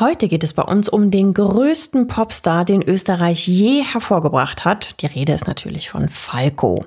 Heute 0.00 0.28
geht 0.28 0.44
es 0.44 0.52
bei 0.52 0.62
uns 0.62 0.88
um 0.88 1.10
den 1.10 1.34
größten 1.34 2.06
Popstar, 2.06 2.64
den 2.64 2.84
Österreich 2.84 3.48
je 3.48 3.82
hervorgebracht 3.82 4.64
hat. 4.64 5.02
Die 5.02 5.06
Rede 5.06 5.32
ist 5.32 5.48
natürlich 5.48 5.90
von 5.90 6.08
Falco. 6.08 6.84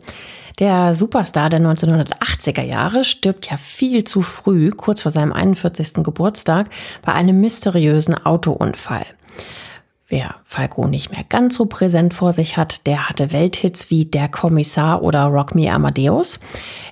Der 0.59 0.93
Superstar 0.93 1.49
der 1.49 1.59
1980er 1.59 2.61
Jahre 2.61 3.03
stirbt 3.03 3.51
ja 3.51 3.57
viel 3.57 4.05
zu 4.05 4.21
früh, 4.21 4.71
kurz 4.71 5.01
vor 5.01 5.11
seinem 5.11 5.33
41. 5.33 5.95
Geburtstag, 6.03 6.69
bei 7.01 7.11
einem 7.11 7.41
mysteriösen 7.41 8.13
Autounfall. 8.25 9.05
Wer 10.07 10.35
Falco 10.45 10.87
nicht 10.87 11.11
mehr 11.11 11.25
ganz 11.27 11.55
so 11.55 11.65
präsent 11.65 12.13
vor 12.13 12.31
sich 12.31 12.55
hat, 12.55 12.87
der 12.87 13.09
hatte 13.09 13.33
Welthits 13.33 13.89
wie 13.89 14.05
Der 14.05 14.29
Kommissar 14.29 15.03
oder 15.03 15.25
Rock 15.25 15.53
Me 15.53 15.69
Amadeus. 15.69 16.39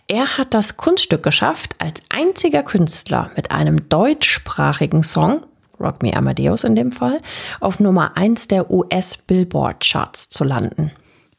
Er 0.08 0.38
hat 0.38 0.54
das 0.54 0.76
Kunststück 0.76 1.24
geschafft, 1.24 1.78
als 1.80 2.02
einziger 2.10 2.64
Künstler 2.64 3.32
mit 3.38 3.52
einem 3.52 3.88
deutschsprachigen 3.88 5.04
Song 5.04 5.44
Rock 5.80 6.04
Me 6.04 6.16
Amadeus 6.16 6.64
in 6.64 6.76
dem 6.76 6.92
Fall, 6.92 7.22
auf 7.60 7.80
Nummer 7.80 8.18
1 8.18 8.48
der 8.48 8.70
US-Billboard-Charts 8.70 10.30
zu 10.30 10.44
landen. 10.44 10.92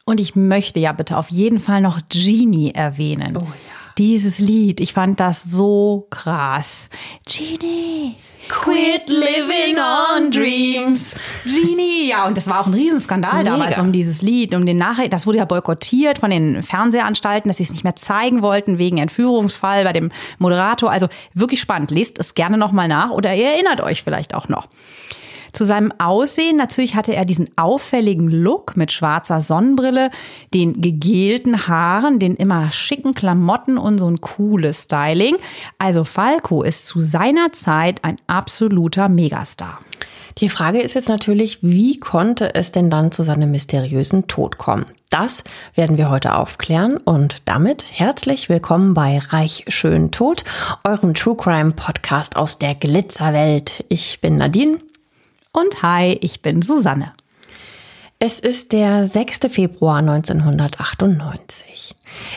Und 0.05 0.19
ich 0.19 0.35
möchte 0.35 0.79
ja 0.79 0.91
bitte 0.93 1.17
auf 1.17 1.29
jeden 1.29 1.59
Fall 1.59 1.81
noch 1.81 1.99
Genie 2.09 2.71
erwähnen. 2.71 3.37
Oh 3.37 3.41
ja. 3.41 3.53
Dieses 3.97 4.39
Lied, 4.39 4.79
ich 4.79 4.93
fand 4.93 5.19
das 5.19 5.43
so 5.43 6.07
krass. 6.09 6.89
Genie, 7.25 8.15
quit 8.47 9.09
living 9.09 9.77
on 9.77 10.31
dreams. 10.31 11.15
Genie, 11.43 12.09
ja, 12.09 12.25
und 12.25 12.37
das 12.37 12.47
war 12.47 12.61
auch 12.61 12.67
ein 12.67 12.73
Riesenskandal 12.73 13.43
Mega. 13.43 13.51
damals 13.51 13.77
um 13.77 13.91
dieses 13.91 14.21
Lied, 14.21 14.53
um 14.53 14.65
den 14.65 14.77
Nachricht. 14.77 15.13
Das 15.13 15.25
wurde 15.27 15.39
ja 15.39 15.45
boykottiert 15.45 16.17
von 16.19 16.29
den 16.29 16.61
Fernsehanstalten, 16.61 17.49
dass 17.49 17.57
sie 17.57 17.63
es 17.63 17.71
nicht 17.71 17.83
mehr 17.83 17.95
zeigen 17.95 18.41
wollten 18.41 18.77
wegen 18.77 18.97
Entführungsfall 18.97 19.83
bei 19.83 19.93
dem 19.93 20.11
Moderator. 20.37 20.91
Also 20.91 21.07
wirklich 21.33 21.61
spannend. 21.61 21.91
Lest 21.91 22.19
es 22.19 22.33
gerne 22.33 22.57
nochmal 22.57 22.87
nach 22.87 23.11
oder 23.11 23.33
ihr 23.33 23.47
erinnert 23.47 23.81
euch 23.81 24.03
vielleicht 24.03 24.33
auch 24.33 24.47
noch. 24.47 24.67
Zu 25.53 25.65
seinem 25.65 25.91
Aussehen, 25.99 26.57
natürlich 26.57 26.95
hatte 26.95 27.15
er 27.15 27.25
diesen 27.25 27.49
auffälligen 27.57 28.29
Look 28.29 28.77
mit 28.77 28.91
schwarzer 28.91 29.41
Sonnenbrille, 29.41 30.09
den 30.53 30.81
gegelten 30.81 31.67
Haaren, 31.67 32.19
den 32.19 32.35
immer 32.35 32.71
schicken 32.71 33.13
Klamotten 33.13 33.77
und 33.77 33.99
so 33.99 34.09
ein 34.09 34.21
cooles 34.21 34.83
Styling. 34.83 35.35
Also 35.77 36.03
Falco 36.03 36.63
ist 36.63 36.87
zu 36.87 36.99
seiner 36.99 37.51
Zeit 37.51 38.03
ein 38.03 38.17
absoluter 38.27 39.09
Megastar. 39.09 39.79
Die 40.37 40.49
Frage 40.49 40.79
ist 40.79 40.95
jetzt 40.95 41.09
natürlich, 41.09 41.59
wie 41.61 41.99
konnte 41.99 42.55
es 42.55 42.71
denn 42.71 42.89
dann 42.89 43.11
zu 43.11 43.21
seinem 43.23 43.51
mysteriösen 43.51 44.27
Tod 44.27 44.57
kommen? 44.57 44.85
Das 45.09 45.43
werden 45.75 45.97
wir 45.97 46.09
heute 46.09 46.35
aufklären 46.35 46.95
und 46.97 47.37
damit 47.45 47.85
herzlich 47.91 48.47
willkommen 48.47 48.93
bei 48.93 49.19
Reich 49.19 49.65
Schön 49.67 50.11
Tod, 50.11 50.45
eurem 50.85 51.13
True 51.13 51.35
Crime 51.35 51.71
Podcast 51.71 52.37
aus 52.37 52.57
der 52.57 52.75
Glitzerwelt. 52.75 53.83
Ich 53.89 54.21
bin 54.21 54.37
Nadine 54.37 54.79
und 55.53 55.81
hi, 55.81 56.17
ich 56.21 56.41
bin 56.41 56.61
Susanne. 56.61 57.13
Es 58.23 58.39
ist 58.39 58.71
der 58.71 59.05
6. 59.05 59.39
Februar 59.49 59.97
1998. 59.97 61.95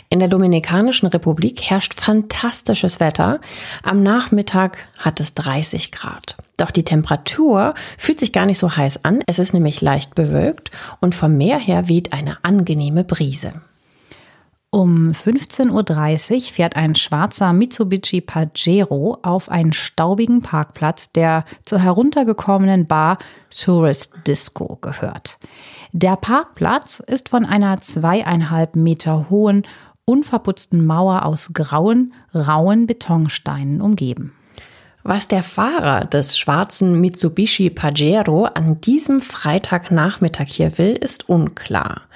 In 0.09 0.19
der 0.19 0.29
Dominikanischen 0.29 1.09
Republik 1.09 1.61
herrscht 1.63 1.93
fantastisches 1.93 3.01
Wetter. 3.01 3.39
Am 3.83 4.03
Nachmittag 4.03 4.79
hat 4.97 5.21
es 5.21 5.35
30 5.35 5.93
Grad. 5.93 6.39
Doch 6.57 6.71
die 6.71 6.85
Temperatur 6.85 7.75
fühlt 7.99 8.19
sich 8.19 8.33
gar 8.33 8.47
nicht 8.47 8.59
so 8.59 8.75
heiß 8.75 9.05
an. 9.05 9.21
Es 9.27 9.39
ist 9.39 9.53
nämlich 9.53 9.83
leicht 9.83 10.15
bewölkt 10.15 10.71
und 11.01 11.15
vom 11.15 11.37
Meer 11.37 11.59
her 11.59 11.87
weht 11.87 12.15
eine 12.15 12.43
angenehme 12.45 13.05
Brise. 13.05 13.53
Um 14.75 15.13
15.30 15.13 16.35
Uhr 16.35 16.53
fährt 16.53 16.75
ein 16.75 16.97
schwarzer 16.97 17.53
Mitsubishi 17.53 18.21
Pajero 18.21 19.19
auf 19.23 19.49
einen 19.49 19.73
staubigen 19.73 20.41
Parkplatz, 20.41 21.13
der 21.13 21.45
zur 21.65 21.79
heruntergekommenen 21.79 22.85
Bar 22.85 23.19
Tourist 23.57 24.15
Disco 24.27 24.77
gehört. 24.81 25.39
Der 25.93 26.17
Parkplatz 26.17 26.99
ist 27.07 27.29
von 27.29 27.47
einer 27.47 27.81
zweieinhalb 27.83 28.75
Meter 28.75 29.31
hohen, 29.31 29.63
unverputzten 30.07 30.85
Mauer 30.85 31.25
aus 31.25 31.53
grauen, 31.53 32.13
rauen 32.35 32.89
Betonsteinen 32.89 33.81
umgeben. 33.81 34.33
Was 35.05 35.29
der 35.29 35.45
Fahrer 35.45 36.05
des 36.05 36.37
schwarzen 36.37 37.01
Mitsubishi 37.01 37.71
Pajero 37.71 38.47
an 38.47 38.81
diesem 38.81 39.21
Freitagnachmittag 39.21 40.49
hier 40.49 40.79
will, 40.79 40.97
ist 40.97 41.29
unklar. 41.29 42.09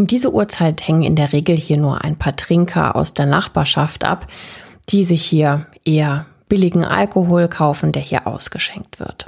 Um 0.00 0.06
diese 0.06 0.32
Uhrzeit 0.32 0.88
hängen 0.88 1.02
in 1.02 1.14
der 1.14 1.34
Regel 1.34 1.54
hier 1.54 1.76
nur 1.76 2.02
ein 2.02 2.16
paar 2.16 2.34
Trinker 2.34 2.96
aus 2.96 3.12
der 3.12 3.26
Nachbarschaft 3.26 4.02
ab, 4.02 4.28
die 4.88 5.04
sich 5.04 5.22
hier 5.22 5.66
eher 5.84 6.24
billigen 6.48 6.86
Alkohol 6.86 7.48
kaufen, 7.48 7.92
der 7.92 8.00
hier 8.00 8.26
ausgeschenkt 8.26 8.98
wird. 8.98 9.26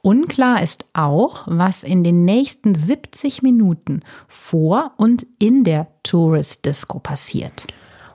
Unklar 0.00 0.62
ist 0.62 0.86
auch, 0.94 1.44
was 1.46 1.82
in 1.82 2.02
den 2.02 2.24
nächsten 2.24 2.74
70 2.74 3.42
Minuten 3.42 4.00
vor 4.26 4.92
und 4.96 5.26
in 5.38 5.64
der 5.64 5.86
Tourist 6.02 6.64
Disco 6.64 6.98
passiert. 6.98 7.66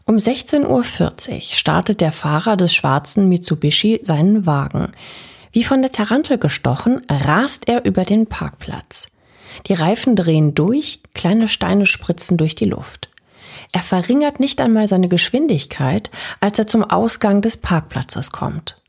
Um 0.06 0.16
16.40 0.16 0.66
Uhr 1.36 1.42
startet 1.42 2.02
der 2.02 2.14
Fahrer 2.14 2.58
des 2.58 2.74
schwarzen 2.74 3.30
Mitsubishi 3.30 4.00
seinen 4.02 4.48
Wagen. 4.48 4.92
Wie 5.52 5.64
von 5.64 5.84
der 5.84 5.92
Tarantel 5.92 6.40
gestochen, 6.40 7.04
rast 7.08 7.68
er 7.68 7.86
über 7.86 8.06
den 8.06 8.26
Parkplatz. 8.26 9.06
Die 9.68 9.74
Reifen 9.74 10.16
drehen 10.16 10.56
durch, 10.56 11.02
kleine 11.14 11.48
Steine 11.48 11.86
spritzen 11.86 12.38
durch 12.38 12.56
die 12.56 12.66
Luft. 12.66 13.10
Er 13.72 13.82
verringert 13.82 14.40
nicht 14.40 14.62
einmal 14.62 14.88
seine 14.88 15.10
Geschwindigkeit, 15.10 16.12
als 16.40 16.60
er 16.60 16.68
zum 16.68 16.84
Ausgang 16.84 17.42
des 17.42 17.58
Parkplatzes 17.58 18.32
kommt. 18.32 18.82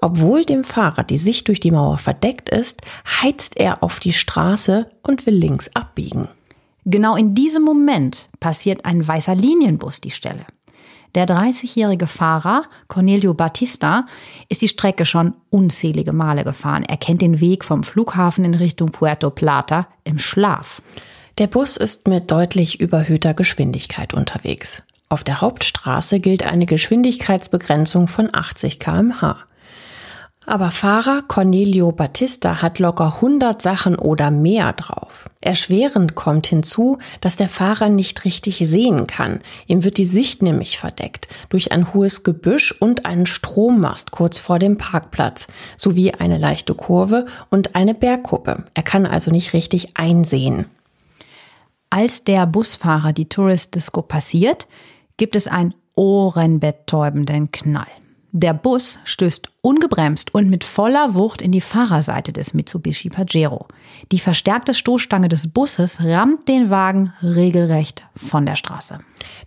Obwohl 0.00 0.44
dem 0.44 0.64
Fahrer 0.64 1.04
die 1.04 1.18
Sicht 1.18 1.48
durch 1.48 1.60
die 1.60 1.70
Mauer 1.70 1.98
verdeckt 1.98 2.48
ist, 2.48 2.82
heizt 3.22 3.56
er 3.56 3.82
auf 3.82 4.00
die 4.00 4.12
Straße 4.12 4.90
und 5.02 5.26
will 5.26 5.34
links 5.34 5.70
abbiegen. 5.74 6.28
Genau 6.84 7.16
in 7.16 7.34
diesem 7.34 7.62
Moment 7.62 8.28
passiert 8.40 8.84
ein 8.84 9.06
weißer 9.06 9.34
Linienbus 9.34 10.00
die 10.00 10.10
Stelle. 10.10 10.44
Der 11.14 11.26
30-jährige 11.26 12.06
Fahrer 12.06 12.64
Cornelio 12.88 13.34
Batista 13.34 14.06
ist 14.48 14.62
die 14.62 14.68
Strecke 14.68 15.04
schon 15.04 15.34
unzählige 15.50 16.12
Male 16.12 16.44
gefahren. 16.44 16.84
Er 16.84 16.96
kennt 16.96 17.22
den 17.22 17.40
Weg 17.40 17.64
vom 17.64 17.82
Flughafen 17.82 18.44
in 18.44 18.54
Richtung 18.54 18.92
Puerto 18.92 19.30
Plata 19.30 19.88
im 20.04 20.18
Schlaf. 20.18 20.80
Der 21.38 21.48
Bus 21.48 21.76
ist 21.76 22.06
mit 22.06 22.30
deutlich 22.30 22.80
überhöhter 22.80 23.34
Geschwindigkeit 23.34 24.14
unterwegs. 24.14 24.82
Auf 25.08 25.24
der 25.24 25.40
Hauptstraße 25.40 26.20
gilt 26.20 26.46
eine 26.46 26.66
Geschwindigkeitsbegrenzung 26.66 28.06
von 28.06 28.28
80 28.32 28.78
km/h. 28.78 29.38
Aber 30.50 30.72
Fahrer 30.72 31.22
Cornelio 31.28 31.92
Battista 31.92 32.60
hat 32.60 32.80
locker 32.80 33.14
100 33.14 33.62
Sachen 33.62 33.94
oder 33.94 34.32
mehr 34.32 34.72
drauf. 34.72 35.30
Erschwerend 35.40 36.16
kommt 36.16 36.48
hinzu, 36.48 36.98
dass 37.20 37.36
der 37.36 37.48
Fahrer 37.48 37.88
nicht 37.88 38.24
richtig 38.24 38.56
sehen 38.58 39.06
kann. 39.06 39.42
Ihm 39.68 39.84
wird 39.84 39.96
die 39.96 40.04
Sicht 40.04 40.42
nämlich 40.42 40.76
verdeckt 40.76 41.28
durch 41.50 41.70
ein 41.70 41.94
hohes 41.94 42.24
Gebüsch 42.24 42.72
und 42.72 43.06
einen 43.06 43.26
Strommast 43.26 44.10
kurz 44.10 44.40
vor 44.40 44.58
dem 44.58 44.76
Parkplatz 44.76 45.46
sowie 45.76 46.14
eine 46.14 46.36
leichte 46.36 46.74
Kurve 46.74 47.26
und 47.50 47.76
eine 47.76 47.94
Bergkuppe. 47.94 48.64
Er 48.74 48.82
kann 48.82 49.06
also 49.06 49.30
nicht 49.30 49.52
richtig 49.52 49.96
einsehen. 49.98 50.66
Als 51.90 52.24
der 52.24 52.44
Busfahrer 52.48 53.12
die 53.12 53.28
Tourist 53.28 53.76
Disco 53.76 54.02
passiert, 54.02 54.66
gibt 55.16 55.36
es 55.36 55.46
einen 55.46 55.76
ohrenbetäubenden 55.94 57.52
Knall. 57.52 57.86
Der 58.32 58.54
Bus 58.54 59.00
stößt 59.04 59.49
ungebremst 59.62 60.34
und 60.34 60.48
mit 60.48 60.64
voller 60.64 61.14
Wucht 61.14 61.42
in 61.42 61.52
die 61.52 61.60
Fahrerseite 61.60 62.32
des 62.32 62.54
Mitsubishi 62.54 63.10
Pajero. 63.10 63.66
Die 64.10 64.18
verstärkte 64.18 64.74
Stoßstange 64.74 65.28
des 65.28 65.48
Busses 65.48 66.02
rammt 66.02 66.48
den 66.48 66.70
Wagen 66.70 67.12
regelrecht 67.22 68.04
von 68.14 68.46
der 68.46 68.56
Straße. 68.56 69.00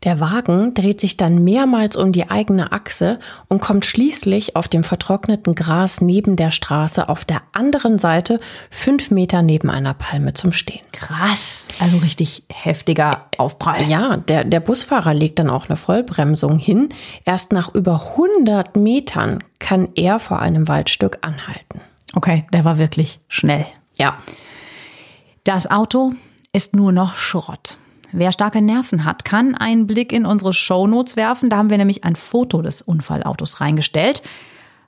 Der 0.03 0.19
Wagen 0.19 0.73
dreht 0.73 1.01
sich 1.01 1.17
dann 1.17 1.43
mehrmals 1.43 1.95
um 1.95 2.11
die 2.11 2.29
eigene 2.29 2.71
Achse 2.71 3.19
und 3.47 3.61
kommt 3.61 3.85
schließlich 3.85 4.55
auf 4.55 4.67
dem 4.67 4.83
vertrockneten 4.83 5.55
Gras 5.55 6.01
neben 6.01 6.35
der 6.35 6.51
Straße 6.51 7.09
auf 7.09 7.25
der 7.25 7.41
anderen 7.53 7.97
Seite 7.99 8.39
fünf 8.69 9.11
Meter 9.11 9.41
neben 9.41 9.69
einer 9.69 9.93
Palme 9.93 10.33
zum 10.33 10.53
Stehen. 10.53 10.81
Krass. 10.91 11.67
Also 11.79 11.97
richtig 11.97 12.43
heftiger 12.49 13.25
Aufprall. 13.37 13.83
Ja, 13.89 14.17
der, 14.17 14.43
der 14.43 14.59
Busfahrer 14.59 15.13
legt 15.13 15.39
dann 15.39 15.49
auch 15.49 15.69
eine 15.69 15.77
Vollbremsung 15.77 16.57
hin. 16.57 16.89
Erst 17.25 17.51
nach 17.51 17.73
über 17.73 18.13
100 18.15 18.75
Metern 18.75 19.39
kann 19.63 19.87
er 19.95 20.19
vor 20.19 20.39
einem 20.39 20.67
Waldstück 20.67 21.19
anhalten. 21.21 21.79
Okay, 22.13 22.45
der 22.51 22.65
war 22.65 22.77
wirklich 22.77 23.21
schnell. 23.29 23.65
Ja. 23.95 24.17
Das 25.45 25.71
Auto 25.71 26.13
ist 26.51 26.75
nur 26.75 26.91
noch 26.91 27.15
Schrott. 27.15 27.77
Wer 28.11 28.31
starke 28.31 28.61
Nerven 28.61 29.05
hat, 29.05 29.25
kann 29.25 29.55
einen 29.55 29.87
Blick 29.87 30.11
in 30.11 30.25
unsere 30.25 30.53
Shownotes 30.53 31.15
werfen. 31.15 31.49
Da 31.49 31.57
haben 31.57 31.69
wir 31.69 31.77
nämlich 31.77 32.03
ein 32.03 32.15
Foto 32.15 32.61
des 32.61 32.81
Unfallautos 32.81 33.61
reingestellt. 33.61 34.21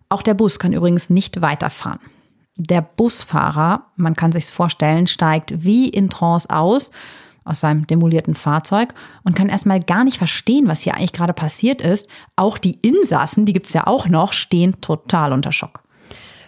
Auch 0.09 0.21
der 0.21 0.35
Bus 0.35 0.59
kann 0.59 0.73
übrigens 0.73 1.09
nicht 1.09 1.41
weiterfahren. 1.41 1.99
Der 2.57 2.81
Busfahrer, 2.81 3.87
man 3.95 4.15
kann 4.15 4.33
sich's 4.33 4.51
vorstellen, 4.51 5.07
steigt 5.07 5.63
wie 5.63 5.89
in 5.89 6.09
Trance 6.09 6.49
aus 6.49 6.91
aus 7.45 7.61
seinem 7.61 7.87
demolierten 7.87 8.35
Fahrzeug 8.35 8.93
und 9.23 9.35
kann 9.35 9.47
erstmal 9.47 9.79
gar 9.79 10.03
nicht 10.03 10.17
verstehen, 10.17 10.67
was 10.67 10.81
hier 10.81 10.95
eigentlich 10.95 11.13
gerade 11.13 11.33
passiert 11.33 11.81
ist. 11.81 12.09
Auch 12.35 12.57
die 12.57 12.79
Insassen, 12.81 13.45
die 13.45 13.53
gibt's 13.53 13.73
ja 13.73 13.87
auch 13.87 14.09
noch, 14.09 14.33
stehen 14.33 14.81
total 14.81 15.31
unter 15.31 15.51
Schock. 15.51 15.83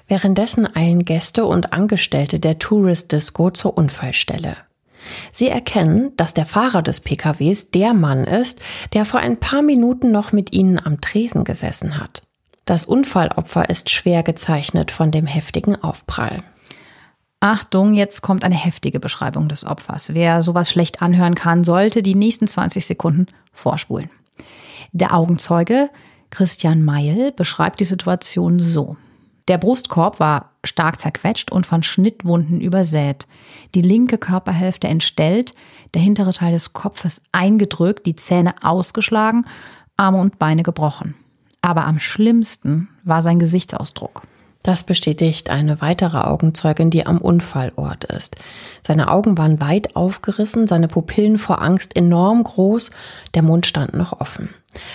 Währenddessen 0.07 0.67
eilen 0.75 1.05
Gäste 1.05 1.45
und 1.45 1.73
Angestellte 1.73 2.39
der 2.39 2.59
Tourist 2.59 3.11
Disco 3.11 3.51
zur 3.51 3.77
Unfallstelle. 3.77 4.57
Sie 5.31 5.47
erkennen, 5.47 6.11
dass 6.17 6.33
der 6.33 6.45
Fahrer 6.45 6.81
des 6.81 7.01
PKWs 7.01 7.71
der 7.71 7.93
Mann 7.93 8.25
ist, 8.25 8.59
der 8.93 9.05
vor 9.05 9.19
ein 9.19 9.37
paar 9.37 9.61
Minuten 9.61 10.11
noch 10.11 10.31
mit 10.31 10.53
ihnen 10.53 10.79
am 10.83 11.01
Tresen 11.01 11.43
gesessen 11.43 11.99
hat. 11.99 12.23
Das 12.65 12.85
Unfallopfer 12.85 13.69
ist 13.69 13.89
schwer 13.89 14.23
gezeichnet 14.23 14.91
von 14.91 15.11
dem 15.11 15.25
heftigen 15.25 15.81
Aufprall. 15.81 16.43
Achtung, 17.39 17.93
jetzt 17.93 18.21
kommt 18.21 18.43
eine 18.43 18.55
heftige 18.55 18.99
Beschreibung 18.99 19.47
des 19.47 19.63
Opfers. 19.63 20.13
Wer 20.13 20.41
sowas 20.41 20.71
schlecht 20.71 21.01
anhören 21.01 21.35
kann, 21.35 21.63
sollte 21.63 22.01
die 22.01 22.15
nächsten 22.15 22.47
20 22.47 22.85
Sekunden 22.85 23.27
vorspulen. 23.53 24.09
Der 24.91 25.13
Augenzeuge 25.13 25.89
Christian 26.31 26.83
Meil 26.83 27.31
beschreibt 27.31 27.79
die 27.79 27.85
Situation 27.85 28.59
so. 28.59 28.97
Der 29.47 29.57
Brustkorb 29.57 30.19
war 30.19 30.51
stark 30.63 30.99
zerquetscht 30.99 31.51
und 31.51 31.65
von 31.65 31.83
Schnittwunden 31.83 32.59
übersät. 32.59 33.27
Die 33.75 33.81
linke 33.81 34.17
Körperhälfte 34.17 34.87
entstellt, 34.87 35.53
der 35.93 36.01
hintere 36.01 36.33
Teil 36.33 36.51
des 36.51 36.73
Kopfes 36.73 37.21
eingedrückt, 37.31 38.05
die 38.05 38.15
Zähne 38.15 38.55
ausgeschlagen, 38.61 39.45
Arme 39.95 40.19
und 40.19 40.37
Beine 40.37 40.63
gebrochen. 40.63 41.15
Aber 41.61 41.85
am 41.85 41.99
schlimmsten 41.99 42.89
war 43.03 43.21
sein 43.21 43.39
Gesichtsausdruck. 43.39 44.23
Das 44.67 44.83
bestätigt 44.83 45.49
eine 45.49 45.79
weitere 45.79 46.17
Augenzeugin, 46.17 46.89
die 46.89 47.05
am 47.05 47.19
Unfallort 47.19 48.03
ist. 48.03 48.35
Seine 48.85 49.09
Augen 49.09 49.37
waren 49.37 49.61
weit 49.61 49.95
aufgerissen, 49.95 50.67
seine 50.67 50.89
Pupillen 50.89 51.37
vor 51.37 51.61
Angst 51.61 51.95
enorm 51.95 52.43
groß, 52.43 52.91
der 53.33 53.43
Mund 53.43 53.65
stand 53.65 53.93
noch 53.93 54.19
offen. 54.19 54.49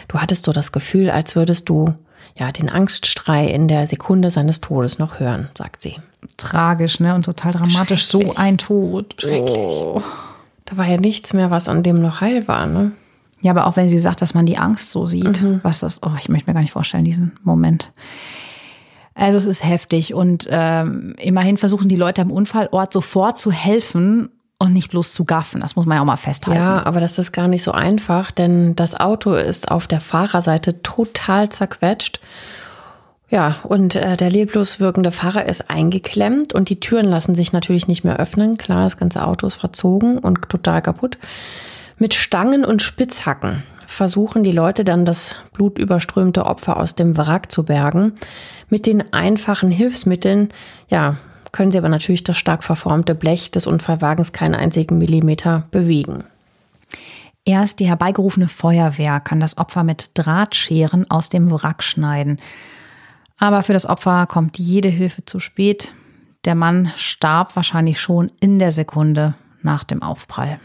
Du 0.08 0.18
hattest 0.18 0.44
so 0.44 0.52
das 0.52 0.72
Gefühl, 0.72 1.08
als 1.08 1.36
würdest 1.36 1.70
du 1.70 1.94
ja, 2.38 2.52
den 2.52 2.68
Angststrei 2.68 3.46
in 3.46 3.66
der 3.66 3.86
Sekunde 3.86 4.30
seines 4.30 4.60
Todes 4.60 4.98
noch 4.98 5.20
hören, 5.20 5.48
sagt 5.56 5.80
sie. 5.80 5.96
Tragisch, 6.36 7.00
ne? 7.00 7.14
Und 7.14 7.24
total 7.24 7.52
dramatisch. 7.52 8.04
So 8.04 8.34
ein 8.34 8.58
Tod. 8.58 9.14
Schrecklich. 9.18 9.56
Oh. 9.56 10.02
Da 10.66 10.76
war 10.76 10.86
ja 10.86 10.98
nichts 10.98 11.32
mehr, 11.32 11.50
was 11.50 11.70
an 11.70 11.82
dem 11.82 11.96
noch 11.96 12.20
heil 12.20 12.46
war, 12.46 12.66
ne? 12.66 12.92
Ja, 13.40 13.52
aber 13.52 13.66
auch 13.66 13.76
wenn 13.76 13.88
sie 13.88 13.98
sagt, 13.98 14.20
dass 14.20 14.34
man 14.34 14.44
die 14.44 14.58
Angst 14.58 14.90
so 14.90 15.06
sieht, 15.06 15.40
mhm. 15.40 15.60
was 15.62 15.80
das, 15.80 16.02
oh, 16.02 16.12
ich 16.20 16.28
möchte 16.28 16.50
mir 16.50 16.54
gar 16.54 16.60
nicht 16.60 16.72
vorstellen, 16.72 17.06
diesen 17.06 17.32
Moment. 17.42 17.90
Also 19.14 19.36
es 19.36 19.46
ist 19.46 19.64
heftig 19.64 20.14
und 20.14 20.48
ähm, 20.50 21.14
immerhin 21.18 21.56
versuchen 21.56 21.88
die 21.88 21.96
Leute 21.96 22.22
am 22.22 22.30
Unfallort 22.30 22.92
sofort 22.92 23.38
zu 23.38 23.52
helfen 23.52 24.30
und 24.58 24.72
nicht 24.72 24.90
bloß 24.90 25.12
zu 25.12 25.24
gaffen. 25.24 25.60
Das 25.60 25.76
muss 25.76 25.86
man 25.86 25.96
ja 25.96 26.02
auch 26.02 26.06
mal 26.06 26.16
festhalten. 26.16 26.60
Ja, 26.60 26.86
aber 26.86 27.00
das 27.00 27.18
ist 27.18 27.32
gar 27.32 27.48
nicht 27.48 27.62
so 27.62 27.72
einfach, 27.72 28.30
denn 28.30 28.76
das 28.76 28.98
Auto 28.98 29.34
ist 29.34 29.70
auf 29.70 29.86
der 29.86 30.00
Fahrerseite 30.00 30.82
total 30.82 31.48
zerquetscht. 31.48 32.20
Ja, 33.28 33.56
und 33.64 33.96
äh, 33.96 34.16
der 34.16 34.30
leblos 34.30 34.78
wirkende 34.78 35.10
Fahrer 35.10 35.46
ist 35.46 35.68
eingeklemmt 35.68 36.52
und 36.52 36.68
die 36.68 36.80
Türen 36.80 37.06
lassen 37.06 37.34
sich 37.34 37.52
natürlich 37.52 37.88
nicht 37.88 38.04
mehr 38.04 38.18
öffnen. 38.18 38.56
Klar, 38.56 38.84
das 38.84 38.98
ganze 38.98 39.26
Auto 39.26 39.46
ist 39.46 39.56
verzogen 39.56 40.18
und 40.18 40.48
total 40.48 40.82
kaputt. 40.82 41.18
Mit 41.98 42.14
Stangen 42.14 42.64
und 42.64 42.82
Spitzhacken 42.82 43.62
versuchen 43.92 44.42
die 44.42 44.52
Leute 44.52 44.84
dann 44.84 45.04
das 45.04 45.36
blutüberströmte 45.52 46.46
Opfer 46.46 46.78
aus 46.78 46.94
dem 46.94 47.16
Wrack 47.16 47.52
zu 47.52 47.64
bergen. 47.64 48.14
Mit 48.68 48.86
den 48.86 49.12
einfachen 49.12 49.70
Hilfsmitteln, 49.70 50.48
ja, 50.88 51.16
können 51.52 51.70
sie 51.70 51.78
aber 51.78 51.90
natürlich 51.90 52.24
das 52.24 52.38
stark 52.38 52.64
verformte 52.64 53.14
Blech 53.14 53.50
des 53.50 53.66
Unfallwagens 53.66 54.32
keinen 54.32 54.54
einzigen 54.54 54.98
Millimeter 54.98 55.66
bewegen. 55.70 56.24
Erst 57.44 57.80
die 57.80 57.86
herbeigerufene 57.86 58.48
Feuerwehr 58.48 59.20
kann 59.20 59.40
das 59.40 59.58
Opfer 59.58 59.82
mit 59.82 60.10
Drahtscheren 60.14 61.10
aus 61.10 61.28
dem 61.28 61.50
Wrack 61.50 61.82
schneiden. 61.82 62.38
Aber 63.36 63.62
für 63.62 63.72
das 63.72 63.86
Opfer 63.86 64.26
kommt 64.26 64.58
jede 64.58 64.88
Hilfe 64.88 65.24
zu 65.24 65.40
spät. 65.40 65.92
Der 66.44 66.54
Mann 66.54 66.92
starb 66.96 67.54
wahrscheinlich 67.56 68.00
schon 68.00 68.30
in 68.40 68.58
der 68.58 68.70
Sekunde 68.70 69.34
nach 69.60 69.84
dem 69.84 70.02
Aufprall. 70.02 70.60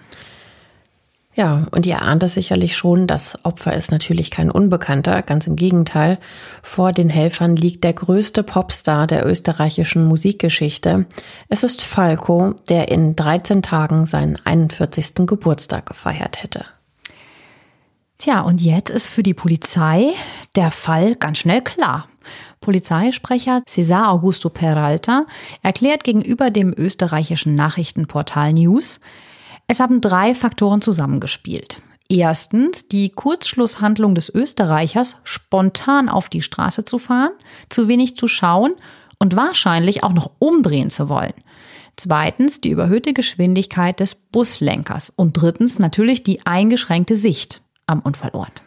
Ja, 1.38 1.68
und 1.70 1.86
ihr 1.86 2.02
ahnt 2.02 2.24
es 2.24 2.34
sicherlich 2.34 2.76
schon, 2.76 3.06
das 3.06 3.38
Opfer 3.46 3.76
ist 3.76 3.92
natürlich 3.92 4.32
kein 4.32 4.50
Unbekannter, 4.50 5.22
ganz 5.22 5.46
im 5.46 5.56
Gegenteil. 5.56 6.18
Vor 6.64 6.92
den 6.92 7.12
Helfern 7.12 7.56
liegt 7.56 7.84
der 7.84 7.94
größte 7.94 8.42
Popstar 8.42 9.06
der 9.06 9.24
österreichischen 9.24 10.04
Musikgeschichte. 10.08 11.06
Es 11.48 11.64
ist 11.64 11.84
Falco, 11.84 12.56
der 12.70 12.90
in 12.90 13.16
13 13.16 13.62
Tagen 13.62 14.08
seinen 14.08 14.40
41. 14.46 15.28
Geburtstag 15.28 15.86
gefeiert 15.86 16.42
hätte. 16.42 16.66
Tja, 18.18 18.42
und 18.42 18.60
jetzt 18.60 18.90
ist 18.90 19.06
für 19.06 19.22
die 19.22 19.36
Polizei 19.36 20.14
der 20.56 20.72
Fall 20.72 21.14
ganz 21.14 21.38
schnell 21.38 21.62
klar. 21.62 22.08
Polizeisprecher 22.62 23.62
Cesar 23.68 24.10
Augusto 24.10 24.50
Peralta 24.50 25.28
erklärt 25.62 26.04
gegenüber 26.04 26.50
dem 26.50 26.74
österreichischen 26.76 27.54
Nachrichtenportal 27.54 28.54
News, 28.54 29.02
es 29.68 29.80
haben 29.80 30.02
drei 30.02 30.34
Faktoren 30.34 30.82
zusammengespielt. 30.82 31.82
Erstens 32.10 32.88
die 32.88 33.10
Kurzschlusshandlung 33.10 34.16
des 34.16 34.34
Österreichers, 34.34 35.18
spontan 35.24 36.08
auf 36.08 36.30
die 36.30 36.42
Straße 36.42 36.86
zu 36.86 36.98
fahren, 36.98 37.32
zu 37.70 37.90
wenig 37.90 38.16
zu 38.16 38.30
schauen 38.30 38.74
und 39.20 39.36
wahrscheinlich 39.36 40.04
auch 40.04 40.14
noch 40.14 40.32
umdrehen 40.40 40.90
zu 40.90 41.10
wollen. 41.10 41.34
Zweitens 41.98 42.62
die 42.62 42.70
überhöhte 42.70 43.12
Geschwindigkeit 43.12 44.00
des 44.00 44.16
Buslenkers 44.16 45.10
und 45.10 45.34
drittens 45.34 45.80
natürlich 45.80 46.24
die 46.24 46.46
eingeschränkte 46.46 47.16
Sicht 47.16 47.62
am 47.88 48.00
Unfallort. 48.00 48.62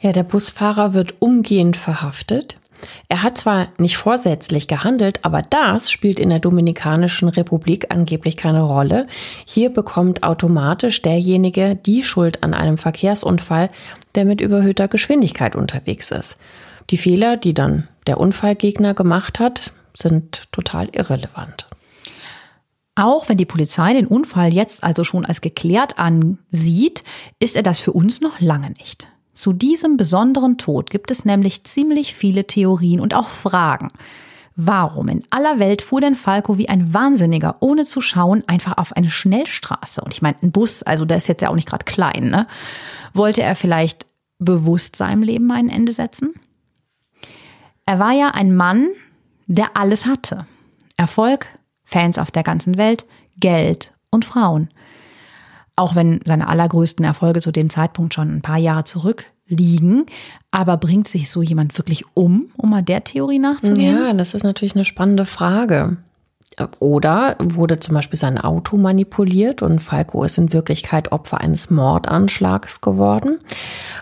Ja, 0.00 0.12
der 0.12 0.24
Busfahrer 0.24 0.92
wird 0.92 1.22
umgehend 1.22 1.76
verhaftet. 1.76 2.58
Er 3.08 3.22
hat 3.22 3.38
zwar 3.38 3.68
nicht 3.78 3.96
vorsätzlich 3.96 4.68
gehandelt, 4.68 5.20
aber 5.24 5.42
das 5.42 5.90
spielt 5.90 6.18
in 6.18 6.30
der 6.30 6.38
Dominikanischen 6.38 7.28
Republik 7.28 7.86
angeblich 7.90 8.36
keine 8.36 8.62
Rolle. 8.62 9.06
Hier 9.46 9.70
bekommt 9.70 10.22
automatisch 10.22 11.02
derjenige 11.02 11.76
die 11.76 12.02
Schuld 12.02 12.42
an 12.42 12.54
einem 12.54 12.78
Verkehrsunfall, 12.78 13.70
der 14.14 14.24
mit 14.24 14.40
überhöhter 14.40 14.88
Geschwindigkeit 14.88 15.56
unterwegs 15.56 16.10
ist. 16.10 16.38
Die 16.90 16.98
Fehler, 16.98 17.36
die 17.36 17.54
dann 17.54 17.88
der 18.06 18.18
Unfallgegner 18.18 18.94
gemacht 18.94 19.38
hat, 19.38 19.72
sind 19.94 20.50
total 20.52 20.88
irrelevant. 20.94 21.68
Auch 22.96 23.28
wenn 23.28 23.36
die 23.36 23.46
Polizei 23.46 23.92
den 23.92 24.06
Unfall 24.06 24.52
jetzt 24.52 24.84
also 24.84 25.02
schon 25.02 25.24
als 25.24 25.40
geklärt 25.40 25.98
ansieht, 25.98 27.02
ist 27.40 27.56
er 27.56 27.62
das 27.62 27.80
für 27.80 27.92
uns 27.92 28.20
noch 28.20 28.40
lange 28.40 28.70
nicht. 28.70 29.08
Zu 29.34 29.52
diesem 29.52 29.96
besonderen 29.96 30.58
Tod 30.58 30.90
gibt 30.90 31.10
es 31.10 31.24
nämlich 31.24 31.64
ziemlich 31.64 32.14
viele 32.14 32.46
Theorien 32.46 33.00
und 33.00 33.14
auch 33.14 33.28
Fragen. 33.28 33.90
Warum 34.56 35.08
in 35.08 35.24
aller 35.30 35.58
Welt 35.58 35.82
fuhr 35.82 36.00
denn 36.00 36.14
Falco 36.14 36.56
wie 36.58 36.68
ein 36.68 36.94
Wahnsinniger, 36.94 37.56
ohne 37.58 37.84
zu 37.84 38.00
schauen, 38.00 38.44
einfach 38.46 38.78
auf 38.78 38.92
eine 38.96 39.10
Schnellstraße? 39.10 40.00
Und 40.00 40.14
ich 40.14 40.22
meine, 40.22 40.36
ein 40.42 40.52
Bus, 40.52 40.84
also 40.84 41.04
der 41.04 41.16
ist 41.16 41.26
jetzt 41.26 41.42
ja 41.42 41.50
auch 41.50 41.56
nicht 41.56 41.68
gerade 41.68 41.84
klein, 41.84 42.30
ne? 42.30 42.46
Wollte 43.12 43.42
er 43.42 43.56
vielleicht 43.56 44.06
bewusst 44.38 44.94
seinem 44.94 45.24
Leben 45.24 45.50
ein 45.50 45.68
Ende 45.68 45.90
setzen? 45.90 46.34
Er 47.84 47.98
war 47.98 48.12
ja 48.12 48.28
ein 48.28 48.54
Mann, 48.54 48.88
der 49.46 49.76
alles 49.76 50.06
hatte. 50.06 50.46
Erfolg, 50.96 51.46
Fans 51.84 52.18
auf 52.18 52.30
der 52.30 52.44
ganzen 52.44 52.76
Welt, 52.76 53.04
Geld 53.38 53.92
und 54.10 54.24
Frauen. 54.24 54.68
Auch 55.76 55.94
wenn 55.94 56.20
seine 56.24 56.48
allergrößten 56.48 57.04
Erfolge 57.04 57.40
zu 57.40 57.50
dem 57.50 57.70
Zeitpunkt 57.70 58.14
schon 58.14 58.36
ein 58.36 58.42
paar 58.42 58.58
Jahre 58.58 58.84
zurückliegen. 58.84 60.06
Aber 60.50 60.76
bringt 60.76 61.08
sich 61.08 61.30
so 61.30 61.42
jemand 61.42 61.76
wirklich 61.78 62.04
um, 62.14 62.50
um 62.56 62.70
mal 62.70 62.82
der 62.82 63.04
Theorie 63.04 63.40
nachzugehen? 63.40 63.98
Ja, 63.98 64.12
das 64.12 64.34
ist 64.34 64.44
natürlich 64.44 64.74
eine 64.74 64.84
spannende 64.84 65.26
Frage. 65.26 65.96
Oder 66.78 67.36
wurde 67.42 67.80
zum 67.80 67.94
Beispiel 67.94 68.18
sein 68.18 68.38
Auto 68.38 68.76
manipuliert 68.76 69.62
und 69.62 69.80
Falco 69.80 70.22
ist 70.22 70.38
in 70.38 70.52
Wirklichkeit 70.52 71.10
Opfer 71.10 71.40
eines 71.40 71.70
Mordanschlags 71.70 72.80
geworden? 72.80 73.40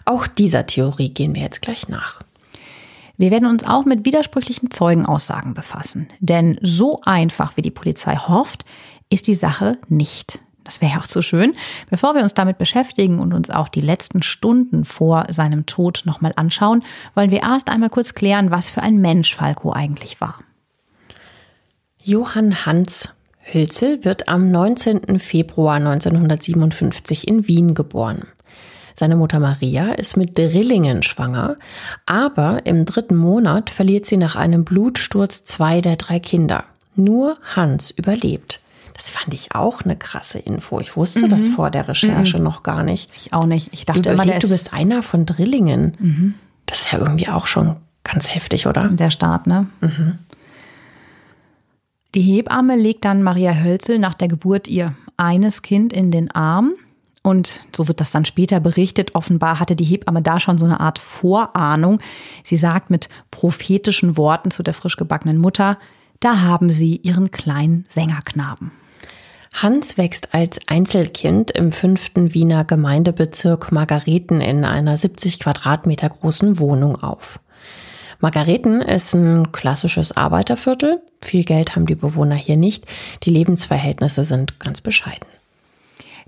Auch 0.04 0.26
dieser 0.26 0.66
Theorie 0.66 1.08
gehen 1.08 1.34
wir 1.34 1.42
jetzt 1.42 1.62
gleich 1.62 1.88
nach. 1.88 2.22
Wir 3.16 3.30
werden 3.30 3.48
uns 3.48 3.64
auch 3.64 3.84
mit 3.84 4.04
widersprüchlichen 4.04 4.70
Zeugenaussagen 4.70 5.54
befassen. 5.54 6.08
Denn 6.20 6.58
so 6.60 7.00
einfach, 7.04 7.56
wie 7.56 7.62
die 7.62 7.70
Polizei 7.70 8.16
hofft, 8.16 8.64
ist 9.10 9.28
die 9.28 9.34
Sache 9.34 9.78
nicht. 9.88 10.38
Das 10.64 10.80
wäre 10.80 10.92
ja 10.92 10.98
auch 10.98 11.06
zu 11.06 11.22
schön. 11.22 11.54
Bevor 11.90 12.14
wir 12.14 12.22
uns 12.22 12.34
damit 12.34 12.58
beschäftigen 12.58 13.18
und 13.18 13.34
uns 13.34 13.50
auch 13.50 13.68
die 13.68 13.80
letzten 13.80 14.22
Stunden 14.22 14.84
vor 14.84 15.26
seinem 15.28 15.66
Tod 15.66 16.02
nochmal 16.04 16.32
anschauen, 16.36 16.84
wollen 17.14 17.30
wir 17.30 17.42
erst 17.42 17.68
einmal 17.68 17.90
kurz 17.90 18.14
klären, 18.14 18.50
was 18.50 18.70
für 18.70 18.82
ein 18.82 18.98
Mensch 18.98 19.34
Falco 19.34 19.72
eigentlich 19.72 20.20
war. 20.20 20.38
Johann 22.02 22.66
Hans 22.66 23.14
Hülzel 23.44 24.04
wird 24.04 24.28
am 24.28 24.50
19. 24.50 25.18
Februar 25.18 25.74
1957 25.74 27.26
in 27.26 27.48
Wien 27.48 27.74
geboren. 27.74 28.22
Seine 28.94 29.16
Mutter 29.16 29.40
Maria 29.40 29.92
ist 29.92 30.16
mit 30.16 30.38
Drillingen 30.38 31.02
schwanger, 31.02 31.56
aber 32.06 32.66
im 32.66 32.84
dritten 32.84 33.16
Monat 33.16 33.70
verliert 33.70 34.06
sie 34.06 34.16
nach 34.16 34.36
einem 34.36 34.64
Blutsturz 34.64 35.44
zwei 35.44 35.80
der 35.80 35.96
drei 35.96 36.20
Kinder. 36.20 36.64
Nur 36.94 37.36
Hans 37.56 37.90
überlebt. 37.90 38.61
Das 38.94 39.10
fand 39.10 39.32
ich 39.34 39.54
auch 39.54 39.82
eine 39.82 39.96
krasse 39.96 40.38
Info. 40.38 40.80
Ich 40.80 40.96
wusste 40.96 41.24
mhm. 41.24 41.28
das 41.30 41.48
vor 41.48 41.70
der 41.70 41.88
Recherche 41.88 42.38
mhm. 42.38 42.44
noch 42.44 42.62
gar 42.62 42.82
nicht. 42.82 43.10
Ich 43.16 43.32
auch 43.32 43.46
nicht. 43.46 43.68
Ich 43.72 43.86
dachte 43.86 44.12
Überleg, 44.12 44.34
immer, 44.34 44.38
du 44.38 44.48
bist 44.48 44.74
einer 44.74 45.02
von 45.02 45.26
Drillingen. 45.26 45.96
Mhm. 45.98 46.34
Das 46.66 46.82
ist 46.82 46.92
ja 46.92 46.98
irgendwie 46.98 47.28
auch 47.28 47.46
schon 47.46 47.76
ganz 48.04 48.34
heftig, 48.34 48.66
oder? 48.66 48.88
Der 48.88 49.10
Start, 49.10 49.46
ne? 49.46 49.66
Mhm. 49.80 50.18
Die 52.14 52.22
Hebamme 52.22 52.76
legt 52.76 53.04
dann 53.06 53.22
Maria 53.22 53.54
Hölzel 53.54 53.98
nach 53.98 54.14
der 54.14 54.28
Geburt 54.28 54.68
ihr 54.68 54.94
eines 55.16 55.62
Kind 55.62 55.92
in 55.92 56.10
den 56.10 56.30
Arm. 56.30 56.72
Und 57.22 57.60
so 57.74 57.88
wird 57.88 58.00
das 58.00 58.10
dann 58.10 58.24
später 58.24 58.60
berichtet. 58.60 59.14
Offenbar 59.14 59.60
hatte 59.60 59.76
die 59.76 59.84
Hebamme 59.84 60.22
da 60.22 60.40
schon 60.40 60.58
so 60.58 60.66
eine 60.66 60.80
Art 60.80 60.98
Vorahnung. 60.98 62.00
Sie 62.42 62.56
sagt 62.56 62.90
mit 62.90 63.08
prophetischen 63.30 64.16
Worten 64.16 64.50
zu 64.50 64.62
der 64.62 64.74
frisch 64.74 64.96
gebackenen 64.96 65.38
Mutter, 65.38 65.78
da 66.20 66.40
haben 66.40 66.70
sie 66.70 66.96
ihren 66.96 67.30
kleinen 67.30 67.84
Sängerknaben. 67.88 68.72
Hans 69.52 69.98
wächst 69.98 70.34
als 70.34 70.60
Einzelkind 70.66 71.50
im 71.50 71.72
fünften 71.72 72.34
Wiener 72.34 72.64
Gemeindebezirk 72.64 73.70
Margareten 73.70 74.40
in 74.40 74.64
einer 74.64 74.96
70 74.96 75.38
Quadratmeter 75.40 76.08
großen 76.08 76.58
Wohnung 76.58 77.02
auf. 77.02 77.38
Margareten 78.20 78.80
ist 78.80 79.14
ein 79.14 79.52
klassisches 79.52 80.16
Arbeiterviertel. 80.16 81.02
Viel 81.20 81.44
Geld 81.44 81.76
haben 81.76 81.86
die 81.86 81.96
Bewohner 81.96 82.36
hier 82.36 82.56
nicht. 82.56 82.86
Die 83.24 83.30
Lebensverhältnisse 83.30 84.24
sind 84.24 84.58
ganz 84.58 84.80
bescheiden. 84.80 85.26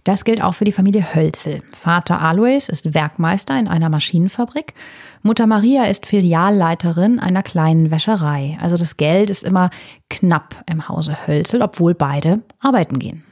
Das 0.04 0.24
gilt 0.24 0.42
auch 0.42 0.54
für 0.54 0.66
die 0.66 0.72
Familie 0.72 1.14
Hölzel. 1.14 1.62
Vater 1.72 2.20
Alois 2.20 2.68
ist 2.68 2.94
Werkmeister 2.94 3.58
in 3.58 3.68
einer 3.68 3.88
Maschinenfabrik. 3.88 4.74
Mutter 5.22 5.46
Maria 5.46 5.84
ist 5.84 6.06
Filialleiterin 6.06 7.18
einer 7.18 7.42
kleinen 7.42 7.90
Wäscherei. 7.90 8.58
Also 8.60 8.76
das 8.76 8.98
Geld 8.98 9.30
ist 9.30 9.42
immer 9.42 9.70
knapp 10.10 10.62
im 10.70 10.88
Hause 10.88 11.26
Hölzel, 11.26 11.62
obwohl 11.62 11.94
beide 11.94 12.42
arbeiten 12.60 12.98
gehen. 12.98 13.24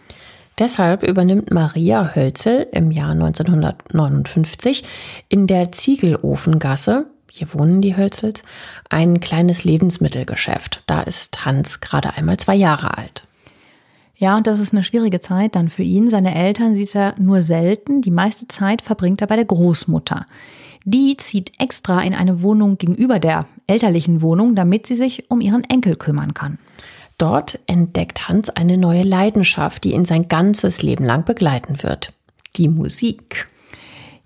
Deshalb 0.59 1.03
übernimmt 1.03 1.51
Maria 1.51 2.15
Hölzel 2.15 2.67
im 2.73 2.91
Jahr 2.91 3.11
1959 3.11 4.85
in 5.29 5.47
der 5.47 5.73
Ziegelofengasse 5.73 7.07
hier 7.35 7.55
wohnen 7.55 7.81
die 7.81 7.97
Hölzels, 7.97 8.43
ein 8.91 9.21
kleines 9.21 9.65
Lebensmittelgeschäft. 9.65 10.83
Da 10.87 11.01
ist 11.01 11.47
Hans 11.47 11.81
gerade 11.81 12.13
einmal 12.13 12.37
zwei 12.37 12.55
Jahre 12.55 12.99
alt. 12.99 13.27
Ja, 14.23 14.37
und 14.37 14.47
das 14.47 14.61
ist 14.61 14.73
eine 14.73 14.85
schwierige 14.85 15.19
Zeit 15.19 15.57
dann 15.57 15.69
für 15.69 15.83
ihn. 15.83 16.09
Seine 16.09 16.33
Eltern 16.33 16.77
sieht 16.77 16.95
er 16.95 17.17
nur 17.19 17.43
selten. 17.43 18.03
Die 18.03 18.13
meiste 18.13 18.47
Zeit 18.47 18.81
verbringt 18.81 19.21
er 19.21 19.27
bei 19.27 19.35
der 19.35 19.45
Großmutter. 19.45 20.27
Die 20.85 21.17
zieht 21.17 21.51
extra 21.59 22.01
in 22.03 22.15
eine 22.15 22.41
Wohnung 22.41 22.79
gegenüber 22.79 23.19
der 23.19 23.47
elterlichen 23.67 24.23
Wohnung, 24.23 24.55
damit 24.55 24.87
sie 24.87 24.95
sich 24.95 25.29
um 25.29 25.41
ihren 25.41 25.65
Enkel 25.65 25.97
kümmern 25.97 26.35
kann. 26.35 26.61
Dort 27.19 27.59
entdeckt 27.67 28.29
Hans 28.29 28.49
eine 28.49 28.79
neue 28.79 29.03
Leidenschaft, 29.03 29.83
die 29.83 29.93
ihn 29.93 30.05
sein 30.05 30.29
ganzes 30.29 30.83
Leben 30.83 31.05
lang 31.05 31.25
begleiten 31.25 31.83
wird. 31.83 32.13
Die 32.57 32.69
Musik. 32.69 33.49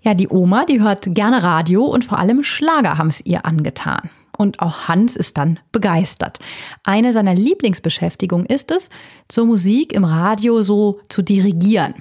Ja, 0.01 0.13
die 0.13 0.29
Oma, 0.29 0.65
die 0.65 0.79
hört 0.79 1.11
gerne 1.15 1.41
Radio 1.41 1.85
und 1.85 2.05
vor 2.05 2.19
allem 2.19 2.43
Schlager 2.43 2.99
haben 2.99 3.07
es 3.07 3.25
ihr 3.25 3.47
angetan. 3.47 4.11
Und 4.37 4.59
auch 4.59 4.87
Hans 4.87 5.15
ist 5.15 5.37
dann 5.37 5.59
begeistert. 5.71 6.39
Eine 6.83 7.11
seiner 7.11 7.33
Lieblingsbeschäftigungen 7.33 8.45
ist 8.45 8.71
es, 8.71 8.89
zur 9.27 9.45
Musik 9.45 9.93
im 9.93 10.03
Radio 10.03 10.61
so 10.61 10.99
zu 11.09 11.21
dirigieren. 11.21 11.95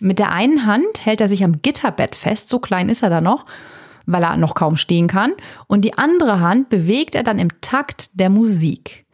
Mit 0.00 0.18
der 0.18 0.32
einen 0.32 0.66
Hand 0.66 1.04
hält 1.04 1.20
er 1.20 1.28
sich 1.28 1.44
am 1.44 1.62
Gitterbett 1.62 2.16
fest, 2.16 2.48
so 2.48 2.58
klein 2.58 2.88
ist 2.88 3.02
er 3.02 3.10
da 3.10 3.20
noch, 3.20 3.46
weil 4.06 4.22
er 4.22 4.36
noch 4.36 4.54
kaum 4.54 4.76
stehen 4.76 5.06
kann, 5.06 5.32
und 5.66 5.84
die 5.84 5.96
andere 5.96 6.40
Hand 6.40 6.68
bewegt 6.68 7.14
er 7.14 7.22
dann 7.22 7.38
im 7.38 7.60
Takt 7.60 8.18
der 8.18 8.30
Musik. 8.30 9.04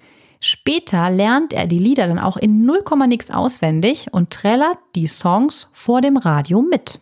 Später 0.41 1.11
lernt 1.11 1.53
er 1.53 1.67
die 1.67 1.79
Lieder 1.79 2.07
dann 2.07 2.19
auch 2.19 2.39
in 2.39 2.65
0, 2.65 2.83
nix 3.07 3.31
auswendig 3.31 4.07
und 4.11 4.31
trällert 4.31 4.79
die 4.95 5.07
Songs 5.07 5.69
vor 5.73 6.01
dem 6.01 6.17
Radio 6.17 6.63
mit. 6.63 6.99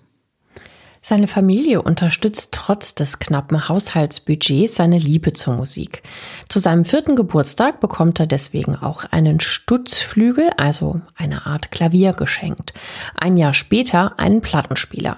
Seine 1.09 1.27
Familie 1.27 1.81
unterstützt 1.81 2.51
trotz 2.53 2.95
des 2.95 3.19
knappen 3.19 3.67
Haushaltsbudgets 3.71 4.75
seine 4.75 4.99
Liebe 4.99 5.33
zur 5.33 5.55
Musik. 5.55 6.03
Zu 6.51 6.59
seinem 6.59 6.85
vierten 6.85 7.17
Geburtstag 7.17 7.81
bekommt 7.81 8.21
er 8.21 8.27
deswegen 8.27 8.77
auch 8.77 9.05
einen 9.11 9.41
Stutzflügel, 9.41 10.51
also 10.59 11.01
eine 11.17 11.47
Art 11.47 11.71
Klavier 11.71 12.13
geschenkt. 12.13 12.75
Ein 13.15 13.39
Jahr 13.39 13.55
später 13.55 14.19
einen 14.19 14.43
Plattenspieler. 14.43 15.17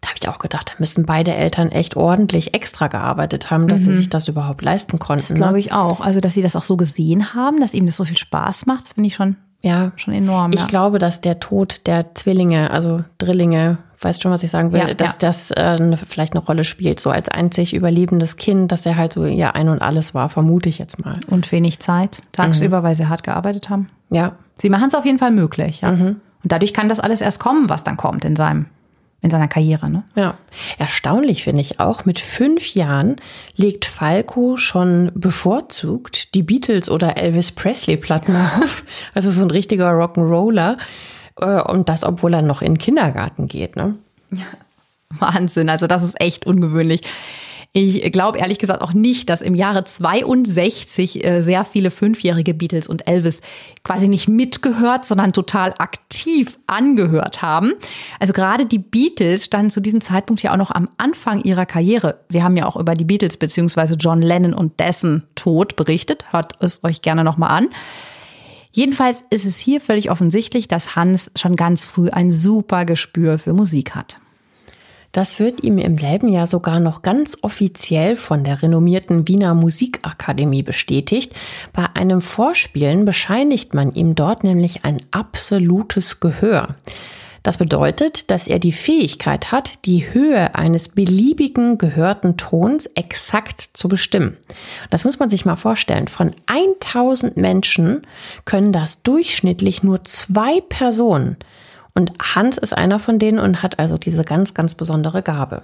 Da 0.00 0.10
habe 0.10 0.18
ich 0.22 0.28
auch 0.28 0.38
gedacht, 0.38 0.68
da 0.68 0.74
müssen 0.78 1.06
beide 1.06 1.34
Eltern 1.34 1.72
echt 1.72 1.96
ordentlich 1.96 2.54
extra 2.54 2.86
gearbeitet 2.86 3.50
haben, 3.50 3.66
dass 3.66 3.80
mhm. 3.80 3.86
sie 3.86 3.94
sich 3.94 4.10
das 4.10 4.28
überhaupt 4.28 4.62
leisten 4.62 5.00
konnten. 5.00 5.26
Das 5.26 5.34
glaube 5.34 5.54
ne? 5.54 5.58
ich 5.58 5.72
auch. 5.72 6.00
Also, 6.00 6.20
dass 6.20 6.34
sie 6.34 6.42
das 6.42 6.54
auch 6.54 6.62
so 6.62 6.76
gesehen 6.76 7.34
haben, 7.34 7.58
dass 7.58 7.74
ihm 7.74 7.86
das 7.86 7.96
so 7.96 8.04
viel 8.04 8.16
Spaß 8.16 8.66
macht, 8.66 8.94
finde 8.94 9.08
ich 9.08 9.16
schon, 9.16 9.34
ja, 9.60 9.90
schon 9.96 10.14
enorm. 10.14 10.52
Ich 10.52 10.60
ja. 10.60 10.66
glaube, 10.66 11.00
dass 11.00 11.20
der 11.20 11.40
Tod 11.40 11.86
der 11.88 12.14
Zwillinge, 12.14 12.70
also 12.70 13.02
Drillinge, 13.18 13.78
weißt 14.04 14.22
schon, 14.22 14.32
was 14.32 14.42
ich 14.42 14.50
sagen 14.50 14.72
will, 14.72 14.80
ja, 14.80 14.94
dass 14.94 15.12
ja. 15.12 15.18
das 15.20 15.50
äh, 15.52 15.96
vielleicht 15.96 16.34
eine 16.34 16.44
Rolle 16.44 16.64
spielt, 16.64 17.00
so 17.00 17.10
als 17.10 17.28
einzig 17.28 17.74
überlebendes 17.74 18.36
Kind, 18.36 18.72
dass 18.72 18.86
er 18.86 18.96
halt 18.96 19.12
so 19.12 19.24
ihr 19.24 19.54
Ein 19.54 19.68
und 19.68 19.80
Alles 19.80 20.14
war, 20.14 20.28
vermute 20.28 20.68
ich 20.68 20.78
jetzt 20.78 21.04
mal. 21.04 21.20
Und 21.28 21.50
wenig 21.52 21.80
Zeit 21.80 22.22
tagsüber, 22.32 22.80
mhm. 22.80 22.84
weil 22.84 22.94
sie 22.94 23.08
hart 23.08 23.22
gearbeitet 23.22 23.70
haben. 23.70 23.88
Ja. 24.10 24.32
Sie 24.56 24.70
machen 24.70 24.88
es 24.88 24.94
auf 24.94 25.04
jeden 25.04 25.18
Fall 25.18 25.30
möglich, 25.30 25.80
ja. 25.80 25.92
Mhm. 25.92 26.20
Und 26.42 26.50
dadurch 26.50 26.74
kann 26.74 26.88
das 26.88 27.00
alles 27.00 27.20
erst 27.20 27.38
kommen, 27.38 27.68
was 27.68 27.84
dann 27.84 27.96
kommt 27.96 28.24
in 28.24 28.36
seinem 28.36 28.66
in 29.22 29.30
seiner 29.30 29.48
Karriere. 29.48 29.88
Ne? 29.88 30.02
Ja, 30.16 30.36
erstaunlich 30.78 31.44
finde 31.44 31.60
ich 31.60 31.78
auch. 31.78 32.04
Mit 32.04 32.18
fünf 32.18 32.74
Jahren 32.74 33.16
legt 33.54 33.84
Falco 33.84 34.56
schon 34.56 35.12
bevorzugt 35.14 36.34
die 36.34 36.42
Beatles 36.42 36.90
oder 36.90 37.16
Elvis 37.16 37.52
Presley 37.52 37.96
Platten 37.96 38.34
auf. 38.60 38.84
Also 39.14 39.30
so 39.30 39.42
ein 39.42 39.50
richtiger 39.52 39.90
Rock'n'Roller. 39.92 40.76
Äh, 41.36 41.62
und 41.62 41.88
das, 41.88 42.04
obwohl 42.04 42.34
er 42.34 42.42
noch 42.42 42.62
in 42.62 42.74
den 42.74 42.78
Kindergarten 42.78 43.48
geht, 43.48 43.76
ne? 43.76 43.96
Ja. 44.30 44.44
Wahnsinn, 45.18 45.68
also 45.68 45.86
das 45.86 46.02
ist 46.02 46.20
echt 46.20 46.46
ungewöhnlich. 46.46 47.02
Ich 47.74 48.12
glaube 48.12 48.38
ehrlich 48.38 48.58
gesagt 48.58 48.82
auch 48.82 48.92
nicht, 48.92 49.30
dass 49.30 49.40
im 49.40 49.54
Jahre 49.54 49.84
62 49.84 51.24
äh, 51.24 51.40
sehr 51.40 51.64
viele 51.64 51.90
fünfjährige 51.90 52.52
Beatles 52.52 52.86
und 52.86 53.08
Elvis 53.08 53.40
quasi 53.82 54.08
nicht 54.08 54.28
mitgehört, 54.28 55.06
sondern 55.06 55.32
total 55.32 55.72
aktiv 55.78 56.58
angehört 56.66 57.40
haben. 57.40 57.72
Also 58.20 58.34
gerade 58.34 58.66
die 58.66 58.78
Beatles 58.78 59.46
standen 59.46 59.70
zu 59.70 59.80
diesem 59.80 60.02
Zeitpunkt 60.02 60.42
ja 60.42 60.52
auch 60.52 60.58
noch 60.58 60.70
am 60.70 60.90
Anfang 60.98 61.40
ihrer 61.44 61.64
Karriere. 61.64 62.20
Wir 62.28 62.44
haben 62.44 62.58
ja 62.58 62.66
auch 62.66 62.76
über 62.76 62.94
die 62.94 63.04
Beatles 63.04 63.38
beziehungsweise 63.38 63.96
John 63.96 64.20
Lennon 64.20 64.52
und 64.52 64.78
dessen 64.78 65.22
Tod 65.34 65.74
berichtet. 65.74 66.30
Hört 66.30 66.56
es 66.60 66.84
euch 66.84 67.00
gerne 67.00 67.24
nochmal 67.24 67.52
an. 67.52 67.68
Jedenfalls 68.72 69.24
ist 69.30 69.44
es 69.44 69.58
hier 69.58 69.80
völlig 69.80 70.10
offensichtlich, 70.10 70.66
dass 70.66 70.96
Hans 70.96 71.30
schon 71.36 71.56
ganz 71.56 71.86
früh 71.86 72.08
ein 72.08 72.32
super 72.32 72.84
Gespür 72.84 73.38
für 73.38 73.52
Musik 73.52 73.94
hat. 73.94 74.18
Das 75.12 75.38
wird 75.38 75.62
ihm 75.62 75.76
im 75.76 75.98
selben 75.98 76.28
Jahr 76.28 76.46
sogar 76.46 76.80
noch 76.80 77.02
ganz 77.02 77.36
offiziell 77.42 78.16
von 78.16 78.44
der 78.44 78.62
renommierten 78.62 79.28
Wiener 79.28 79.54
Musikakademie 79.54 80.62
bestätigt. 80.62 81.34
Bei 81.74 81.84
einem 81.92 82.22
Vorspielen 82.22 83.04
bescheinigt 83.04 83.74
man 83.74 83.92
ihm 83.92 84.14
dort 84.14 84.42
nämlich 84.42 84.86
ein 84.86 85.02
absolutes 85.10 86.20
Gehör. 86.20 86.76
Das 87.42 87.58
bedeutet, 87.58 88.30
dass 88.30 88.46
er 88.46 88.58
die 88.58 88.72
Fähigkeit 88.72 89.50
hat, 89.50 89.84
die 89.84 90.12
Höhe 90.12 90.54
eines 90.54 90.88
beliebigen 90.88 91.76
gehörten 91.76 92.36
Tons 92.36 92.86
exakt 92.94 93.60
zu 93.60 93.88
bestimmen. 93.88 94.36
Das 94.90 95.04
muss 95.04 95.18
man 95.18 95.28
sich 95.28 95.44
mal 95.44 95.56
vorstellen. 95.56 96.06
Von 96.06 96.34
1000 96.46 97.36
Menschen 97.36 98.02
können 98.44 98.72
das 98.72 99.02
durchschnittlich 99.02 99.82
nur 99.82 100.04
zwei 100.04 100.60
Personen. 100.60 101.36
Und 101.94 102.12
Hans 102.34 102.58
ist 102.58 102.76
einer 102.76 102.98
von 102.98 103.18
denen 103.18 103.38
und 103.38 103.62
hat 103.62 103.78
also 103.78 103.98
diese 103.98 104.24
ganz, 104.24 104.54
ganz 104.54 104.74
besondere 104.74 105.22
Gabe. 105.22 105.62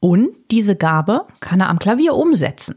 Und 0.00 0.30
diese 0.50 0.74
Gabe 0.74 1.22
kann 1.40 1.60
er 1.60 1.68
am 1.68 1.78
Klavier 1.78 2.14
umsetzen. 2.14 2.76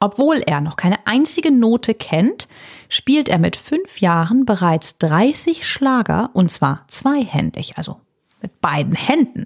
Obwohl 0.00 0.42
er 0.46 0.62
noch 0.62 0.76
keine 0.76 1.06
einzige 1.06 1.52
Note 1.52 1.92
kennt, 1.94 2.48
spielt 2.88 3.28
er 3.28 3.38
mit 3.38 3.56
fünf 3.56 4.00
Jahren 4.00 4.46
bereits 4.46 4.96
30 4.98 5.68
Schlager 5.68 6.30
und 6.32 6.50
zwar 6.50 6.84
zweihändig, 6.88 7.76
also 7.76 8.00
mit 8.40 8.60
beiden 8.62 8.94
Händen. 8.94 9.44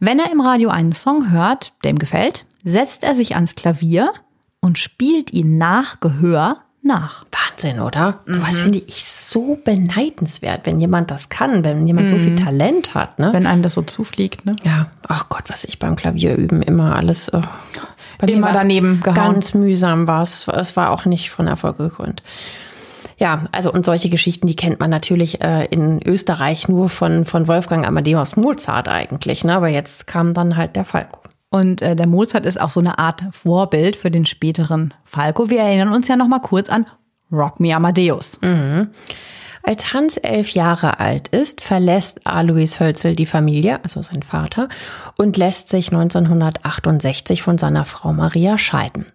Wenn 0.00 0.18
er 0.18 0.32
im 0.32 0.40
Radio 0.40 0.70
einen 0.70 0.92
Song 0.92 1.30
hört, 1.30 1.74
der 1.84 1.90
ihm 1.90 1.98
gefällt, 1.98 2.46
setzt 2.64 3.04
er 3.04 3.14
sich 3.14 3.34
ans 3.34 3.54
Klavier 3.54 4.10
und 4.60 4.78
spielt 4.78 5.32
ihn 5.32 5.58
nach 5.58 6.00
Gehör 6.00 6.62
nach. 6.82 7.24
Wahnsinn, 7.30 7.80
oder? 7.80 8.20
Mhm. 8.26 8.32
Sowas 8.32 8.60
finde 8.60 8.78
ich 8.78 9.04
so 9.04 9.58
beneidenswert, 9.62 10.66
wenn 10.66 10.80
jemand 10.80 11.10
das 11.10 11.28
kann, 11.28 11.64
wenn 11.64 11.86
jemand 11.86 12.06
mhm. 12.06 12.10
so 12.10 12.18
viel 12.18 12.32
mhm. 12.32 12.36
Talent 12.36 12.94
hat. 12.94 13.18
Ne? 13.18 13.32
Wenn 13.32 13.46
einem 13.46 13.62
das 13.62 13.74
so 13.74 13.82
zufliegt. 13.82 14.44
Ne? 14.44 14.56
Ja, 14.64 14.90
ach 15.06 15.28
Gott, 15.28 15.44
was 15.46 15.64
ich 15.64 15.78
beim 15.78 15.96
Klavier 15.96 16.36
üben 16.36 16.62
immer 16.62 16.96
alles 16.96 17.32
oh, 17.32 17.42
bei 18.18 18.26
immer 18.26 18.52
daneben 18.52 19.00
gehauen. 19.00 19.14
Ganz 19.14 19.54
mühsam 19.54 20.06
war 20.06 20.22
es. 20.22 20.48
Es 20.48 20.76
war 20.76 20.90
auch 20.90 21.04
nicht 21.04 21.30
von 21.30 21.46
Erfolg 21.46 21.78
gekrönt. 21.78 22.22
Ja, 23.18 23.44
also 23.52 23.72
und 23.72 23.86
solche 23.86 24.10
Geschichten, 24.10 24.46
die 24.46 24.56
kennt 24.56 24.80
man 24.80 24.90
natürlich 24.90 25.40
äh, 25.42 25.66
in 25.66 26.00
Österreich 26.04 26.68
nur 26.68 26.88
von, 26.88 27.24
von 27.24 27.46
Wolfgang 27.46 27.86
Amadeus 27.86 28.36
Mozart 28.36 28.88
eigentlich. 28.88 29.44
Ne? 29.44 29.54
Aber 29.54 29.68
jetzt 29.68 30.06
kam 30.06 30.34
dann 30.34 30.56
halt 30.56 30.74
der 30.74 30.84
Falco. 30.84 31.20
Und 31.48 31.82
äh, 31.82 31.94
der 31.94 32.06
Mozart 32.06 32.46
ist 32.46 32.60
auch 32.60 32.70
so 32.70 32.80
eine 32.80 32.98
Art 32.98 33.24
Vorbild 33.30 33.94
für 33.94 34.10
den 34.10 34.26
späteren 34.26 34.94
Falco. 35.04 35.50
Wir 35.50 35.60
erinnern 35.60 35.92
uns 35.92 36.08
ja 36.08 36.16
noch 36.16 36.26
mal 36.26 36.40
kurz 36.40 36.68
an 36.68 36.86
Rock 37.30 37.60
Me 37.60 37.76
Amadeus. 37.76 38.38
Mhm. 38.40 38.88
Als 39.62 39.92
Hans 39.92 40.16
elf 40.16 40.50
Jahre 40.50 40.98
alt 40.98 41.28
ist, 41.28 41.60
verlässt 41.60 42.26
Alois 42.26 42.80
Hölzel 42.80 43.14
die 43.14 43.26
Familie, 43.26 43.82
also 43.84 44.02
sein 44.02 44.22
Vater, 44.22 44.68
und 45.16 45.36
lässt 45.36 45.68
sich 45.68 45.92
1968 45.92 47.42
von 47.42 47.58
seiner 47.58 47.84
Frau 47.84 48.12
Maria 48.12 48.58
scheiden. 48.58 49.06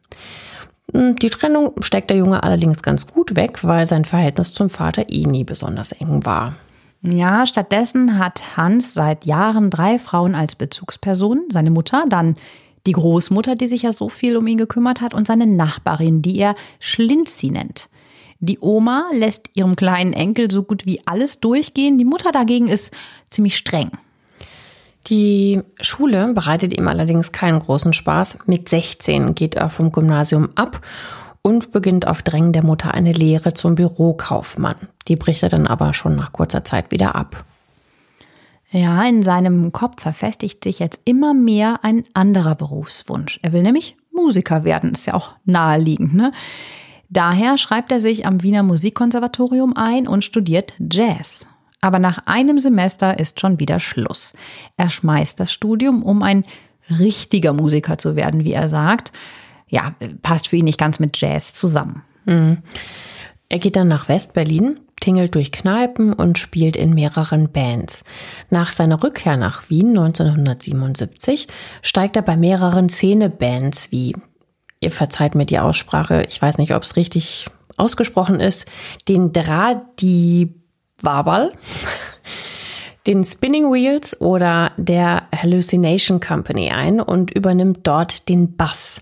Hm, 0.93 1.17
die 1.17 1.29
Trennung 1.29 1.73
steckt 1.81 2.09
der 2.09 2.17
Junge 2.17 2.43
allerdings 2.43 2.81
ganz 2.81 3.07
gut 3.07 3.35
weg, 3.35 3.63
weil 3.63 3.85
sein 3.85 4.05
Verhältnis 4.05 4.53
zum 4.53 4.69
Vater 4.69 5.05
eh 5.09 5.25
nie 5.25 5.43
besonders 5.43 5.91
eng 5.91 6.25
war. 6.25 6.55
Ja, 7.01 7.45
stattdessen 7.45 8.17
hat 8.17 8.57
Hans 8.57 8.93
seit 8.93 9.25
Jahren 9.25 9.69
drei 9.69 9.99
Frauen 9.99 10.33
als 10.33 10.55
Bezugsperson. 10.55 11.45
Seine 11.49 11.71
Mutter, 11.71 12.05
dann 12.07 12.35
die 12.85 12.93
Großmutter, 12.93 13.55
die 13.55 13.67
sich 13.67 13.83
ja 13.83 13.91
so 13.91 14.09
viel 14.09 14.37
um 14.37 14.47
ihn 14.47 14.57
gekümmert 14.57 15.01
hat, 15.01 15.13
und 15.13 15.27
seine 15.27 15.45
Nachbarin, 15.45 16.21
die 16.21 16.39
er 16.39 16.55
Schlinzi 16.79 17.49
nennt. 17.49 17.89
Die 18.39 18.59
Oma 18.59 19.09
lässt 19.13 19.49
ihrem 19.55 19.75
kleinen 19.75 20.13
Enkel 20.13 20.51
so 20.51 20.63
gut 20.63 20.85
wie 20.85 21.01
alles 21.05 21.39
durchgehen. 21.39 21.97
Die 21.97 22.05
Mutter 22.05 22.31
dagegen 22.31 22.67
ist 22.67 22.93
ziemlich 23.29 23.57
streng. 23.57 23.91
Die 25.07 25.61
Schule 25.79 26.33
bereitet 26.33 26.77
ihm 26.77 26.87
allerdings 26.87 27.31
keinen 27.31 27.59
großen 27.59 27.93
Spaß. 27.93 28.39
Mit 28.45 28.67
16 28.69 29.35
geht 29.35 29.55
er 29.55 29.69
vom 29.69 29.91
Gymnasium 29.91 30.49
ab 30.55 30.81
und 31.41 31.71
beginnt 31.71 32.07
auf 32.07 32.21
Drängen 32.21 32.51
der 32.51 32.63
Mutter 32.63 32.93
eine 32.93 33.13
Lehre 33.13 33.53
zum 33.53 33.75
Bürokaufmann. 33.75 34.75
Die 35.07 35.15
bricht 35.15 35.43
er 35.43 35.49
dann 35.49 35.65
aber 35.65 35.93
schon 35.93 36.15
nach 36.15 36.33
kurzer 36.33 36.65
Zeit 36.65 36.91
wieder 36.91 37.15
ab. 37.15 37.45
Ja, 38.69 39.01
in 39.05 39.23
seinem 39.23 39.71
Kopf 39.71 40.01
verfestigt 40.01 40.61
sich 40.63 40.79
jetzt 40.79 40.99
immer 41.05 41.33
mehr 41.33 41.79
ein 41.83 42.03
anderer 42.13 42.55
Berufswunsch. 42.55 43.39
Er 43.41 43.53
will 43.53 43.61
nämlich 43.61 43.95
Musiker 44.11 44.65
werden, 44.65 44.91
ist 44.91 45.07
ja 45.07 45.13
auch 45.13 45.35
naheliegend. 45.45 46.15
Ne? 46.15 46.33
Daher 47.09 47.57
schreibt 47.57 47.91
er 47.91 47.99
sich 47.99 48.25
am 48.25 48.43
Wiener 48.43 48.63
Musikkonservatorium 48.63 49.75
ein 49.75 50.07
und 50.07 50.25
studiert 50.25 50.73
Jazz. 50.79 51.47
Aber 51.81 51.99
nach 51.99 52.19
einem 52.25 52.59
Semester 52.59 53.19
ist 53.19 53.39
schon 53.39 53.59
wieder 53.59 53.79
Schluss. 53.79 54.33
Er 54.77 54.89
schmeißt 54.89 55.39
das 55.39 55.51
Studium, 55.51 56.03
um 56.03 56.23
ein 56.23 56.43
richtiger 56.89 57.53
Musiker 57.53 57.97
zu 57.97 58.15
werden, 58.15 58.43
wie 58.43 58.53
er 58.53 58.67
sagt 58.67 59.11
ja, 59.69 59.95
passt 60.21 60.47
für 60.47 60.57
ihn 60.57 60.65
nicht 60.65 60.79
ganz 60.79 60.99
mit 60.99 61.19
Jazz 61.19 61.53
zusammen. 61.53 62.03
Mhm. 62.25 62.59
Er 63.49 63.59
geht 63.59 63.75
dann 63.75 63.87
nach 63.87 64.09
West-Berlin, 64.09 64.79
tingelt 64.99 65.35
durch 65.35 65.51
Kneipen 65.51 66.11
und 66.13 66.37
spielt 66.37 66.75
in 66.75 66.93
mehreren 66.93 67.51
Bands. 67.51 68.03
Nach 68.49 68.71
seiner 68.71 69.03
Rückkehr 69.03 69.37
nach 69.37 69.69
Wien 69.69 69.89
1977 69.89 71.47
steigt 71.81 72.15
er 72.15 72.23
bei 72.23 72.35
mehreren 72.35 72.89
Szenebands 72.89 73.91
wie, 73.91 74.15
ihr 74.79 74.91
verzeiht 74.91 75.35
mir 75.35 75.45
die 75.45 75.59
Aussprache, 75.59 76.23
ich 76.29 76.41
weiß 76.41 76.57
nicht, 76.57 76.73
ob 76.73 76.83
es 76.83 76.95
richtig 76.95 77.47
ausgesprochen 77.77 78.39
ist, 78.39 78.65
den 79.07 79.31
Dradi 79.31 80.53
Wabal, 81.01 81.51
den 83.07 83.23
Spinning 83.23 83.71
Wheels 83.71 84.19
oder 84.19 84.71
der 84.77 85.23
Hallucination 85.35 86.19
Company 86.19 86.71
ein 86.71 86.99
und 86.99 87.31
übernimmt 87.31 87.79
dort 87.83 88.27
den 88.29 88.55
Bass. 88.55 89.01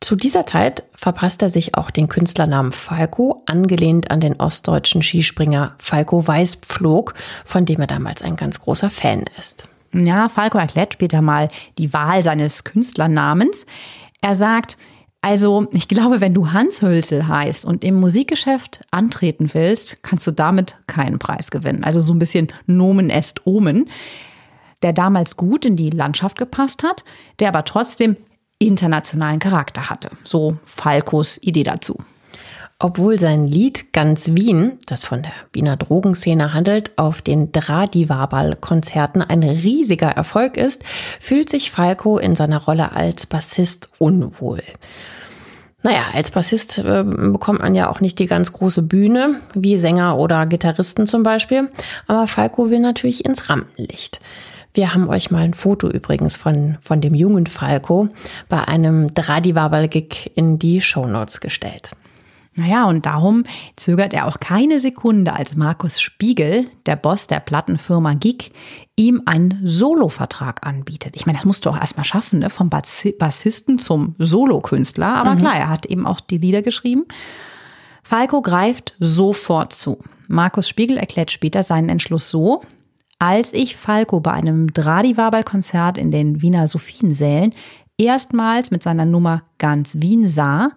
Zu 0.00 0.16
dieser 0.16 0.44
Zeit 0.44 0.84
verpasst 0.94 1.40
er 1.40 1.48
sich 1.48 1.76
auch 1.76 1.90
den 1.90 2.08
Künstlernamen 2.08 2.72
Falco, 2.72 3.42
angelehnt 3.46 4.10
an 4.10 4.20
den 4.20 4.38
ostdeutschen 4.38 5.02
Skispringer 5.02 5.74
Falco 5.78 6.26
Weißpflog, 6.26 7.14
von 7.46 7.64
dem 7.64 7.80
er 7.80 7.86
damals 7.86 8.20
ein 8.20 8.36
ganz 8.36 8.60
großer 8.60 8.90
Fan 8.90 9.24
ist. 9.38 9.66
Ja, 9.94 10.28
Falco 10.28 10.58
erklärt 10.58 10.92
später 10.92 11.22
mal 11.22 11.48
die 11.78 11.92
Wahl 11.94 12.22
seines 12.22 12.64
Künstlernamens. 12.64 13.64
Er 14.20 14.34
sagt, 14.34 14.76
also, 15.24 15.66
ich 15.72 15.88
glaube, 15.88 16.20
wenn 16.20 16.34
du 16.34 16.52
Hans 16.52 16.82
Hölzel 16.82 17.26
heißt 17.26 17.64
und 17.64 17.82
im 17.82 17.94
Musikgeschäft 17.94 18.82
antreten 18.90 19.54
willst, 19.54 20.02
kannst 20.02 20.26
du 20.26 20.32
damit 20.32 20.76
keinen 20.86 21.18
Preis 21.18 21.50
gewinnen. 21.50 21.82
Also 21.82 22.00
so 22.00 22.12
ein 22.12 22.18
bisschen 22.18 22.48
Nomen 22.66 23.08
est 23.08 23.46
Omen, 23.46 23.88
der 24.82 24.92
damals 24.92 25.38
gut 25.38 25.64
in 25.64 25.76
die 25.76 25.88
Landschaft 25.88 26.36
gepasst 26.36 26.82
hat, 26.82 27.04
der 27.38 27.48
aber 27.48 27.64
trotzdem 27.64 28.18
internationalen 28.58 29.38
Charakter 29.38 29.88
hatte. 29.88 30.10
So 30.24 30.58
Falkos 30.66 31.38
Idee 31.40 31.62
dazu. 31.62 31.96
Obwohl 32.78 33.18
sein 33.18 33.48
Lied 33.48 33.94
Ganz 33.94 34.32
Wien, 34.34 34.72
das 34.88 35.04
von 35.04 35.22
der 35.22 35.32
Wiener 35.54 35.78
Drogenszene 35.78 36.52
handelt, 36.52 36.92
auf 36.98 37.22
den 37.22 37.50
Dradi-Wabal-Konzerten 37.50 39.22
ein 39.22 39.42
riesiger 39.42 40.10
Erfolg 40.10 40.58
ist, 40.58 40.84
fühlt 41.18 41.48
sich 41.48 41.70
Falco 41.70 42.18
in 42.18 42.34
seiner 42.34 42.62
Rolle 42.62 42.92
als 42.92 43.24
Bassist 43.24 43.88
unwohl. 43.98 44.62
Naja, 45.84 46.04
als 46.14 46.30
Bassist 46.30 46.78
äh, 46.78 47.04
bekommt 47.04 47.60
man 47.60 47.74
ja 47.74 47.90
auch 47.90 48.00
nicht 48.00 48.18
die 48.18 48.26
ganz 48.26 48.52
große 48.54 48.80
Bühne, 48.80 49.40
wie 49.52 49.76
Sänger 49.76 50.16
oder 50.16 50.46
Gitarristen 50.46 51.06
zum 51.06 51.22
Beispiel, 51.22 51.70
aber 52.06 52.26
Falco 52.26 52.70
will 52.70 52.80
natürlich 52.80 53.26
ins 53.26 53.50
Rampenlicht. 53.50 54.20
Wir 54.72 54.94
haben 54.94 55.08
euch 55.08 55.30
mal 55.30 55.44
ein 55.44 55.52
Foto 55.52 55.90
übrigens 55.90 56.36
von, 56.36 56.78
von 56.80 57.02
dem 57.02 57.12
jungen 57.12 57.46
Falco 57.46 58.08
bei 58.48 58.66
einem 58.66 59.12
Dradiwabal-Gig 59.12 60.32
in 60.34 60.58
die 60.58 60.80
Shownotes 60.80 61.40
gestellt. 61.40 61.90
Naja, 62.56 62.86
und 62.86 63.04
darum 63.04 63.44
zögert 63.76 64.14
er 64.14 64.26
auch 64.26 64.38
keine 64.40 64.78
Sekunde, 64.78 65.34
als 65.34 65.54
Markus 65.54 66.00
Spiegel, 66.00 66.66
der 66.86 66.96
Boss 66.96 67.26
der 67.26 67.40
Plattenfirma 67.40 68.14
Gig, 68.14 68.52
ihm 68.96 69.22
einen 69.24 69.60
Solo-Vertrag 69.64 70.66
anbietet. 70.66 71.16
Ich 71.16 71.26
meine, 71.26 71.36
das 71.36 71.44
musst 71.44 71.66
du 71.66 71.70
auch 71.70 71.76
erstmal 71.78 72.04
schaffen, 72.04 72.40
ne? 72.40 72.50
vom 72.50 72.70
Bassisten 72.70 73.78
zum 73.78 74.14
Solokünstler. 74.18 75.14
Aber 75.14 75.34
mhm. 75.34 75.38
klar, 75.38 75.56
er 75.56 75.68
hat 75.68 75.86
eben 75.86 76.06
auch 76.06 76.20
die 76.20 76.38
Lieder 76.38 76.62
geschrieben. 76.62 77.04
Falco 78.02 78.42
greift 78.42 78.94
sofort 79.00 79.72
zu. 79.72 79.98
Markus 80.28 80.68
Spiegel 80.68 80.96
erklärt 80.96 81.30
später 81.30 81.62
seinen 81.62 81.88
Entschluss 81.88 82.30
so, 82.30 82.62
als 83.18 83.52
ich 83.52 83.76
Falco 83.76 84.20
bei 84.20 84.32
einem 84.32 84.72
Dradi-Wabal-Konzert 84.72 85.98
in 85.98 86.10
den 86.10 86.42
Wiener 86.42 86.66
Sophiensälen 86.66 87.54
erstmals 87.96 88.70
mit 88.70 88.82
seiner 88.82 89.06
Nummer 89.06 89.42
Ganz 89.58 89.96
Wien 90.00 90.28
sah, 90.28 90.72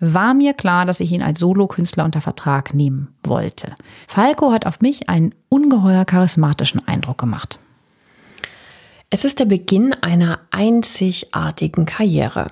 war 0.00 0.34
mir 0.34 0.54
klar, 0.54 0.86
dass 0.86 1.00
ich 1.00 1.12
ihn 1.12 1.22
als 1.22 1.40
Solokünstler 1.40 2.04
unter 2.04 2.20
Vertrag 2.20 2.74
nehmen 2.74 3.14
wollte. 3.22 3.74
Falco 4.06 4.52
hat 4.52 4.66
auf 4.66 4.80
mich 4.80 5.08
einen 5.08 5.34
ungeheuer 5.48 6.04
charismatischen 6.04 6.86
Eindruck 6.86 7.18
gemacht. 7.18 7.58
Es 9.10 9.24
ist 9.24 9.38
der 9.38 9.46
Beginn 9.46 9.94
einer 9.94 10.40
einzigartigen 10.50 11.86
Karriere. 11.86 12.48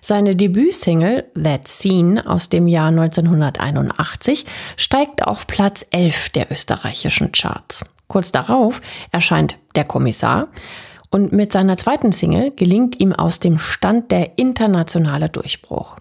Seine 0.00 0.34
Debütsingle 0.34 1.26
That 1.40 1.68
Scene 1.68 2.26
aus 2.26 2.48
dem 2.48 2.66
Jahr 2.66 2.88
1981 2.88 4.46
steigt 4.76 5.26
auf 5.26 5.46
Platz 5.46 5.86
11 5.90 6.30
der 6.30 6.50
österreichischen 6.50 7.30
Charts. 7.32 7.84
Kurz 8.08 8.32
darauf 8.32 8.80
erscheint 9.12 9.58
Der 9.74 9.84
Kommissar 9.84 10.48
und 11.10 11.32
mit 11.32 11.52
seiner 11.52 11.76
zweiten 11.76 12.12
Single 12.12 12.50
gelingt 12.50 13.00
ihm 13.00 13.12
aus 13.12 13.40
dem 13.40 13.58
Stand 13.58 14.10
der 14.10 14.38
internationale 14.38 15.28
Durchbruch. 15.28 15.96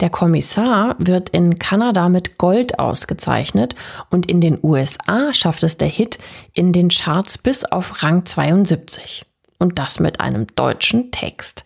Der 0.00 0.10
Kommissar 0.10 0.94
wird 0.98 1.30
in 1.30 1.58
Kanada 1.58 2.08
mit 2.08 2.38
Gold 2.38 2.78
ausgezeichnet 2.78 3.74
und 4.10 4.30
in 4.30 4.40
den 4.40 4.58
USA 4.62 5.32
schafft 5.32 5.64
es 5.64 5.78
der 5.78 5.88
Hit 5.88 6.18
in 6.52 6.72
den 6.72 6.90
Charts 6.90 7.38
bis 7.38 7.64
auf 7.64 8.02
Rang 8.02 8.24
72. 8.24 9.24
Und 9.58 9.78
das 9.78 10.00
mit 10.00 10.20
einem 10.20 10.46
deutschen 10.54 11.10
Text. 11.10 11.64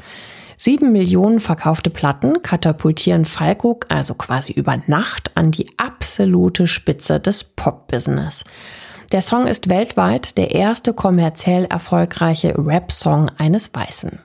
Sieben 0.59 0.93
Millionen 0.93 1.39
verkaufte 1.39 1.91
Platten 1.91 2.41
katapultieren 2.43 3.27
Falco 3.27 3.79
also 3.89 4.15
quasi 4.15 4.53
über 4.53 4.79
Nacht 4.87 5.33
an 5.35 5.51
die 5.51 5.67
absolute 5.77 6.67
Spitze 6.67 7.21
des 7.21 7.45
Pop-Business. 7.45 8.45
Der 9.13 9.23
Song 9.23 9.47
ist 9.47 9.69
weltweit 9.69 10.37
der 10.37 10.53
erste 10.53 10.93
kommerziell 10.93 11.65
erfolgreiche 11.67 12.55
Rap-Song 12.57 13.31
eines 13.39 13.73
Weißen. 13.73 14.19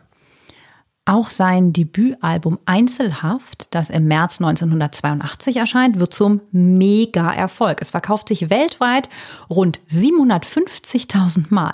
Auch 1.06 1.30
sein 1.30 1.74
Debütalbum 1.74 2.60
Einzelhaft, 2.66 3.74
das 3.76 3.90
im 3.90 4.08
März 4.08 4.40
1982 4.40 5.58
erscheint, 5.58 6.00
wird 6.00 6.14
zum 6.14 6.42
Mega-Erfolg. 6.52 7.80
Es 7.82 7.90
verkauft 7.90 8.28
sich 8.28 8.50
weltweit 8.50 9.10
rund 9.50 9.82
750.000 9.88 11.46
Mal. 11.50 11.74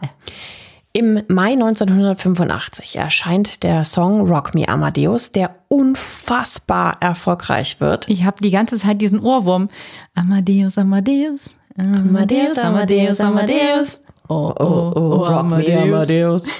Im 0.94 1.22
Mai 1.28 1.52
1985 1.52 2.96
erscheint 2.96 3.64
der 3.64 3.86
Song 3.86 4.22
Rock 4.28 4.56
Me 4.56 4.68
Amadeus, 4.68 5.32
der 5.32 5.56
unfassbar 5.68 6.98
erfolgreich 7.02 7.80
wird. 7.80 8.10
Ich 8.10 8.24
habe 8.24 8.42
die 8.42 8.50
ganze 8.50 8.78
Zeit 8.78 9.00
diesen 9.02 9.20
Ohrwurm. 9.20 9.70
Amadeus, 10.16 10.78
Amadeus, 10.78 11.54
Amadeus, 11.78 12.58
Amadeus, 12.58 13.20
Amadeus. 13.20 14.02
Oh, 14.28 14.54
oh, 14.60 14.92
oh, 14.96 15.16
Rock 15.26 15.46
Me 15.50 15.78
Amadeus. 15.78 16.44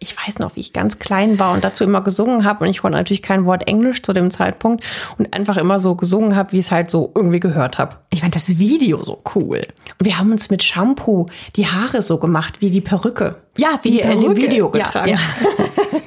Ich 0.00 0.14
weiß 0.18 0.38
noch, 0.38 0.54
wie 0.54 0.60
ich 0.60 0.74
ganz 0.74 0.98
klein 0.98 1.38
war 1.38 1.54
und 1.54 1.64
dazu 1.64 1.82
immer 1.82 2.02
gesungen 2.02 2.44
habe 2.44 2.64
und 2.64 2.70
ich 2.70 2.82
konnte 2.82 2.98
natürlich 2.98 3.22
kein 3.22 3.46
Wort 3.46 3.66
Englisch 3.66 4.02
zu 4.02 4.12
dem 4.12 4.30
Zeitpunkt 4.30 4.84
und 5.16 5.32
einfach 5.32 5.56
immer 5.56 5.78
so 5.78 5.94
gesungen 5.94 6.36
habe, 6.36 6.52
wie 6.52 6.58
ich 6.58 6.66
es 6.66 6.70
halt 6.70 6.90
so 6.90 7.10
irgendwie 7.14 7.40
gehört 7.40 7.78
habe. 7.78 7.96
Ich 8.12 8.20
fand 8.20 8.34
das 8.34 8.58
Video 8.58 9.02
so 9.02 9.22
cool. 9.34 9.62
Und 9.98 10.04
wir 10.04 10.18
haben 10.18 10.30
uns 10.30 10.50
mit 10.50 10.62
Shampoo 10.62 11.24
die 11.56 11.66
Haare 11.68 12.02
so 12.02 12.18
gemacht 12.18 12.60
wie 12.60 12.70
die 12.70 12.82
Perücke. 12.82 13.36
Ja, 13.56 13.78
wie 13.80 13.92
die 13.92 13.96
die 13.96 14.02
er 14.02 14.12
in 14.12 14.20
dem 14.20 14.34
Perücke. 14.34 14.42
Video 14.42 14.70
getragen. 14.70 15.08
Ja, 15.08 15.18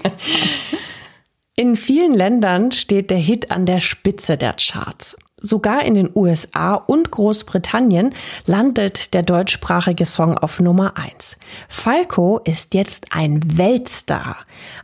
In 1.55 1.75
vielen 1.75 2.13
Ländern 2.13 2.71
steht 2.71 3.09
der 3.09 3.17
Hit 3.17 3.49
an 3.49 3.65
der 3.65 3.79
Spitze 3.79 4.37
der 4.37 4.53
Charts. 4.53 5.17
Sogar 5.47 5.85
in 5.85 5.93
den 5.93 6.09
USA 6.13 6.73
und 6.73 7.09
Großbritannien 7.09 8.13
landet 8.45 9.13
der 9.13 9.23
deutschsprachige 9.23 10.03
Song 10.03 10.37
auf 10.37 10.59
Nummer 10.59 10.95
1. 10.97 11.37
Falco 11.69 12.41
ist 12.43 12.73
jetzt 12.73 13.15
ein 13.15 13.39
Weltstar. 13.57 14.35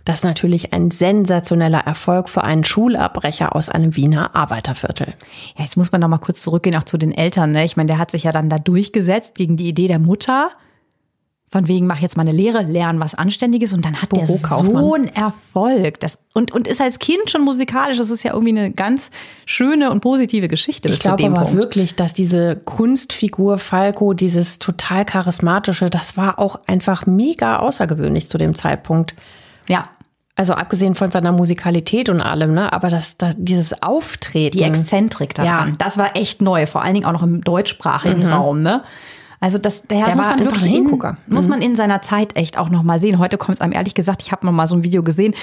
Das 0.05 0.19
ist 0.19 0.23
natürlich 0.23 0.71
ein 0.71 0.89
sensationeller 0.89 1.79
Erfolg 1.79 2.29
für 2.29 2.45
einen 2.45 2.63
Schulabbrecher 2.63 3.53
aus 3.53 3.67
einem 3.67 3.97
Wiener 3.97 4.37
Arbeiterviertel. 4.37 5.15
Ja, 5.57 5.65
jetzt 5.65 5.75
muss 5.75 5.91
man 5.91 5.99
noch 5.99 6.07
mal 6.07 6.17
kurz 6.19 6.41
zurückgehen 6.41 6.77
auch 6.77 6.83
zu 6.83 6.97
den 6.97 7.11
Eltern. 7.11 7.51
Ne? 7.51 7.65
Ich 7.65 7.75
meine, 7.75 7.87
der 7.87 7.97
hat 7.97 8.11
sich 8.11 8.23
ja 8.23 8.31
dann 8.31 8.49
da 8.49 8.57
durchgesetzt 8.57 9.35
gegen 9.35 9.57
die 9.57 9.67
Idee 9.67 9.89
der 9.89 9.99
Mutter. 9.99 10.51
Von 11.53 11.67
wegen, 11.67 11.85
mach 11.85 11.99
jetzt 11.99 12.17
mal 12.17 12.23
eine 12.23 12.31
Lehre, 12.31 12.63
lern 12.63 12.99
was 12.99 13.13
Anständiges 13.13 13.73
und 13.73 13.85
dann 13.85 14.01
hat 14.01 14.11
der 14.11 14.25
so 14.25 14.39
einen 14.95 15.07
Erfolg. 15.07 15.99
Das, 15.99 16.17
und, 16.33 16.51
und 16.51 16.67
ist 16.67 16.81
als 16.81 16.97
Kind 16.97 17.29
schon 17.29 17.43
musikalisch. 17.43 17.99
Das 17.99 18.09
ist 18.09 18.23
ja 18.23 18.33
irgendwie 18.33 18.57
eine 18.57 18.71
ganz 18.71 19.11
schöne 19.45 19.91
und 19.91 20.01
positive 20.01 20.47
Geschichte 20.47 20.89
Ich 20.89 21.01
glaube 21.01 21.23
aber 21.27 21.41
Punkt. 21.41 21.53
wirklich, 21.53 21.95
dass 21.95 22.15
diese 22.15 22.55
Kunstfigur 22.55 23.59
Falco, 23.59 24.13
dieses 24.13 24.57
total 24.57 25.05
charismatische, 25.05 25.91
das 25.91 26.17
war 26.17 26.39
auch 26.39 26.59
einfach 26.65 27.05
mega 27.05 27.59
außergewöhnlich 27.59 28.27
zu 28.27 28.39
dem 28.39 28.55
Zeitpunkt. 28.55 29.13
Ja, 29.67 29.89
Also 30.35 30.53
abgesehen 30.53 30.95
von 30.95 31.11
seiner 31.11 31.31
Musikalität 31.31 32.09
und 32.09 32.19
allem, 32.19 32.53
ne? 32.53 32.73
Aber 32.73 32.89
das, 32.89 33.17
das 33.19 33.35
dieses 33.37 33.83
Auftreten. 33.83 34.57
die 34.57 34.63
Exzentrik 34.63 35.35
daran. 35.35 35.69
Ja. 35.69 35.75
Das 35.77 35.99
war 35.99 36.15
echt 36.15 36.41
neu, 36.41 36.65
vor 36.65 36.81
allen 36.81 36.95
Dingen 36.95 37.05
auch 37.05 37.11
noch 37.13 37.21
im 37.21 37.41
deutschsprachigen 37.43 38.25
Raum, 38.25 38.63
ne? 38.63 38.81
Also 39.43 39.57
das, 39.57 39.83
der, 39.83 40.05
Der 40.05 40.15
muss 40.15 40.25
war 40.25 40.29
man 40.31 40.39
einfach 40.39 40.51
wirklich 40.53 40.63
ein 40.63 40.67
in, 40.67 40.73
Hingucker. 40.85 41.15
muss 41.27 41.49
man 41.49 41.61
in 41.61 41.75
seiner 41.75 42.01
Zeit 42.01 42.37
echt 42.37 42.57
auch 42.57 42.69
noch 42.69 42.81
mal 42.81 42.97
sehen. 42.97 43.19
Heute 43.19 43.37
kommt 43.37 43.57
es 43.57 43.61
einem 43.61 43.73
ehrlich 43.73 43.93
gesagt, 43.93 44.21
ich 44.21 44.31
habe 44.31 44.45
noch 44.45 44.53
mal 44.53 44.67
so 44.67 44.75
ein 44.77 44.83
Video 44.83 45.03
gesehen, 45.03 45.35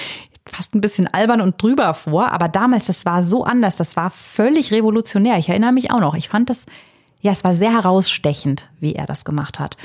fast 0.47 0.73
ein 0.73 0.81
bisschen 0.81 1.05
albern 1.05 1.39
und 1.39 1.61
drüber 1.61 1.93
vor, 1.93 2.31
aber 2.31 2.47
damals 2.47 2.87
das 2.87 3.05
war 3.05 3.21
so 3.21 3.43
anders, 3.43 3.77
das 3.77 3.95
war 3.95 4.09
völlig 4.09 4.71
revolutionär. 4.71 5.37
Ich 5.37 5.49
erinnere 5.49 5.71
mich 5.71 5.91
auch 5.91 5.99
noch. 5.99 6.15
Ich 6.15 6.29
fand 6.29 6.49
das 6.49 6.65
ja, 7.21 7.31
es 7.31 7.43
war 7.43 7.53
sehr 7.53 7.71
herausstechend, 7.71 8.69
wie 8.79 8.95
er 8.95 9.05
das 9.05 9.23
gemacht 9.23 9.59
hat. 9.59 9.77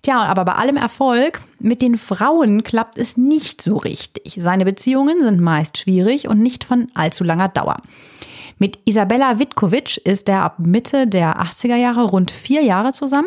Tja, 0.00 0.22
aber 0.22 0.44
bei 0.44 0.54
allem 0.54 0.76
Erfolg 0.76 1.42
mit 1.60 1.82
den 1.82 1.98
Frauen 1.98 2.64
klappt 2.64 2.96
es 2.96 3.18
nicht 3.18 3.60
so 3.60 3.76
richtig. 3.76 4.36
Seine 4.38 4.64
Beziehungen 4.64 5.20
sind 5.20 5.40
meist 5.40 5.78
schwierig 5.78 6.26
und 6.26 6.40
nicht 6.40 6.64
von 6.64 6.88
allzu 6.94 7.22
langer 7.22 7.48
Dauer. 7.48 7.76
Mit 8.62 8.78
Isabella 8.84 9.40
Witkovic 9.40 9.96
ist 10.06 10.28
er 10.28 10.44
ab 10.44 10.60
Mitte 10.60 11.08
der 11.08 11.42
80er 11.42 11.74
Jahre 11.74 12.04
rund 12.04 12.30
vier 12.30 12.62
Jahre 12.62 12.92
zusammen 12.92 13.26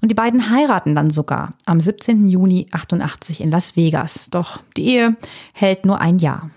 und 0.00 0.12
die 0.12 0.14
beiden 0.14 0.48
heiraten 0.48 0.94
dann 0.94 1.10
sogar 1.10 1.54
am 1.64 1.80
17. 1.80 2.28
Juni 2.28 2.68
88 2.70 3.40
in 3.40 3.50
Las 3.50 3.74
Vegas. 3.74 4.30
Doch 4.30 4.60
die 4.76 4.86
Ehe 4.86 5.16
hält 5.52 5.86
nur 5.86 6.00
ein 6.00 6.20
Jahr. 6.20 6.50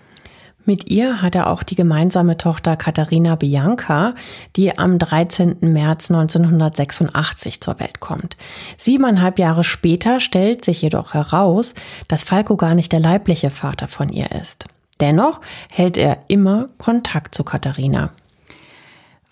Mit 0.64 0.88
ihr 0.88 1.22
hat 1.22 1.34
er 1.34 1.48
auch 1.48 1.64
die 1.64 1.74
gemeinsame 1.74 2.36
Tochter 2.36 2.76
Katharina 2.76 3.34
Bianca, 3.34 4.14
die 4.54 4.78
am 4.78 5.00
13. 5.00 5.56
März 5.62 6.12
1986 6.12 7.60
zur 7.60 7.80
Welt 7.80 7.98
kommt. 7.98 8.36
Siebeneinhalb 8.76 9.40
Jahre 9.40 9.64
später 9.64 10.20
stellt 10.20 10.64
sich 10.64 10.82
jedoch 10.82 11.14
heraus, 11.14 11.74
dass 12.06 12.22
Falco 12.22 12.56
gar 12.56 12.76
nicht 12.76 12.92
der 12.92 13.00
leibliche 13.00 13.50
Vater 13.50 13.88
von 13.88 14.08
ihr 14.08 14.30
ist. 14.40 14.66
Dennoch 15.00 15.40
hält 15.70 15.96
er 15.96 16.18
immer 16.28 16.68
Kontakt 16.78 17.34
zu 17.34 17.42
Katharina. 17.42 18.12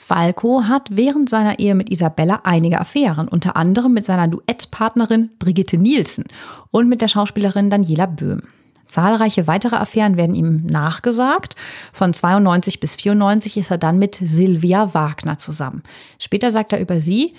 Falco 0.08 0.62
hat 0.64 0.88
während 0.90 1.28
seiner 1.28 1.58
Ehe 1.58 1.74
mit 1.74 1.90
Isabella 1.90 2.40
einige 2.44 2.80
Affären, 2.80 3.28
unter 3.28 3.56
anderem 3.56 3.92
mit 3.92 4.06
seiner 4.06 4.26
Duettpartnerin 4.26 5.28
Brigitte 5.38 5.76
Nielsen 5.76 6.24
und 6.70 6.88
mit 6.88 7.02
der 7.02 7.08
Schauspielerin 7.08 7.68
Daniela 7.68 8.06
Böhm. 8.06 8.40
Zahlreiche 8.86 9.46
weitere 9.46 9.76
Affären 9.76 10.16
werden 10.16 10.34
ihm 10.34 10.64
nachgesagt. 10.64 11.56
Von 11.92 12.14
92 12.14 12.80
bis 12.80 12.96
94 12.96 13.58
ist 13.58 13.70
er 13.70 13.76
dann 13.76 13.98
mit 13.98 14.14
Silvia 14.14 14.94
Wagner 14.94 15.36
zusammen. 15.36 15.82
Später 16.18 16.50
sagt 16.52 16.72
er 16.72 16.80
über 16.80 17.02
sie, 17.02 17.34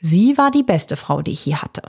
sie 0.00 0.38
war 0.38 0.52
die 0.52 0.62
beste 0.62 0.94
Frau, 0.94 1.22
die 1.22 1.32
ich 1.32 1.44
je 1.44 1.56
hatte. 1.56 1.82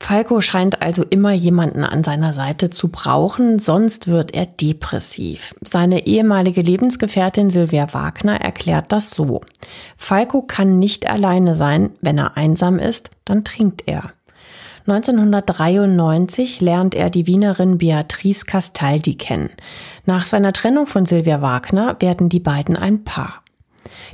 Falco 0.00 0.40
scheint 0.42 0.82
also 0.82 1.02
immer 1.02 1.32
jemanden 1.32 1.82
an 1.82 2.04
seiner 2.04 2.34
Seite 2.34 2.68
zu 2.68 2.88
brauchen, 2.88 3.58
sonst 3.58 4.06
wird 4.06 4.34
er 4.34 4.44
depressiv. 4.44 5.54
Seine 5.64 6.06
ehemalige 6.06 6.60
Lebensgefährtin 6.60 7.48
Silvia 7.48 7.94
Wagner 7.94 8.40
erklärt 8.40 8.92
das 8.92 9.10
so. 9.10 9.40
Falco 9.96 10.42
kann 10.42 10.78
nicht 10.78 11.08
alleine 11.08 11.54
sein, 11.54 11.90
wenn 12.02 12.18
er 12.18 12.36
einsam 12.36 12.78
ist, 12.78 13.10
dann 13.24 13.44
trinkt 13.44 13.84
er. 13.86 14.12
1993 14.86 16.60
lernt 16.60 16.94
er 16.94 17.08
die 17.08 17.26
Wienerin 17.26 17.78
Beatrice 17.78 18.44
Castaldi 18.44 19.14
kennen. 19.14 19.48
Nach 20.04 20.26
seiner 20.26 20.52
Trennung 20.52 20.86
von 20.86 21.06
Silvia 21.06 21.40
Wagner 21.40 21.96
werden 22.00 22.28
die 22.28 22.40
beiden 22.40 22.76
ein 22.76 23.04
Paar. 23.04 23.42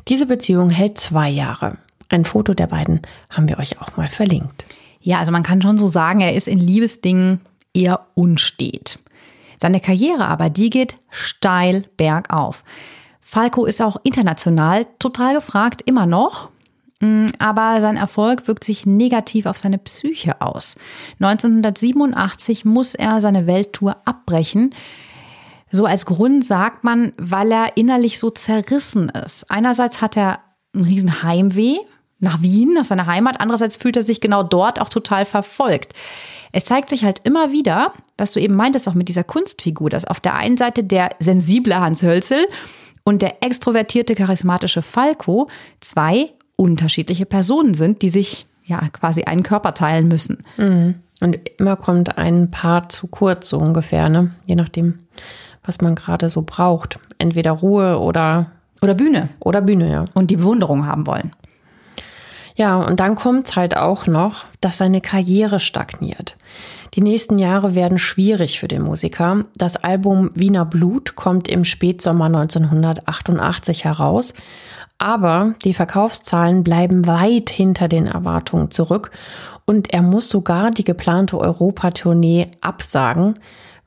Diese 0.07 0.27
Beziehung 0.27 0.71
hält 0.71 0.99
zwei 0.99 1.29
Jahre. 1.29 1.79
Ein 2.09 2.25
Foto 2.25 2.55
der 2.55 2.69
beiden 2.69 3.03
haben 3.29 3.49
wir 3.49 3.59
euch 3.59 3.81
auch 3.81 3.97
mal 3.97 4.09
verlinkt. 4.09 4.64
Ja, 5.01 5.19
also 5.19 5.33
man 5.33 5.43
kann 5.43 5.63
schon 5.63 5.79
so 5.79 5.87
sagen, 5.87 6.21
er 6.21 6.35
ist 6.35 6.49
in 6.49 6.59
Liebesdingen 6.59 7.41
eher 7.73 8.07
unstet. 8.15 8.99
Seine 9.59 9.81
Karriere 9.81 10.27
aber, 10.27 10.51
die 10.51 10.71
geht 10.71 10.97
steil 11.11 11.85
bergauf. 11.97 12.65
Falco 13.21 13.65
ist 13.65 13.81
auch 13.81 13.97
international 14.03 14.87
total 14.99 15.35
gefragt, 15.35 15.83
immer 15.87 16.07
noch. 16.07 16.51
Mm, 17.01 17.29
Aber 17.39 17.81
sein 17.81 17.97
Erfolg 17.97 18.47
wirkt 18.47 18.65
sich 18.65 18.87
negativ 18.87 19.47
auf 19.47 19.57
seine 19.59 19.79
Psyche 19.79 20.41
aus. 20.41 20.77
1987 21.21 22.65
muss 22.65 22.95
er 22.95 23.21
seine 23.21 23.47
Welttour 23.47 23.97
abbrechen. 24.05 24.75
So 25.73 25.87
als 25.87 26.05
Grund 26.05 26.45
sagt 26.45 26.85
man, 26.85 27.13
weil 27.17 27.53
er 27.53 27.77
innerlich 27.77 28.19
so 28.19 28.31
zerrissen 28.31 29.09
ist. 29.09 29.51
Einerseits 29.51 30.03
hat 30.03 30.17
er 30.17 30.41
einen 30.75 30.85
riesen 30.85 31.23
Heimweh 31.23 31.79
nach 32.20 32.42
Wien, 32.42 32.74
nach 32.74 32.85
seiner 32.85 33.06
Heimat. 33.06 33.40
Andererseits 33.40 33.76
fühlt 33.76 33.96
er 33.96 34.02
sich 34.02 34.20
genau 34.20 34.42
dort 34.42 34.80
auch 34.80 34.88
total 34.88 35.24
verfolgt. 35.24 35.94
Es 36.52 36.64
zeigt 36.64 36.88
sich 36.90 37.04
halt 37.04 37.20
immer 37.24 37.52
wieder, 37.52 37.92
was 38.18 38.33
du 38.33 38.40
eben 38.40 38.54
meintest, 38.54 38.88
auch 38.88 38.94
mit 38.94 39.09
dieser 39.09 39.24
Kunstfigur, 39.24 39.88
dass 39.90 40.04
auf 40.04 40.20
der 40.20 40.35
einen 40.35 40.56
Seite 40.56 40.85
der 40.85 41.11
sensible 41.18 41.78
Hans 41.78 42.02
Hölzel 42.02 42.46
und 43.04 43.22
der 43.22 43.42
extrovertierte, 43.42 44.14
charismatische 44.14 44.83
Falco 44.83 45.48
zwei 45.80 46.30
unterschiedliche 46.56 47.24
Personen 47.24 47.74
sind, 47.74 48.02
die 48.02 48.09
sich 48.09 48.46
ja 48.64 48.80
quasi 48.92 49.24
einen 49.24 49.42
Körper 49.42 49.74
teilen 49.74 50.09
müssen. 50.09 50.44
Und 51.22 51.38
immer 51.59 51.76
kommt 51.76 52.18
ein 52.18 52.50
Paar 52.50 52.88
zu 52.88 53.06
kurz, 53.06 53.48
so 53.48 53.59
ungefähr, 53.59 54.09
ne? 54.09 54.35
Je 54.46 54.56
nachdem, 54.56 55.00
was 55.64 55.80
man 55.80 55.94
gerade 55.94 56.30
so 56.30 56.42
braucht. 56.42 56.98
Entweder 57.18 57.52
Ruhe 57.52 57.98
oder, 57.98 58.52
Oder 58.80 58.94
Bühne 58.94 59.28
oder 59.40 59.61
Bühne, 59.61 59.90
ja. 59.90 60.04
und 60.14 60.30
die 60.30 60.37
Bewunderung 60.37 60.87
haben 60.87 61.06
wollen. 61.06 61.33
Ja, 62.61 62.77
und 62.77 63.01
dann 63.01 63.14
kommt's 63.14 63.57
halt 63.57 63.75
auch 63.75 64.07
noch, 64.07 64.44
dass 64.61 64.77
seine 64.77 65.01
Karriere 65.01 65.61
stagniert. 65.61 66.37
Die 66.92 67.01
nächsten 67.01 67.38
Jahre 67.38 67.75
werden 67.75 67.99
schwierig 67.99 68.61
für 68.61 68.68
den 68.68 68.83
Musiker. 68.83 69.46
Das 69.57 69.79
Album 69.79 70.31
Wiener 70.35 70.66
Blut 70.66 71.16
kommt 71.16 71.49
im 71.49 71.64
Spätsommer 71.64 72.27
1988 72.27 73.85
heraus. 73.85 74.35
Aber 74.99 75.55
die 75.64 75.73
Verkaufszahlen 75.73 76.62
bleiben 76.62 77.07
weit 77.07 77.49
hinter 77.49 77.88
den 77.88 78.07
Erwartungen 78.07 78.70
zurück 78.70 79.11
und 79.64 79.94
er 79.94 80.03
muss 80.03 80.29
sogar 80.29 80.70
die 80.70 80.85
geplante 80.85 81.38
Europatournee 81.38 82.51
absagen, 82.61 83.38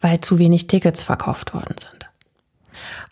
weil 0.01 0.19
zu 0.21 0.39
wenig 0.39 0.65
Tickets 0.65 1.03
verkauft 1.03 1.53
worden 1.53 1.75
sind. 1.77 2.02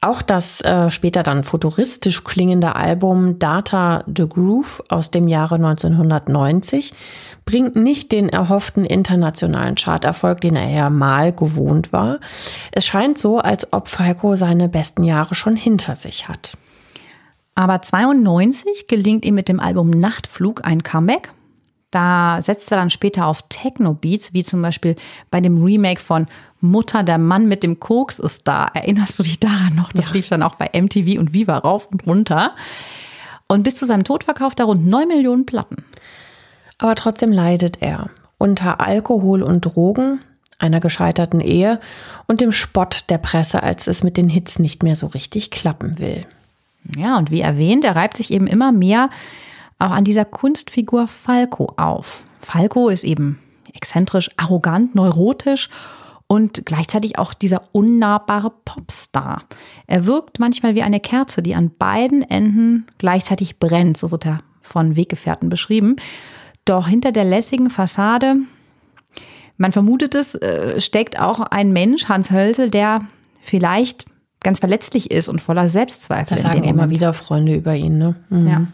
Auch 0.02 0.22
das 0.22 0.62
äh, 0.62 0.90
später 0.90 1.24
dann 1.24 1.44
futuristisch 1.44 2.24
klingende 2.24 2.76
Album 2.76 3.40
Data 3.40 4.04
the 4.08 4.28
Groove 4.28 4.84
aus 4.90 5.12
dem 5.12 5.28
Jahre 5.28 5.56
1990 5.56 6.94
bringt 7.46 7.76
nicht 7.76 8.12
den 8.12 8.30
erhofften 8.30 8.86
internationalen 8.86 9.76
Charterfolg, 9.76 10.42
den 10.42 10.56
er 10.56 10.70
ja 10.70 10.90
mal 10.90 11.34
gewohnt 11.34 11.92
war. 11.92 12.20
Es 12.72 12.86
scheint 12.86 13.18
so, 13.18 13.40
als 13.40 13.74
ob 13.74 13.88
Falco 13.88 14.36
seine 14.36 14.70
besten 14.70 15.04
Jahre 15.04 15.36
schon 15.36 15.56
hinter 15.56 15.96
sich 15.96 16.28
hat. 16.28 16.58
Aber 17.56 17.82
92 17.82 18.88
gelingt 18.88 19.26
ihm 19.26 19.36
mit 19.36 19.50
dem 19.50 19.60
Album 19.60 19.90
Nachtflug 19.90 20.64
ein 20.64 20.84
Comeback. 20.84 21.34
Da 21.92 22.42
setzt 22.42 22.72
er 22.72 22.78
dann 22.78 22.90
später 22.90 23.26
auf 23.26 23.44
Techno-Beats, 23.50 24.34
wie 24.34 24.44
zum 24.44 24.62
Beispiel 24.62 24.96
bei 25.30 25.42
dem 25.42 25.62
Remake 25.62 26.00
von 26.00 26.28
Mutter, 26.62 27.04
der 27.04 27.18
Mann 27.18 27.48
mit 27.48 27.64
dem 27.64 27.80
Koks 27.80 28.20
ist 28.20 28.48
da. 28.48 28.68
Erinnerst 28.74 29.18
du 29.20 29.24
dich 29.24 29.40
daran 29.40 29.76
noch? 29.76 29.92
Das 29.92 30.10
ja. 30.10 30.16
lief 30.16 30.30
dann 30.30 30.44
auch 30.44 30.56
bei 30.56 30.70
MTV 30.80 31.20
und 31.20 31.34
Viva 31.34 31.58
rauf 31.58 31.88
und 31.92 32.06
runter. 32.06 32.56
Und 33.48 33.64
bis 33.64 33.76
zu 33.76 33.86
seinem 33.86 34.04
Tod 34.04 34.24
verkauft 34.24 34.60
er 34.60 34.66
rund 34.66 34.86
9 34.88 35.08
Millionen 35.08 35.46
Platten. 35.46 35.84
Aber 36.78 36.96
trotzdem 36.96 37.32
leidet 37.32 37.82
er 37.82 38.10
unter 38.38 38.80
Alkohol 38.80 39.44
und 39.44 39.62
Drogen, 39.62 40.22
einer 40.58 40.80
gescheiterten 40.80 41.42
Ehe 41.42 41.80
und 42.28 42.42
dem 42.42 42.52
Spott 42.52 43.06
der 43.10 43.18
Presse, 43.18 43.62
als 43.64 43.88
es 43.88 44.04
mit 44.04 44.18
den 44.18 44.30
Hits 44.30 44.60
nicht 44.60 44.84
mehr 44.84 44.96
so 44.96 45.08
richtig 45.08 45.52
klappen 45.52 46.00
will. 46.00 46.26
Ja, 46.96 47.18
und 47.18 47.32
wie 47.32 47.42
erwähnt, 47.42 47.84
er 47.84 47.96
reibt 47.96 48.18
sich 48.18 48.32
eben 48.32 48.48
immer 48.48 48.72
mehr 48.72 49.10
auch 49.80 49.92
an 49.92 50.04
dieser 50.04 50.26
Kunstfigur 50.26 51.08
Falco 51.08 51.74
auf. 51.78 52.24
Falco 52.40 52.90
ist 52.90 53.04
eben 53.04 53.40
exzentrisch, 53.74 54.30
arrogant, 54.38 54.96
neurotisch 54.96 55.70
und 56.32 56.66
gleichzeitig 56.66 57.20
auch 57.20 57.34
dieser 57.34 57.64
unnahbare 57.74 58.54
Popstar. 58.64 59.44
Er 59.86 60.06
wirkt 60.06 60.40
manchmal 60.40 60.76
wie 60.76 60.82
eine 60.82 61.02
Kerze, 61.02 61.42
die 61.42 61.56
an 61.56 61.72
beiden 61.78 62.22
Enden 62.22 62.88
gleichzeitig 63.00 63.60
brennt, 63.60 63.98
so 63.98 64.12
wird 64.12 64.26
er 64.26 64.40
von 64.62 64.96
Weggefährten 64.96 65.50
beschrieben. 65.50 65.98
Doch 66.64 66.88
hinter 66.88 67.12
der 67.12 67.26
lässigen 67.26 67.70
Fassade, 67.70 68.38
man 69.58 69.74
vermutet 69.74 70.16
es, 70.16 70.36
äh, 70.36 70.80
steckt 70.80 71.20
auch 71.20 71.42
ein 71.42 71.74
Mensch, 71.74 72.08
Hans 72.08 72.32
Hölzel, 72.32 72.72
der 72.72 73.02
vielleicht 73.42 74.06
ganz 74.42 74.60
verletzlich 74.60 75.12
ist 75.12 75.28
und 75.28 75.42
voller 75.42 75.68
Selbstzweifel. 75.68 76.38
Das 76.38 76.44
sagen 76.44 76.64
immer 76.64 76.90
wieder 76.90 77.12
Freunde 77.12 77.56
über 77.56 77.76
ihn, 77.76 77.98
ne? 77.98 78.16
Mhm. 78.30 78.48
Ja. 78.48 78.68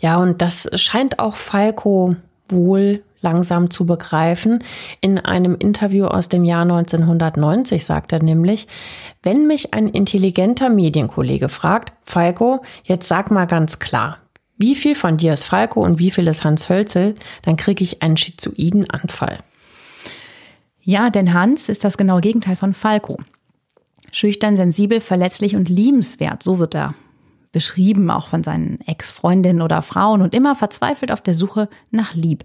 Ja, 0.00 0.18
und 0.18 0.42
das 0.42 0.68
scheint 0.74 1.18
auch 1.18 1.36
Falco 1.36 2.14
wohl 2.50 3.02
langsam 3.20 3.70
zu 3.70 3.86
begreifen. 3.86 4.60
In 5.00 5.18
einem 5.18 5.56
Interview 5.58 6.06
aus 6.06 6.28
dem 6.28 6.44
Jahr 6.44 6.62
1990 6.62 7.84
sagt 7.84 8.12
er 8.12 8.22
nämlich, 8.22 8.66
wenn 9.22 9.46
mich 9.46 9.74
ein 9.74 9.88
intelligenter 9.88 10.68
Medienkollege 10.68 11.48
fragt, 11.48 11.92
Falco, 12.04 12.62
jetzt 12.84 13.08
sag 13.08 13.30
mal 13.30 13.46
ganz 13.46 13.78
klar, 13.78 14.18
wie 14.56 14.74
viel 14.74 14.94
von 14.94 15.16
dir 15.16 15.34
ist 15.34 15.44
Falco 15.44 15.80
und 15.80 15.98
wie 15.98 16.10
viel 16.10 16.26
ist 16.26 16.44
Hans 16.44 16.68
Hölzel, 16.68 17.14
dann 17.42 17.56
kriege 17.56 17.84
ich 17.84 18.02
einen 18.02 18.16
schizoiden 18.16 18.90
Anfall. 18.90 19.38
Ja, 20.80 21.10
denn 21.10 21.34
Hans 21.34 21.68
ist 21.68 21.84
das 21.84 21.98
genaue 21.98 22.20
Gegenteil 22.20 22.56
von 22.56 22.74
Falco. 22.74 23.18
Schüchtern, 24.10 24.56
sensibel, 24.56 25.00
verletzlich 25.00 25.54
und 25.54 25.68
liebenswert, 25.68 26.42
so 26.42 26.58
wird 26.58 26.74
er 26.74 26.94
beschrieben, 27.52 28.10
auch 28.10 28.28
von 28.28 28.42
seinen 28.42 28.80
Ex-Freundinnen 28.86 29.62
oder 29.62 29.82
Frauen 29.82 30.22
und 30.22 30.34
immer 30.34 30.54
verzweifelt 30.54 31.12
auf 31.12 31.20
der 31.20 31.34
Suche 31.34 31.68
nach 31.90 32.14
Lieb. 32.14 32.44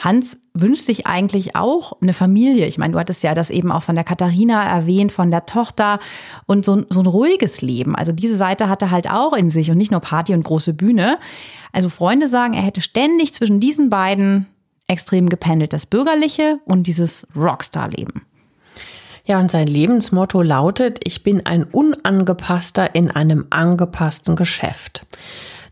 Hans 0.00 0.38
wünscht 0.54 0.86
sich 0.86 1.06
eigentlich 1.06 1.56
auch 1.56 2.00
eine 2.00 2.14
Familie. 2.14 2.66
Ich 2.66 2.78
meine, 2.78 2.94
du 2.94 2.98
hattest 2.98 3.22
ja 3.22 3.34
das 3.34 3.50
eben 3.50 3.70
auch 3.70 3.82
von 3.82 3.94
der 3.94 4.04
Katharina 4.04 4.64
erwähnt, 4.64 5.12
von 5.12 5.30
der 5.30 5.46
Tochter 5.46 6.00
und 6.46 6.64
so, 6.64 6.82
so 6.88 7.00
ein 7.00 7.06
ruhiges 7.06 7.60
Leben. 7.60 7.94
Also 7.94 8.10
diese 8.12 8.36
Seite 8.36 8.68
hat 8.68 8.82
er 8.82 8.90
halt 8.90 9.10
auch 9.10 9.34
in 9.34 9.50
sich 9.50 9.70
und 9.70 9.76
nicht 9.76 9.90
nur 9.90 10.00
Party 10.00 10.32
und 10.34 10.42
große 10.42 10.72
Bühne. 10.72 11.18
Also 11.72 11.88
Freunde 11.88 12.28
sagen, 12.28 12.54
er 12.54 12.62
hätte 12.62 12.80
ständig 12.80 13.34
zwischen 13.34 13.60
diesen 13.60 13.90
beiden 13.90 14.46
extrem 14.86 15.28
gependelt. 15.28 15.72
Das 15.72 15.86
bürgerliche 15.86 16.58
und 16.64 16.86
dieses 16.86 17.26
Rockstar-Leben. 17.36 18.22
Ja, 19.26 19.38
und 19.38 19.50
sein 19.50 19.68
Lebensmotto 19.68 20.42
lautet, 20.42 20.98
ich 21.04 21.22
bin 21.22 21.46
ein 21.46 21.64
Unangepasster 21.64 22.94
in 22.94 23.10
einem 23.10 23.46
angepassten 23.50 24.34
Geschäft. 24.34 25.06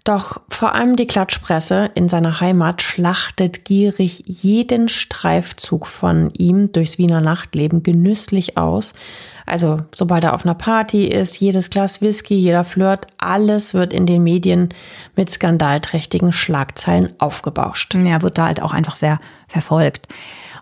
Doch 0.08 0.40
vor 0.48 0.74
allem 0.74 0.96
die 0.96 1.06
Klatschpresse 1.06 1.90
in 1.94 2.08
seiner 2.08 2.40
Heimat 2.40 2.80
schlachtet 2.80 3.66
gierig 3.66 4.24
jeden 4.26 4.88
Streifzug 4.88 5.86
von 5.86 6.30
ihm 6.30 6.72
durchs 6.72 6.96
Wiener 6.96 7.20
Nachtleben 7.20 7.82
genüsslich 7.82 8.56
aus. 8.56 8.94
Also 9.44 9.82
sobald 9.94 10.24
er 10.24 10.32
auf 10.32 10.46
einer 10.46 10.54
Party 10.54 11.04
ist, 11.08 11.38
jedes 11.38 11.68
Glas 11.68 12.00
Whisky, 12.00 12.36
jeder 12.36 12.64
Flirt, 12.64 13.06
alles 13.18 13.74
wird 13.74 13.92
in 13.92 14.06
den 14.06 14.22
Medien 14.22 14.70
mit 15.14 15.28
skandalträchtigen 15.28 16.32
Schlagzeilen 16.32 17.10
aufgebauscht. 17.18 17.94
Ja, 17.94 18.22
wird 18.22 18.38
da 18.38 18.46
halt 18.46 18.62
auch 18.62 18.72
einfach 18.72 18.94
sehr 18.94 19.20
verfolgt. 19.46 20.08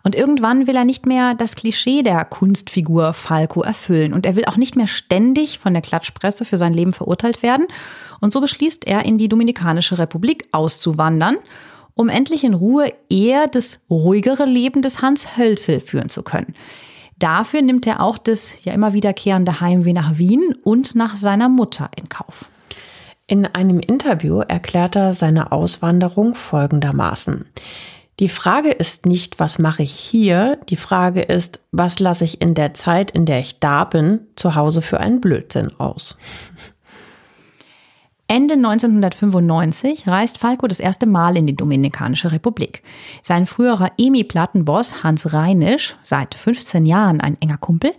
Und 0.06 0.14
irgendwann 0.14 0.68
will 0.68 0.76
er 0.76 0.84
nicht 0.84 1.04
mehr 1.04 1.34
das 1.34 1.56
Klischee 1.56 2.04
der 2.04 2.24
Kunstfigur 2.24 3.12
Falco 3.12 3.62
erfüllen. 3.62 4.12
Und 4.12 4.24
er 4.24 4.36
will 4.36 4.44
auch 4.44 4.56
nicht 4.56 4.76
mehr 4.76 4.86
ständig 4.86 5.58
von 5.58 5.72
der 5.72 5.82
Klatschpresse 5.82 6.44
für 6.44 6.58
sein 6.58 6.72
Leben 6.72 6.92
verurteilt 6.92 7.42
werden. 7.42 7.66
Und 8.20 8.32
so 8.32 8.40
beschließt 8.40 8.86
er, 8.86 9.04
in 9.04 9.18
die 9.18 9.28
Dominikanische 9.28 9.98
Republik 9.98 10.46
auszuwandern, 10.52 11.38
um 11.94 12.08
endlich 12.08 12.44
in 12.44 12.54
Ruhe 12.54 12.92
eher 13.10 13.48
das 13.48 13.80
ruhigere 13.90 14.44
Leben 14.44 14.80
des 14.80 15.02
Hans 15.02 15.36
Hölzel 15.36 15.80
führen 15.80 16.08
zu 16.08 16.22
können. 16.22 16.54
Dafür 17.18 17.60
nimmt 17.60 17.84
er 17.84 18.00
auch 18.00 18.16
das 18.16 18.62
ja 18.62 18.74
immer 18.74 18.92
wiederkehrende 18.92 19.60
Heimweh 19.60 19.92
nach 19.92 20.18
Wien 20.18 20.54
und 20.62 20.94
nach 20.94 21.16
seiner 21.16 21.48
Mutter 21.48 21.90
in 21.96 22.08
Kauf. 22.08 22.44
In 23.26 23.44
einem 23.44 23.80
Interview 23.80 24.38
erklärt 24.38 24.94
er 24.94 25.14
seine 25.14 25.50
Auswanderung 25.50 26.36
folgendermaßen. 26.36 27.44
Die 28.18 28.30
Frage 28.30 28.70
ist 28.70 29.04
nicht, 29.04 29.38
was 29.38 29.58
mache 29.58 29.82
ich 29.82 29.92
hier? 29.92 30.58
Die 30.70 30.76
Frage 30.76 31.20
ist, 31.20 31.60
was 31.70 31.98
lasse 31.98 32.24
ich 32.24 32.40
in 32.40 32.54
der 32.54 32.72
Zeit, 32.72 33.10
in 33.10 33.26
der 33.26 33.40
ich 33.40 33.60
da 33.60 33.84
bin, 33.84 34.20
zu 34.36 34.54
Hause 34.54 34.80
für 34.80 35.00
einen 35.00 35.20
Blödsinn 35.20 35.78
aus? 35.78 36.16
Ende 38.28 38.54
1995 38.54 40.08
reist 40.08 40.38
Falco 40.38 40.66
das 40.66 40.80
erste 40.80 41.06
Mal 41.06 41.36
in 41.36 41.46
die 41.46 41.54
Dominikanische 41.54 42.32
Republik. 42.32 42.82
Sein 43.22 43.46
früherer 43.46 43.92
EMI-Plattenboss 43.98 45.04
Hans 45.04 45.32
Reinisch, 45.32 45.94
seit 46.02 46.34
15 46.34 46.86
Jahren 46.86 47.20
ein 47.20 47.40
enger 47.40 47.58
Kumpel, 47.58 47.92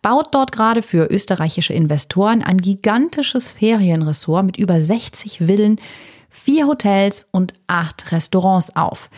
baut 0.00 0.32
dort 0.32 0.52
gerade 0.52 0.82
für 0.82 1.10
österreichische 1.10 1.72
Investoren 1.72 2.42
ein 2.42 2.58
gigantisches 2.58 3.50
Ferienressort 3.50 4.44
mit 4.44 4.58
über 4.58 4.80
60 4.80 5.38
Villen, 5.38 5.80
vier 6.28 6.66
Hotels 6.66 7.26
und 7.32 7.54
acht 7.66 8.12
Restaurants 8.12 8.76
auf. 8.76 9.08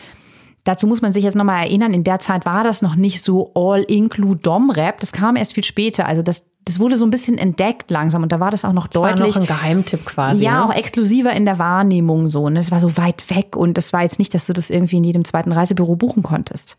Dazu 0.67 0.85
muss 0.85 1.01
man 1.01 1.13
sich 1.13 1.23
jetzt 1.23 1.35
nochmal 1.35 1.63
erinnern, 1.63 1.93
in 1.93 2.03
der 2.03 2.19
Zeit 2.19 2.45
war 2.45 2.65
das 2.65 2.81
noch 2.81 2.97
nicht 2.97 3.23
so 3.23 3.53
All-Include-Dom-Rap. 3.55 4.99
Das 4.99 5.13
kam 5.13 5.37
erst 5.37 5.53
viel 5.53 5.63
später. 5.63 6.05
Also 6.05 6.21
das, 6.21 6.43
das 6.65 6.81
wurde 6.81 6.97
so 6.97 7.05
ein 7.05 7.09
bisschen 7.09 7.37
entdeckt 7.37 7.89
langsam 7.89 8.21
und 8.21 8.33
da 8.33 8.41
war 8.41 8.51
das 8.51 8.65
auch 8.65 8.73
noch 8.73 8.87
das 8.87 9.01
deutlich. 9.01 9.35
War 9.35 9.43
noch 9.43 9.49
ein 9.49 9.57
Geheimtipp 9.57 10.05
quasi. 10.05 10.43
Ja, 10.43 10.59
ne? 10.59 10.65
auch 10.65 10.75
exklusiver 10.75 11.31
in 11.31 11.45
der 11.45 11.57
Wahrnehmung 11.57 12.27
so. 12.27 12.49
Ne? 12.49 12.59
Es 12.59 12.69
war 12.69 12.81
so 12.81 12.97
weit 12.97 13.29
weg 13.29 13.55
und 13.55 13.77
das 13.77 13.93
war 13.93 14.03
jetzt 14.03 14.19
nicht, 14.19 14.33
dass 14.33 14.47
du 14.47 14.51
das 14.51 14.69
irgendwie 14.69 14.97
in 14.97 15.05
jedem 15.05 15.23
zweiten 15.23 15.53
Reisebüro 15.53 15.95
buchen 15.95 16.21
konntest. 16.21 16.75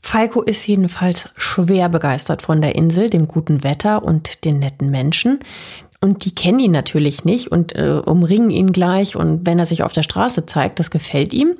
Falco 0.00 0.42
ist 0.42 0.66
jedenfalls 0.66 1.30
schwer 1.36 1.88
begeistert 1.88 2.42
von 2.42 2.60
der 2.60 2.74
Insel, 2.74 3.10
dem 3.10 3.28
guten 3.28 3.62
Wetter 3.62 4.02
und 4.02 4.44
den 4.44 4.58
netten 4.58 4.90
Menschen. 4.90 5.38
Und 6.00 6.24
die 6.24 6.34
kennen 6.34 6.60
ihn 6.60 6.72
natürlich 6.72 7.24
nicht 7.24 7.50
und 7.50 7.74
äh, 7.74 8.00
umringen 8.04 8.50
ihn 8.50 8.72
gleich. 8.72 9.16
Und 9.16 9.46
wenn 9.46 9.58
er 9.58 9.66
sich 9.66 9.82
auf 9.82 9.92
der 9.92 10.02
Straße 10.02 10.46
zeigt, 10.46 10.78
das 10.78 10.90
gefällt 10.90 11.32
ihm. 11.32 11.54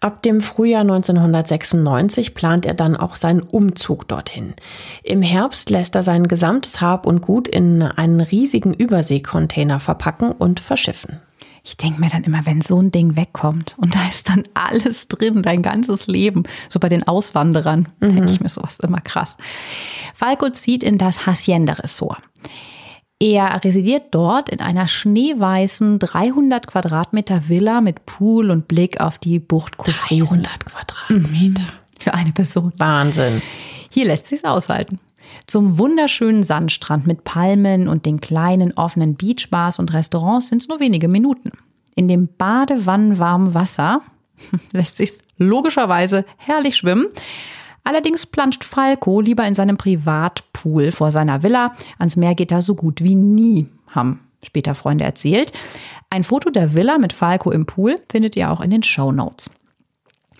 Ab 0.00 0.22
dem 0.22 0.40
Frühjahr 0.40 0.80
1996 0.80 2.34
plant 2.34 2.66
er 2.66 2.74
dann 2.74 2.96
auch 2.96 3.16
seinen 3.16 3.42
Umzug 3.42 4.08
dorthin. 4.08 4.54
Im 5.02 5.22
Herbst 5.22 5.70
lässt 5.70 5.94
er 5.94 6.02
sein 6.02 6.28
gesamtes 6.28 6.80
Hab 6.80 7.06
und 7.06 7.20
Gut 7.20 7.46
in 7.46 7.82
einen 7.82 8.20
riesigen 8.20 8.72
Überseekontainer 8.72 9.80
verpacken 9.80 10.32
und 10.32 10.60
verschiffen. 10.60 11.20
Ich 11.66 11.78
denke 11.78 11.98
mir 11.98 12.10
dann 12.10 12.24
immer, 12.24 12.44
wenn 12.44 12.60
so 12.60 12.78
ein 12.78 12.92
Ding 12.92 13.16
wegkommt 13.16 13.76
und 13.78 13.94
da 13.94 14.06
ist 14.06 14.28
dann 14.28 14.44
alles 14.52 15.08
drin, 15.08 15.42
dein 15.42 15.62
ganzes 15.62 16.06
Leben, 16.06 16.42
so 16.68 16.78
bei 16.78 16.90
den 16.90 17.08
Auswanderern, 17.08 17.88
mhm. 18.00 18.14
denke 18.14 18.32
ich 18.32 18.40
mir 18.40 18.50
sowas 18.50 18.80
immer 18.80 19.00
krass. 19.00 19.38
Falco 20.12 20.50
zieht 20.50 20.82
in 20.82 20.98
das 20.98 21.24
Hacienda-Ressort. 21.24 22.18
Er 23.20 23.62
residiert 23.64 24.06
dort 24.10 24.48
in 24.48 24.60
einer 24.60 24.88
schneeweißen 24.88 25.98
300 25.98 26.66
Quadratmeter 26.66 27.48
Villa 27.48 27.80
mit 27.80 28.06
Pool 28.06 28.50
und 28.50 28.68
Blick 28.68 29.00
auf 29.00 29.18
die 29.18 29.38
Bucht 29.38 29.76
Kufrisen. 29.76 30.42
300 30.42 30.66
Quadratmeter. 30.66 31.62
Mhm. 31.62 31.68
Für 31.98 32.14
eine 32.14 32.32
Person. 32.32 32.72
Wahnsinn. 32.76 33.40
Hier 33.90 34.06
lässt 34.06 34.26
sich's 34.26 34.44
aushalten. 34.44 34.98
Zum 35.46 35.78
wunderschönen 35.78 36.44
Sandstrand 36.44 37.06
mit 37.06 37.24
Palmen 37.24 37.88
und 37.88 38.06
den 38.06 38.20
kleinen 38.20 38.72
offenen 38.72 39.14
Beachbars 39.14 39.78
und 39.78 39.92
Restaurants 39.92 40.48
sind 40.48 40.62
es 40.62 40.68
nur 40.68 40.80
wenige 40.80 41.08
Minuten. 41.08 41.52
In 41.94 42.08
dem 42.08 42.28
badewannenwarmen 42.36 43.54
Wasser 43.54 44.02
lässt 44.72 44.96
sich's 44.96 45.18
logischerweise 45.38 46.24
herrlich 46.36 46.76
schwimmen. 46.76 47.06
Allerdings 47.84 48.26
planscht 48.26 48.64
Falco 48.64 49.20
lieber 49.20 49.46
in 49.46 49.54
seinem 49.54 49.76
Privatpool 49.76 50.90
vor 50.90 51.10
seiner 51.10 51.42
Villa. 51.42 51.74
Ans 51.98 52.16
Meer 52.16 52.34
geht 52.34 52.50
er 52.50 52.62
so 52.62 52.74
gut 52.74 53.02
wie 53.02 53.14
nie, 53.14 53.68
haben 53.88 54.20
später 54.42 54.74
Freunde 54.74 55.04
erzählt. 55.04 55.52
Ein 56.10 56.24
Foto 56.24 56.50
der 56.50 56.74
Villa 56.74 56.98
mit 56.98 57.12
Falco 57.12 57.50
im 57.50 57.66
Pool 57.66 58.00
findet 58.10 58.36
ihr 58.36 58.50
auch 58.50 58.60
in 58.60 58.70
den 58.70 58.82
Show 58.82 59.12
Notes. 59.12 59.50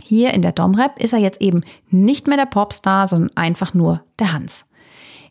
Hier 0.03 0.35
in 0.35 0.43
der 0.43 0.53
Domrep 0.53 0.99
ist 1.03 1.13
er 1.13 1.19
jetzt 1.19 1.41
eben 1.41 1.63
nicht 1.91 2.27
mehr 2.27 2.37
der 2.37 2.47
Popstar, 2.47 3.07
sondern 3.07 3.37
einfach 3.37 3.75
nur 3.75 4.03
der 4.19 4.33
Hans. 4.33 4.67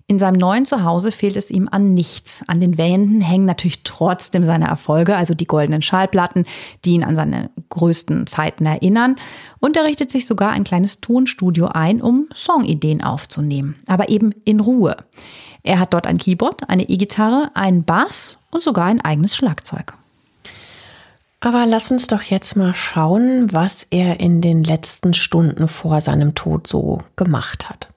In 0.06 0.20
seinem 0.20 0.38
neuen 0.38 0.66
Zuhause 0.66 1.12
fehlt 1.12 1.38
es 1.38 1.50
ihm 1.50 1.70
an 1.72 1.94
nichts. 1.94 2.42
An 2.48 2.60
den 2.60 2.78
Wänden 2.78 3.22
hängen 3.22 3.46
natürlich 3.46 3.84
trotzdem 3.84 4.46
seine 4.46 4.68
Erfolge, 4.68 5.16
also 5.16 5.34
die 5.34 5.48
goldenen 5.48 5.82
Schallplatten, 5.82 6.46
die 6.84 6.92
ihn 6.92 7.04
an 7.04 7.16
seine 7.16 7.50
größten 7.70 8.28
Zeiten 8.28 8.66
erinnern. 8.66 9.16
Und 9.60 9.78
er 9.78 9.86
richtet 9.86 10.12
sich 10.12 10.26
sogar 10.26 10.52
ein 10.52 10.66
kleines 10.66 11.00
Tonstudio 11.00 11.68
ein, 11.68 12.02
um 12.02 12.28
Songideen 12.36 13.02
aufzunehmen. 13.02 13.76
Aber 13.88 14.10
eben 14.10 14.32
in 14.44 14.60
Ruhe. 14.60 14.98
Er 15.64 15.80
hat 15.80 15.94
dort 15.94 16.06
ein 16.06 16.18
Keyboard, 16.18 16.70
eine 16.70 16.90
E-Gitarre, 16.90 17.52
einen 17.54 17.86
Bass 17.86 18.38
und 18.52 18.62
sogar 18.62 18.86
ein 18.86 19.00
eigenes 19.00 19.36
Schlagzeug. 19.36 19.94
Aber 21.40 21.66
lass 21.66 21.92
uns 21.92 22.08
doch 22.08 22.22
jetzt 22.22 22.56
mal 22.56 22.74
schauen, 22.74 23.52
was 23.52 23.86
er 23.90 24.20
in 24.20 24.42
den 24.42 24.64
letzten 24.64 25.14
Stunden 25.14 25.68
vor 25.68 26.00
seinem 26.02 26.36
Tod 26.36 26.68
so 26.68 27.00
gemacht 27.16 27.70
hat. 27.70 27.90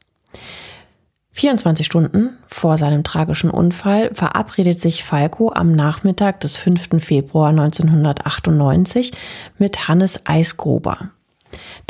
24 1.37 1.85
Stunden 1.85 2.38
vor 2.46 2.79
seinem 2.79 3.05
tragischen 3.05 3.51
Unfall 3.51 4.11
verabredet 4.14 4.81
sich 4.81 5.05
Falco 5.05 5.53
am 5.53 5.72
Nachmittag 5.72 6.40
des 6.40 6.57
5. 6.57 7.05
Februar 7.05 7.51
1998 7.51 9.12
mit 9.59 9.87
Hannes 9.87 10.22
Eisgruber. 10.25 11.11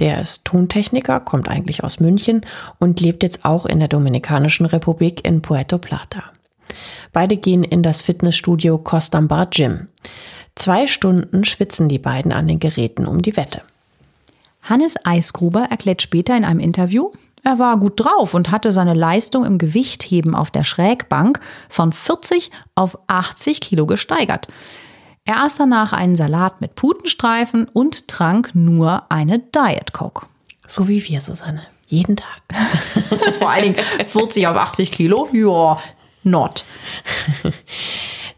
Der 0.00 0.20
ist 0.20 0.44
Tontechniker, 0.44 1.20
kommt 1.20 1.48
eigentlich 1.48 1.85
aus 1.85 2.00
München 2.00 2.40
und 2.80 3.00
lebt 3.00 3.22
jetzt 3.22 3.44
auch 3.44 3.66
in 3.66 3.78
der 3.78 3.87
Dominikanischen 3.87 4.66
Republik 4.66 5.24
in 5.24 5.42
Puerto 5.42 5.78
Plata. 5.78 6.24
Beide 7.12 7.37
gehen 7.37 7.62
in 7.62 7.85
das 7.85 8.02
Fitnessstudio 8.02 8.78
Costambar 8.78 9.46
Gym. 9.46 9.87
Zwei 10.56 10.88
Stunden 10.88 11.44
schwitzen 11.44 11.88
die 11.88 12.00
beiden 12.00 12.32
an 12.32 12.48
den 12.48 12.59
Geräten 12.59 13.06
um 13.06 13.22
die 13.22 13.37
Wette. 13.37 13.62
Hannes 14.62 14.96
Eisgruber 15.04 15.68
erklärt 15.70 16.02
später 16.02 16.37
in 16.37 16.44
einem 16.44 16.59
Interview, 16.59 17.12
er 17.46 17.61
war 17.61 17.76
gut 17.76 17.92
drauf 18.04 18.35
und 18.35 18.50
hatte 18.50 18.72
seine 18.72 18.92
Leistung 18.92 19.44
im 19.44 19.56
Gewichtheben 19.56 20.35
auf 20.35 20.50
der 20.50 20.64
Schrägbank 20.64 21.38
von 21.68 21.92
40 21.92 22.50
auf 22.74 22.98
80 23.06 23.61
Kilo 23.61 23.87
gesteigert. 23.87 24.48
Er 25.24 25.44
aß 25.44 25.54
danach 25.54 25.92
einen 25.92 26.16
Salat 26.16 26.61
mit 26.61 26.74
Putenstreifen 26.74 27.68
und 27.72 28.09
trank 28.09 28.50
nur 28.54 29.04
eine 29.12 29.38
Diet 29.38 29.92
Coke. 29.92 30.26
So 30.66 30.88
wie 30.88 31.06
wir, 31.06 31.20
Susanne. 31.20 31.62
Jeden 31.87 32.16
Tag. 32.16 32.42
Vor 33.38 33.48
allen 33.48 33.74
Dingen 33.74 33.85
40 34.04 34.48
auf 34.48 34.56
80 34.56 34.90
Kilo? 34.90 35.28
Ja, 35.32 35.78
not. 36.24 36.64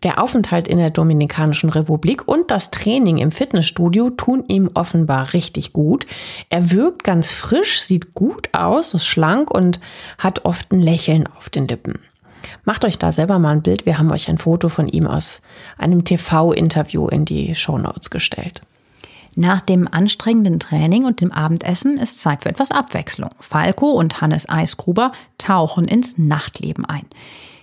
Der 0.03 0.23
Aufenthalt 0.23 0.69
in 0.69 0.79
der 0.79 0.91
Dominikanischen 0.91 1.71
Republik 1.71 2.27
und 2.27 2.51
das 2.51 2.71
Training 2.71 3.19
im 3.19 3.33
Fitnessstudio 3.33 4.11
tun 4.11 4.45
ihm 4.47 4.71
offenbar 4.75 5.33
richtig 5.33 5.73
gut. 5.73 6.07
Er 6.51 6.71
wirkt 6.71 7.03
ganz 7.03 7.31
frisch, 7.31 7.81
sieht 7.81 8.15
gut 8.15 8.51
aus, 8.53 8.95
ist 8.95 9.07
schlank 9.07 9.51
und 9.51 9.81
hat 10.19 10.45
oft 10.45 10.73
ein 10.73 10.81
Lächeln 10.81 11.29
auf 11.37 11.51
den 11.51 11.67
Lippen. 11.67 11.99
Macht 12.65 12.85
euch 12.85 12.99
da 12.99 13.13
selber 13.13 13.39
mal 13.39 13.57
ein 13.57 13.63
Bild. 13.63 13.87
Wir 13.87 13.99
haben 13.99 14.11
euch 14.13 14.29
ein 14.29 14.39
Foto 14.39 14.69
von 14.69 14.89
ihm 14.89 15.07
aus 15.07 15.43
einem 15.77 16.05
TV-Interview 16.05 17.09
in 17.09 17.25
die 17.25 17.55
Shownotes 17.55 18.11
gestellt. 18.11 18.63
Nach 19.35 19.61
dem 19.61 19.87
anstrengenden 19.89 20.59
Training 20.59 21.05
und 21.05 21.21
dem 21.21 21.33
Abendessen 21.33 21.99
ist 21.99 22.19
Zeit 22.19 22.43
für 22.43 22.49
etwas 22.49 22.71
Abwechslung. 22.71 23.31
Falco 23.41 23.91
und 23.91 24.21
Hannes 24.21 24.49
Eisgruber 24.49 25.13
tauchen 25.39 25.87
ins 25.87 26.19
Nachtleben 26.19 26.85
ein. 26.85 27.07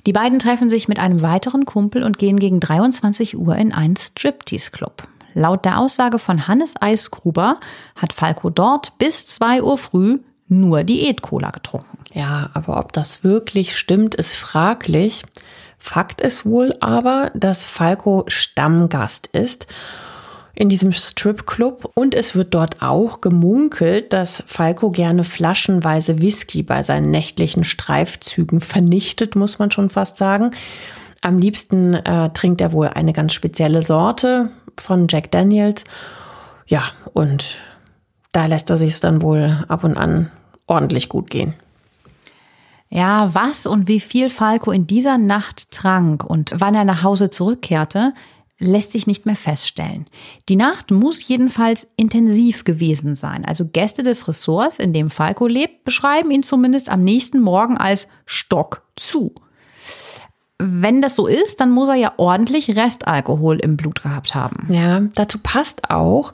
Die 0.05 0.13
beiden 0.13 0.37
treffen 0.39 0.69
sich 0.69 0.87
mit 0.87 0.99
einem 0.99 1.21
weiteren 1.21 1.65
Kumpel 1.65 2.03
und 2.03 2.19
gehen 2.19 2.39
gegen 2.39 2.59
23 2.59 3.37
Uhr 3.37 3.55
in 3.55 3.73
einen 3.73 3.95
Striptease-Club. 3.95 5.07
Laut 5.33 5.65
der 5.65 5.79
Aussage 5.79 6.19
von 6.19 6.47
Hannes 6.47 6.75
Eisgruber 6.79 7.59
hat 7.95 8.13
Falco 8.13 8.49
dort 8.49 8.97
bis 8.99 9.25
2 9.25 9.63
Uhr 9.63 9.77
früh 9.77 10.19
nur 10.47 10.83
Diät-Cola 10.83 11.49
getrunken. 11.49 11.97
Ja, 12.13 12.51
aber 12.53 12.79
ob 12.79 12.93
das 12.93 13.23
wirklich 13.23 13.77
stimmt, 13.77 14.15
ist 14.15 14.33
fraglich. 14.33 15.23
Fakt 15.79 16.21
ist 16.21 16.45
wohl 16.45 16.75
aber, 16.79 17.31
dass 17.33 17.63
Falco 17.63 18.23
Stammgast 18.27 19.27
ist 19.27 19.67
in 20.55 20.69
diesem 20.69 20.93
Stripclub 20.93 21.91
und 21.93 22.15
es 22.15 22.35
wird 22.35 22.53
dort 22.53 22.81
auch 22.81 23.19
gemunkelt, 23.21 24.13
dass 24.13 24.43
Falco 24.47 24.89
gerne 24.89 25.23
flaschenweise 25.23 26.21
Whisky 26.21 26.63
bei 26.63 26.81
seinen 26.81 27.11
nächtlichen 27.11 27.65
Streifzügen 27.65 28.61
vernichtet, 28.61 29.35
muss 29.35 29.59
man 29.59 29.69
schon 29.71 29.89
fast 29.89 30.17
sagen. 30.17 30.51
Am 31.21 31.37
liebsten 31.37 31.93
äh, 31.93 32.29
trinkt 32.29 32.61
er 32.61 32.71
wohl 32.71 32.87
eine 32.87 33.11
ganz 33.11 33.33
spezielle 33.33 33.83
Sorte 33.83 34.49
von 34.79 35.07
Jack 35.09 35.31
Daniels. 35.31 35.83
Ja, 36.67 36.83
und 37.13 37.57
da 38.31 38.45
lässt 38.45 38.69
er 38.69 38.77
sich 38.77 38.99
dann 38.99 39.21
wohl 39.21 39.63
ab 39.67 39.83
und 39.83 39.97
an 39.97 40.31
ordentlich 40.67 41.09
gut 41.09 41.29
gehen. 41.29 41.53
Ja, 42.89 43.33
was 43.33 43.65
und 43.65 43.87
wie 43.87 43.99
viel 43.99 44.29
Falco 44.29 44.71
in 44.71 44.87
dieser 44.87 45.17
Nacht 45.17 45.71
trank 45.71 46.23
und 46.23 46.51
wann 46.55 46.75
er 46.75 46.85
nach 46.85 47.03
Hause 47.03 47.29
zurückkehrte, 47.29 48.13
lässt 48.57 48.93
sich 48.93 49.05
nicht 49.05 49.25
mehr 49.25 49.35
feststellen. 49.35 50.07
Die 50.47 50.55
Nacht 50.55 50.91
muss 50.91 51.27
jedenfalls 51.27 51.87
intensiv 51.97 52.63
gewesen 52.63 53.15
sein. 53.15 53.43
Also 53.45 53.65
Gäste 53.65 54.01
des 54.01 54.27
Ressorts, 54.27 54.79
in 54.79 54.93
dem 54.93 55.09
Falco 55.09 55.47
lebt, 55.47 55.83
beschreiben 55.83 56.31
ihn 56.31 56.43
zumindest 56.43 56.89
am 56.89 57.03
nächsten 57.03 57.41
Morgen 57.41 57.77
als 57.77 58.07
Stock 58.25 58.83
zu. 58.95 59.33
Wenn 60.57 61.01
das 61.01 61.17
so 61.17 61.27
ist, 61.27 61.59
dann 61.59 61.71
muss 61.71 61.89
er 61.89 61.95
ja 61.95 62.13
ordentlich 62.15 62.77
Restalkohol 62.77 63.59
im 63.59 63.75
Blut 63.75 64.01
gehabt 64.01 64.35
haben. 64.35 64.71
Ja, 64.73 65.01
dazu 65.15 65.37
passt 65.37 65.89
auch, 65.89 66.33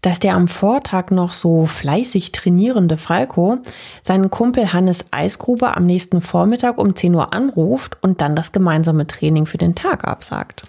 dass 0.00 0.18
der 0.18 0.34
am 0.34 0.48
Vortag 0.48 1.12
noch 1.12 1.32
so 1.32 1.66
fleißig 1.66 2.32
trainierende 2.32 2.96
Falco 2.96 3.58
seinen 4.02 4.30
Kumpel 4.30 4.72
Hannes 4.72 5.04
Eisgruber 5.12 5.76
am 5.76 5.86
nächsten 5.86 6.20
Vormittag 6.20 6.78
um 6.78 6.96
10 6.96 7.14
Uhr 7.14 7.32
anruft 7.32 7.98
und 8.02 8.20
dann 8.20 8.34
das 8.34 8.50
gemeinsame 8.50 9.06
Training 9.06 9.46
für 9.46 9.58
den 9.58 9.76
Tag 9.76 10.02
absagt 10.08 10.64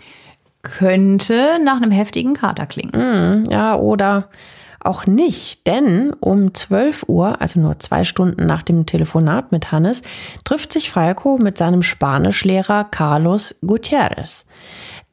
könnte 0.63 1.59
nach 1.63 1.77
einem 1.77 1.91
heftigen 1.91 2.33
Kater 2.33 2.65
klingen. 2.65 3.45
Mm, 3.45 3.51
ja, 3.51 3.75
oder 3.75 4.29
auch 4.79 5.05
nicht, 5.05 5.65
denn 5.65 6.13
um 6.19 6.53
12 6.53 7.05
Uhr, 7.07 7.41
also 7.41 7.59
nur 7.59 7.79
zwei 7.79 8.03
Stunden 8.03 8.45
nach 8.45 8.63
dem 8.63 8.85
Telefonat 8.85 9.51
mit 9.51 9.71
Hannes, 9.71 10.01
trifft 10.43 10.73
sich 10.73 10.89
Falco 10.89 11.37
mit 11.37 11.57
seinem 11.57 11.83
Spanischlehrer 11.83 12.85
Carlos 12.85 13.55
Gutierrez. 13.65 14.45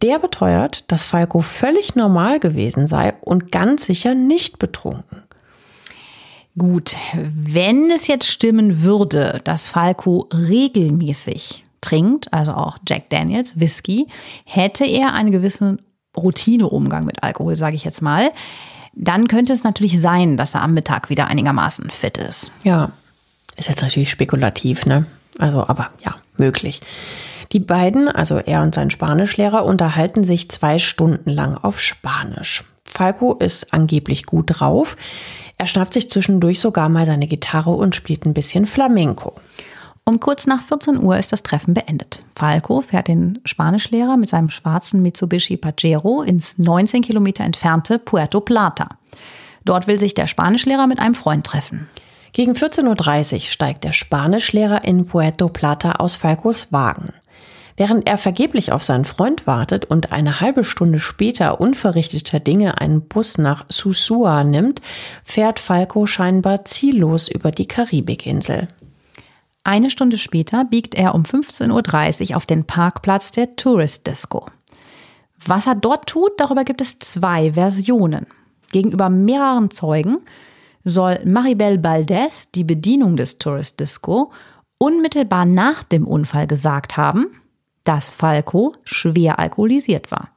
Der 0.03 0.19
beteuert, 0.19 0.91
dass 0.91 1.05
Falco 1.05 1.41
völlig 1.41 1.95
normal 1.95 2.41
gewesen 2.41 2.87
sei 2.87 3.15
und 3.21 3.53
ganz 3.53 3.87
sicher 3.87 4.15
nicht 4.15 4.59
betrunken. 4.59 5.23
Gut, 6.59 6.97
wenn 7.15 7.91
es 7.91 8.09
jetzt 8.09 8.27
stimmen 8.27 8.83
würde, 8.83 9.41
dass 9.45 9.69
Falco 9.69 10.29
regelmäßig 10.33 11.65
trinkt, 11.81 12.33
also 12.33 12.53
auch 12.53 12.79
Jack 12.89 13.11
Daniels, 13.11 13.59
Whisky, 13.59 14.07
hätte 14.45 14.85
er 14.85 15.15
einen 15.15 15.31
gewissen 15.31 15.81
Routineumgang 16.17 17.05
mit 17.05 17.23
Alkohol, 17.23 17.57
sage 17.57 17.77
ich 17.77 17.85
jetzt 17.85 18.03
mal. 18.03 18.31
Dann 18.95 19.29
könnte 19.29 19.53
es 19.53 19.65
natürlich 19.65 20.01
sein, 20.01 20.37
dass 20.37 20.55
er 20.55 20.63
am 20.63 20.75
Mittag 20.75 21.11
wieder 21.11 21.29
einigermaßen 21.29 21.91
fit 21.91 22.19
ist. 22.19 22.51
Ja, 22.65 22.91
ist 23.57 23.69
jetzt 23.69 23.83
natürlich 23.83 24.11
spekulativ, 24.11 24.87
ne? 24.87 25.07
Also, 25.39 25.67
aber 25.67 25.91
ja, 26.05 26.17
möglich. 26.37 26.81
Die 27.53 27.61
beiden, 27.61 28.09
also 28.09 28.39
er 28.39 28.63
und 28.63 28.75
sein 28.75 28.91
Spanischlehrer, 28.91 29.65
unterhalten 29.65 30.25
sich 30.25 30.51
zwei 30.51 30.79
Stunden 30.79 31.31
lang 31.31 31.57
auf 31.57 31.81
Spanisch. 31.81 32.65
Falco 32.85 33.35
ist 33.35 33.73
angeblich 33.73 34.27
gut 34.27 34.47
drauf. 34.49 34.97
Er 35.59 35.67
schnappt 35.67 35.95
sich 35.95 36.11
zwischendurch 36.11 36.61
sogar 36.61 36.89
mal 36.89 37.07
seine 37.07 37.27
Gitarre 37.27 37.71
und 37.71 37.95
spielt 37.95 38.25
ein 38.25 38.35
bisschen 38.35 38.67
Flamenco. 38.67 39.35
Um 40.11 40.19
kurz 40.19 40.49
nach 40.49 40.61
14 40.61 40.99
Uhr 40.99 41.17
ist 41.19 41.33
das 41.33 41.45
Treffen 41.45 41.73
beendet. 41.73 42.19
Falco 42.35 42.81
fährt 42.81 43.07
den 43.07 43.39
Spanischlehrer 43.45 44.17
mit 44.17 44.29
seinem 44.29 44.51
schwarzen 44.51 45.03
Mitsubishi 45.03 45.57
Pajero 45.57 46.23
ins 46.23 46.59
19 46.59 47.03
Kilometer 47.03 47.45
entfernte 47.45 48.01
Puerto 48.01 48.41
Plata. 48.41 48.89
Dort 49.65 49.87
will 49.87 50.01
sich 50.01 50.15
der 50.15 50.27
Spanischlehrer 50.27 50.89
mit 50.89 50.99
einem 50.99 51.15
Freund 51.15 51.47
treffen. 51.47 51.89
Gegen 52.33 52.55
14.30 52.55 53.35
Uhr 53.35 53.41
steigt 53.43 53.85
der 53.85 53.93
Spanischlehrer 53.93 54.85
in 54.85 55.07
Puerto 55.07 55.49
Plata 55.49 55.93
aus 55.93 56.17
Falcos 56.17 56.73
Wagen. 56.73 57.11
Während 57.77 58.09
er 58.09 58.19
vergeblich 58.19 58.73
auf 58.73 58.83
seinen 58.83 59.05
Freund 59.05 59.47
wartet 59.47 59.85
und 59.85 60.11
eine 60.11 60.41
halbe 60.41 60.65
Stunde 60.65 60.99
später 60.99 61.61
unverrichteter 61.61 62.41
Dinge 62.41 62.81
einen 62.81 63.03
Bus 63.03 63.39
nach 63.39 63.65
Susua 63.69 64.43
nimmt, 64.43 64.83
fährt 65.23 65.61
Falco 65.61 66.07
scheinbar 66.07 66.65
ziellos 66.65 67.29
über 67.29 67.53
die 67.53 67.67
Karibikinsel. 67.67 68.67
Eine 69.63 69.91
Stunde 69.91 70.17
später 70.17 70.65
biegt 70.65 70.95
er 70.95 71.15
um 71.15 71.23
15.30 71.23 72.31
Uhr 72.31 72.37
auf 72.37 72.47
den 72.47 72.65
Parkplatz 72.65 73.31
der 73.31 73.57
Tourist 73.57 74.07
Disco. 74.07 74.47
Was 75.45 75.67
er 75.67 75.75
dort 75.75 76.07
tut, 76.09 76.33
darüber 76.39 76.65
gibt 76.65 76.81
es 76.81 76.99
zwei 76.99 77.53
Versionen. 77.53 78.27
Gegenüber 78.73 79.11
mehreren 79.11 79.71
Zeugen 79.71 80.19
soll 80.85 81.21
Maribel 81.25 81.77
Baldes, 81.79 82.51
die 82.53 82.65
Bedienung 82.65 83.17
des 83.17 83.39
Tourist 83.39 83.81
Disco, 83.81 84.33
unmittelbar 84.79 85.45
nach 85.45 85.83
dem 85.85 86.07
Unfall 86.07 86.47
gesagt 86.47 86.97
haben, 86.97 87.27
dass 87.85 88.09
Falco 88.09 88.75
schwer 88.85 89.39
alkoholisiert 89.39 90.11
war. 90.11 90.31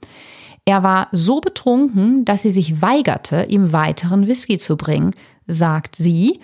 Er 0.65 0.83
war 0.83 1.07
so 1.11 1.39
betrunken, 1.39 2.25
dass 2.25 2.41
sie 2.41 2.51
sich 2.51 2.81
weigerte, 2.81 3.45
ihm 3.49 3.71
weiteren 3.73 4.27
Whisky 4.27 4.57
zu 4.57 4.77
bringen, 4.77 5.13
sagt 5.47 5.95
sie, 5.95 6.39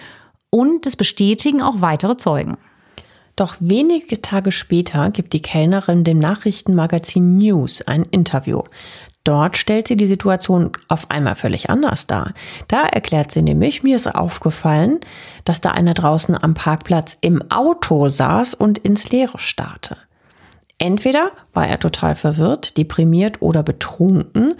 und 0.49 0.85
es 0.85 0.95
bestätigen 0.95 1.61
auch 1.61 1.81
weitere 1.81 2.17
Zeugen. 2.17 2.57
Doch 3.39 3.55
wenige 3.61 4.21
Tage 4.21 4.51
später 4.51 5.11
gibt 5.11 5.31
die 5.31 5.41
Kellnerin 5.41 6.03
dem 6.03 6.19
Nachrichtenmagazin 6.19 7.37
News 7.37 7.81
ein 7.81 8.03
Interview. 8.03 8.63
Dort 9.23 9.55
stellt 9.55 9.87
sie 9.87 9.95
die 9.95 10.07
Situation 10.07 10.73
auf 10.89 11.09
einmal 11.09 11.35
völlig 11.35 11.69
anders 11.69 12.05
dar. 12.05 12.33
Da 12.67 12.81
erklärt 12.81 13.31
sie 13.31 13.41
nämlich, 13.41 13.81
mir 13.81 13.95
ist 13.95 14.13
aufgefallen, 14.13 14.99
dass 15.45 15.61
da 15.61 15.71
einer 15.71 15.93
draußen 15.93 16.35
am 16.43 16.53
Parkplatz 16.53 17.15
im 17.21 17.41
Auto 17.49 18.09
saß 18.09 18.55
und 18.55 18.77
ins 18.79 19.09
Leere 19.09 19.39
starrte. 19.39 19.95
Entweder 20.77 21.31
war 21.53 21.65
er 21.65 21.79
total 21.79 22.15
verwirrt, 22.15 22.75
deprimiert 22.75 23.41
oder 23.41 23.63
betrunken. 23.63 24.55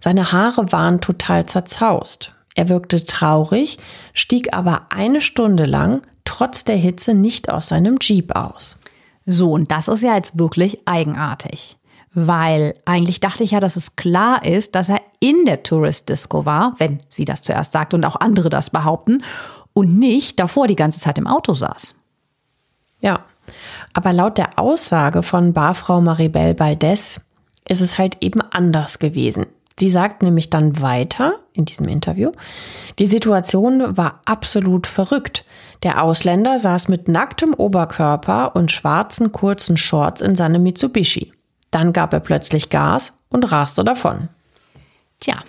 Seine 0.00 0.32
Haare 0.32 0.72
waren 0.72 1.02
total 1.02 1.44
zerzaust. 1.44 2.32
Er 2.54 2.68
wirkte 2.68 3.04
traurig, 3.04 3.78
stieg 4.12 4.54
aber 4.54 4.86
eine 4.90 5.20
Stunde 5.20 5.64
lang 5.64 6.02
trotz 6.24 6.64
der 6.64 6.76
Hitze 6.76 7.14
nicht 7.14 7.50
aus 7.50 7.68
seinem 7.68 7.98
Jeep 8.00 8.34
aus. 8.36 8.78
So, 9.26 9.52
und 9.52 9.70
das 9.70 9.88
ist 9.88 10.02
ja 10.02 10.16
jetzt 10.16 10.38
wirklich 10.38 10.80
eigenartig. 10.86 11.76
Weil 12.14 12.74
eigentlich 12.84 13.20
dachte 13.20 13.42
ich 13.42 13.52
ja, 13.52 13.60
dass 13.60 13.76
es 13.76 13.96
klar 13.96 14.44
ist, 14.44 14.74
dass 14.74 14.90
er 14.90 15.00
in 15.20 15.44
der 15.46 15.62
Tourist 15.62 16.08
Disco 16.08 16.44
war, 16.44 16.74
wenn 16.78 17.00
sie 17.08 17.24
das 17.24 17.42
zuerst 17.42 17.72
sagt 17.72 17.94
und 17.94 18.04
auch 18.04 18.16
andere 18.16 18.50
das 18.50 18.70
behaupten, 18.70 19.18
und 19.72 19.98
nicht 19.98 20.38
davor 20.38 20.66
die 20.66 20.76
ganze 20.76 21.00
Zeit 21.00 21.16
im 21.16 21.26
Auto 21.26 21.54
saß. 21.54 21.94
Ja, 23.00 23.24
aber 23.94 24.12
laut 24.12 24.36
der 24.36 24.58
Aussage 24.58 25.22
von 25.22 25.54
Barfrau 25.54 26.02
Maribel 26.02 26.52
Baldes 26.54 27.20
ist 27.66 27.80
es 27.80 27.98
halt 27.98 28.18
eben 28.20 28.42
anders 28.42 28.98
gewesen. 28.98 29.46
Sie 29.78 29.88
sagt 29.88 30.22
nämlich 30.22 30.50
dann 30.50 30.80
weiter 30.80 31.34
in 31.54 31.64
diesem 31.64 31.88
Interview, 31.88 32.32
die 32.98 33.06
Situation 33.06 33.96
war 33.96 34.20
absolut 34.24 34.86
verrückt. 34.86 35.44
Der 35.82 36.02
Ausländer 36.02 36.58
saß 36.58 36.88
mit 36.88 37.08
nacktem 37.08 37.54
Oberkörper 37.54 38.54
und 38.54 38.70
schwarzen 38.70 39.32
kurzen 39.32 39.76
Shorts 39.76 40.20
in 40.20 40.34
seinem 40.34 40.62
Mitsubishi. 40.62 41.32
Dann 41.70 41.92
gab 41.92 42.12
er 42.12 42.20
plötzlich 42.20 42.70
Gas 42.70 43.14
und 43.30 43.50
raste 43.50 43.82
davon. 43.82 44.28
Tja, 45.20 45.42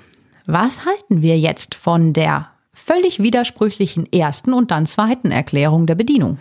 was 0.45 0.85
halten 0.85 1.21
wir 1.21 1.37
jetzt 1.37 1.75
von 1.75 2.13
der 2.13 2.47
völlig 2.73 3.21
widersprüchlichen 3.21 4.11
ersten 4.11 4.53
und 4.53 4.71
dann 4.71 4.85
zweiten 4.85 5.31
Erklärung 5.31 5.85
der 5.85 5.95
Bedienung? 5.95 6.37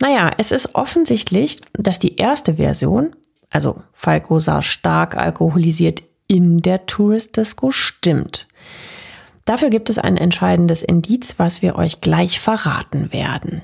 Naja, 0.00 0.30
es 0.38 0.50
ist 0.50 0.74
offensichtlich, 0.74 1.60
dass 1.74 1.98
die 1.98 2.16
erste 2.16 2.54
Version, 2.54 3.14
also 3.50 3.82
Falco 3.92 4.38
sah 4.38 4.62
stark 4.62 5.16
alkoholisiert 5.16 6.02
in 6.26 6.58
der 6.58 6.86
Tourist 6.86 7.36
Disco 7.36 7.70
stimmt. 7.70 8.46
Dafür 9.44 9.70
gibt 9.70 9.90
es 9.90 9.98
ein 9.98 10.16
entscheidendes 10.16 10.82
Indiz, 10.82 11.34
was 11.38 11.60
wir 11.60 11.76
euch 11.76 12.00
gleich 12.00 12.40
verraten 12.40 13.12
werden. 13.12 13.62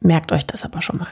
Merkt 0.00 0.32
euch 0.32 0.46
das 0.46 0.64
aber 0.64 0.82
schon 0.82 0.98
mal. 0.98 1.08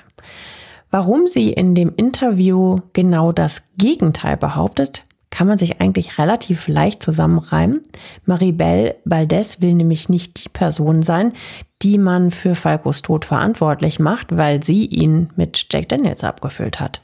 Warum 0.91 1.27
sie 1.27 1.53
in 1.53 1.75
dem 1.75 1.93
Interview 1.97 2.77
genau 2.93 3.33
das 3.33 3.63
Gegenteil 3.79 4.37
behauptet, 4.37 5.05
kann 5.31 5.49
man 5.49 5.57
sich 5.57 5.81
eigentlich 5.81 6.19
relativ 6.19 6.69
leicht 6.69 7.03
zusammenreimen. 7.03 7.81
Maribel 8.27 8.95
Baldes 9.07 9.63
will 9.63 9.75
nämlich 9.75 10.11
nicht 10.11 10.45
die 10.45 10.51
Person 10.51 11.03
sein, 11.03 11.33
die 11.81 11.97
man 11.97 12.31
für 12.31 12.55
Falcos 12.55 13.01
Tod 13.01 13.25
verantwortlich 13.25 13.99
macht, 13.99 14.37
weil 14.37 14.63
sie 14.63 14.85
ihn 14.85 15.31
mit 15.35 15.67
Jack 15.73 15.89
Daniels 15.89 16.23
abgefüllt 16.23 16.79
hat. 16.79 17.01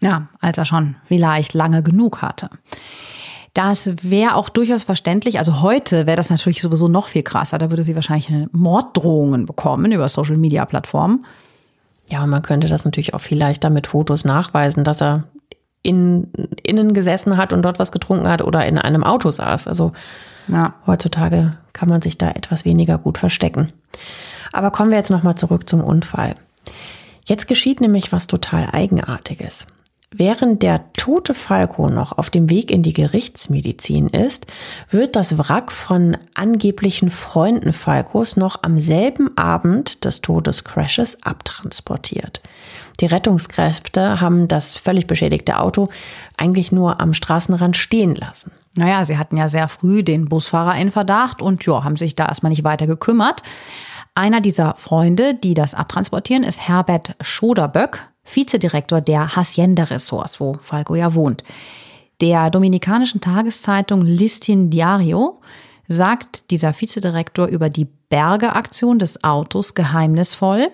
Ja, 0.00 0.28
als 0.40 0.58
er 0.58 0.64
schon 0.64 0.96
vielleicht 1.04 1.54
lange 1.54 1.82
genug 1.82 2.22
hatte. 2.22 2.50
Das 3.54 3.90
wäre 4.02 4.34
auch 4.34 4.50
durchaus 4.50 4.82
verständlich. 4.82 5.38
Also 5.38 5.62
heute 5.62 6.06
wäre 6.06 6.16
das 6.16 6.28
natürlich 6.28 6.60
sowieso 6.60 6.88
noch 6.88 7.08
viel 7.08 7.22
krasser. 7.22 7.56
Da 7.56 7.70
würde 7.70 7.84
sie 7.84 7.94
wahrscheinlich 7.94 8.30
Morddrohungen 8.52 9.46
bekommen 9.46 9.92
über 9.92 10.08
Social-Media-Plattformen. 10.10 11.24
Ja, 12.10 12.22
und 12.22 12.28
man 12.28 12.42
könnte 12.42 12.68
das 12.68 12.84
natürlich 12.84 13.14
auch 13.14 13.20
viel 13.20 13.38
leichter 13.38 13.70
mit 13.70 13.86
Fotos 13.86 14.26
nachweisen, 14.26 14.84
dass 14.84 15.00
er 15.00 15.24
in, 15.82 16.30
innen 16.62 16.92
gesessen 16.92 17.38
hat 17.38 17.54
und 17.54 17.62
dort 17.62 17.78
was 17.78 17.92
getrunken 17.92 18.28
hat 18.28 18.42
oder 18.42 18.66
in 18.66 18.76
einem 18.76 19.02
Auto 19.02 19.30
saß. 19.30 19.68
Also 19.68 19.92
ja. 20.48 20.74
heutzutage 20.86 21.52
kann 21.72 21.88
man 21.88 22.02
sich 22.02 22.18
da 22.18 22.30
etwas 22.30 22.66
weniger 22.66 22.98
gut 22.98 23.16
verstecken. 23.16 23.72
Aber 24.52 24.70
kommen 24.70 24.90
wir 24.90 24.98
jetzt 24.98 25.10
nochmal 25.10 25.36
zurück 25.36 25.68
zum 25.68 25.82
Unfall. 25.82 26.34
Jetzt 27.24 27.48
geschieht 27.48 27.80
nämlich 27.80 28.12
was 28.12 28.26
total 28.26 28.68
Eigenartiges. 28.72 29.66
Während 30.18 30.62
der 30.62 30.92
tote 30.94 31.34
Falco 31.34 31.88
noch 31.88 32.16
auf 32.16 32.30
dem 32.30 32.48
Weg 32.48 32.70
in 32.70 32.82
die 32.82 32.94
Gerichtsmedizin 32.94 34.08
ist, 34.08 34.46
wird 34.88 35.14
das 35.14 35.36
Wrack 35.36 35.70
von 35.70 36.16
angeblichen 36.32 37.10
Freunden 37.10 37.74
Falcos 37.74 38.38
noch 38.38 38.62
am 38.62 38.80
selben 38.80 39.36
Abend 39.36 40.06
des 40.06 40.22
Todescrashes 40.22 41.22
abtransportiert. 41.22 42.40
Die 43.00 43.04
Rettungskräfte 43.04 44.18
haben 44.22 44.48
das 44.48 44.74
völlig 44.74 45.06
beschädigte 45.06 45.60
Auto 45.60 45.90
eigentlich 46.38 46.72
nur 46.72 46.98
am 46.98 47.12
Straßenrand 47.12 47.76
stehen 47.76 48.14
lassen. 48.14 48.52
Naja, 48.74 49.04
sie 49.04 49.18
hatten 49.18 49.36
ja 49.36 49.50
sehr 49.50 49.68
früh 49.68 50.02
den 50.02 50.30
Busfahrer 50.30 50.76
in 50.76 50.90
Verdacht 50.90 51.42
und 51.42 51.66
ja, 51.66 51.84
haben 51.84 51.96
sich 51.96 52.16
da 52.16 52.24
erstmal 52.24 52.50
nicht 52.50 52.64
weiter 52.64 52.86
gekümmert. 52.86 53.42
Einer 54.14 54.40
dieser 54.40 54.76
Freunde, 54.78 55.34
die 55.34 55.52
das 55.52 55.74
abtransportieren, 55.74 56.42
ist 56.42 56.66
Herbert 56.66 57.16
Schoderböck. 57.20 58.00
Vizedirektor 58.26 59.00
der 59.00 59.36
Hacienda-Ressorts, 59.36 60.40
wo 60.40 60.58
Falco 60.60 60.94
ja 60.94 61.14
wohnt. 61.14 61.44
Der 62.20 62.50
dominikanischen 62.50 63.20
Tageszeitung 63.20 64.02
Listin 64.02 64.70
Diario 64.70 65.40
sagt 65.88 66.50
dieser 66.50 66.78
Vizedirektor 66.78 67.46
über 67.46 67.68
die 67.68 67.88
Bergeaktion 68.08 68.98
des 68.98 69.22
Autos 69.22 69.74
geheimnisvoll. 69.74 70.68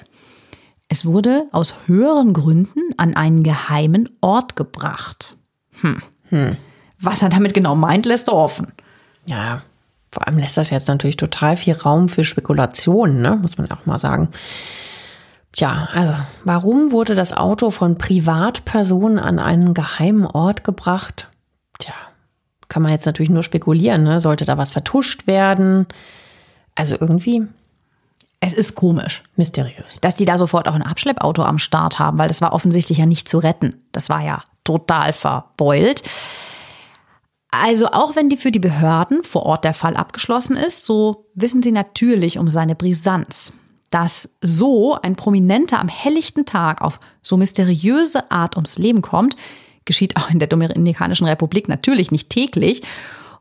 Es 0.88 1.04
wurde 1.04 1.46
aus 1.52 1.74
höheren 1.86 2.32
Gründen 2.32 2.80
an 2.96 3.16
einen 3.16 3.42
geheimen 3.42 4.08
Ort 4.20 4.56
gebracht. 4.56 5.36
Hm. 5.80 6.02
Hm. 6.28 6.56
Was 7.00 7.22
er 7.22 7.28
damit 7.28 7.54
genau 7.54 7.74
meint, 7.74 8.06
lässt 8.06 8.28
er 8.28 8.34
offen. 8.34 8.72
Ja, 9.26 9.62
vor 10.12 10.26
allem 10.26 10.38
lässt 10.38 10.56
das 10.56 10.70
jetzt 10.70 10.88
natürlich 10.88 11.16
total 11.16 11.56
viel 11.56 11.74
Raum 11.74 12.08
für 12.08 12.24
Spekulationen, 12.24 13.22
ne? 13.22 13.38
muss 13.40 13.56
man 13.56 13.70
auch 13.70 13.86
mal 13.86 13.98
sagen. 13.98 14.28
Tja, 15.52 15.88
also 15.92 16.14
warum 16.44 16.92
wurde 16.92 17.14
das 17.14 17.32
Auto 17.32 17.70
von 17.70 17.98
Privatpersonen 17.98 19.18
an 19.18 19.38
einen 19.38 19.74
geheimen 19.74 20.24
Ort 20.24 20.64
gebracht? 20.64 21.28
Tja, 21.78 21.94
kann 22.68 22.82
man 22.82 22.92
jetzt 22.92 23.04
natürlich 23.04 23.30
nur 23.30 23.42
spekulieren. 23.42 24.02
Ne? 24.02 24.20
Sollte 24.20 24.46
da 24.46 24.56
was 24.56 24.72
vertuscht 24.72 25.26
werden? 25.26 25.86
Also 26.74 26.96
irgendwie. 26.98 27.46
Es 28.40 28.54
ist 28.54 28.74
komisch. 28.74 29.22
Mysteriös. 29.36 29.98
Dass 30.00 30.16
die 30.16 30.24
da 30.24 30.38
sofort 30.38 30.66
auch 30.66 30.74
ein 30.74 30.82
Abschleppauto 30.82 31.42
am 31.42 31.58
Start 31.58 31.98
haben, 31.98 32.18
weil 32.18 32.28
das 32.28 32.40
war 32.40 32.54
offensichtlich 32.54 32.98
ja 32.98 33.06
nicht 33.06 33.28
zu 33.28 33.38
retten. 33.38 33.74
Das 33.92 34.08
war 34.08 34.22
ja 34.22 34.42
total 34.64 35.12
verbeult. 35.12 36.02
Also 37.50 37.88
auch 37.88 38.16
wenn 38.16 38.30
die 38.30 38.38
für 38.38 38.50
die 38.50 38.58
Behörden 38.58 39.22
vor 39.22 39.44
Ort 39.44 39.64
der 39.64 39.74
Fall 39.74 39.96
abgeschlossen 39.96 40.56
ist, 40.56 40.86
so 40.86 41.26
wissen 41.34 41.62
sie 41.62 41.72
natürlich 41.72 42.38
um 42.38 42.48
seine 42.48 42.74
Brisanz 42.74 43.52
dass 43.92 44.30
so 44.40 44.96
ein 45.00 45.16
Prominenter 45.16 45.78
am 45.78 45.88
helllichten 45.88 46.46
Tag 46.46 46.80
auf 46.80 46.98
so 47.20 47.36
mysteriöse 47.36 48.30
Art 48.30 48.56
ums 48.56 48.78
Leben 48.78 49.02
kommt, 49.02 49.36
geschieht 49.84 50.16
auch 50.16 50.30
in 50.30 50.38
der 50.38 50.48
Dominikanischen 50.48 51.26
Republik 51.26 51.68
natürlich 51.68 52.10
nicht 52.10 52.30
täglich. 52.30 52.82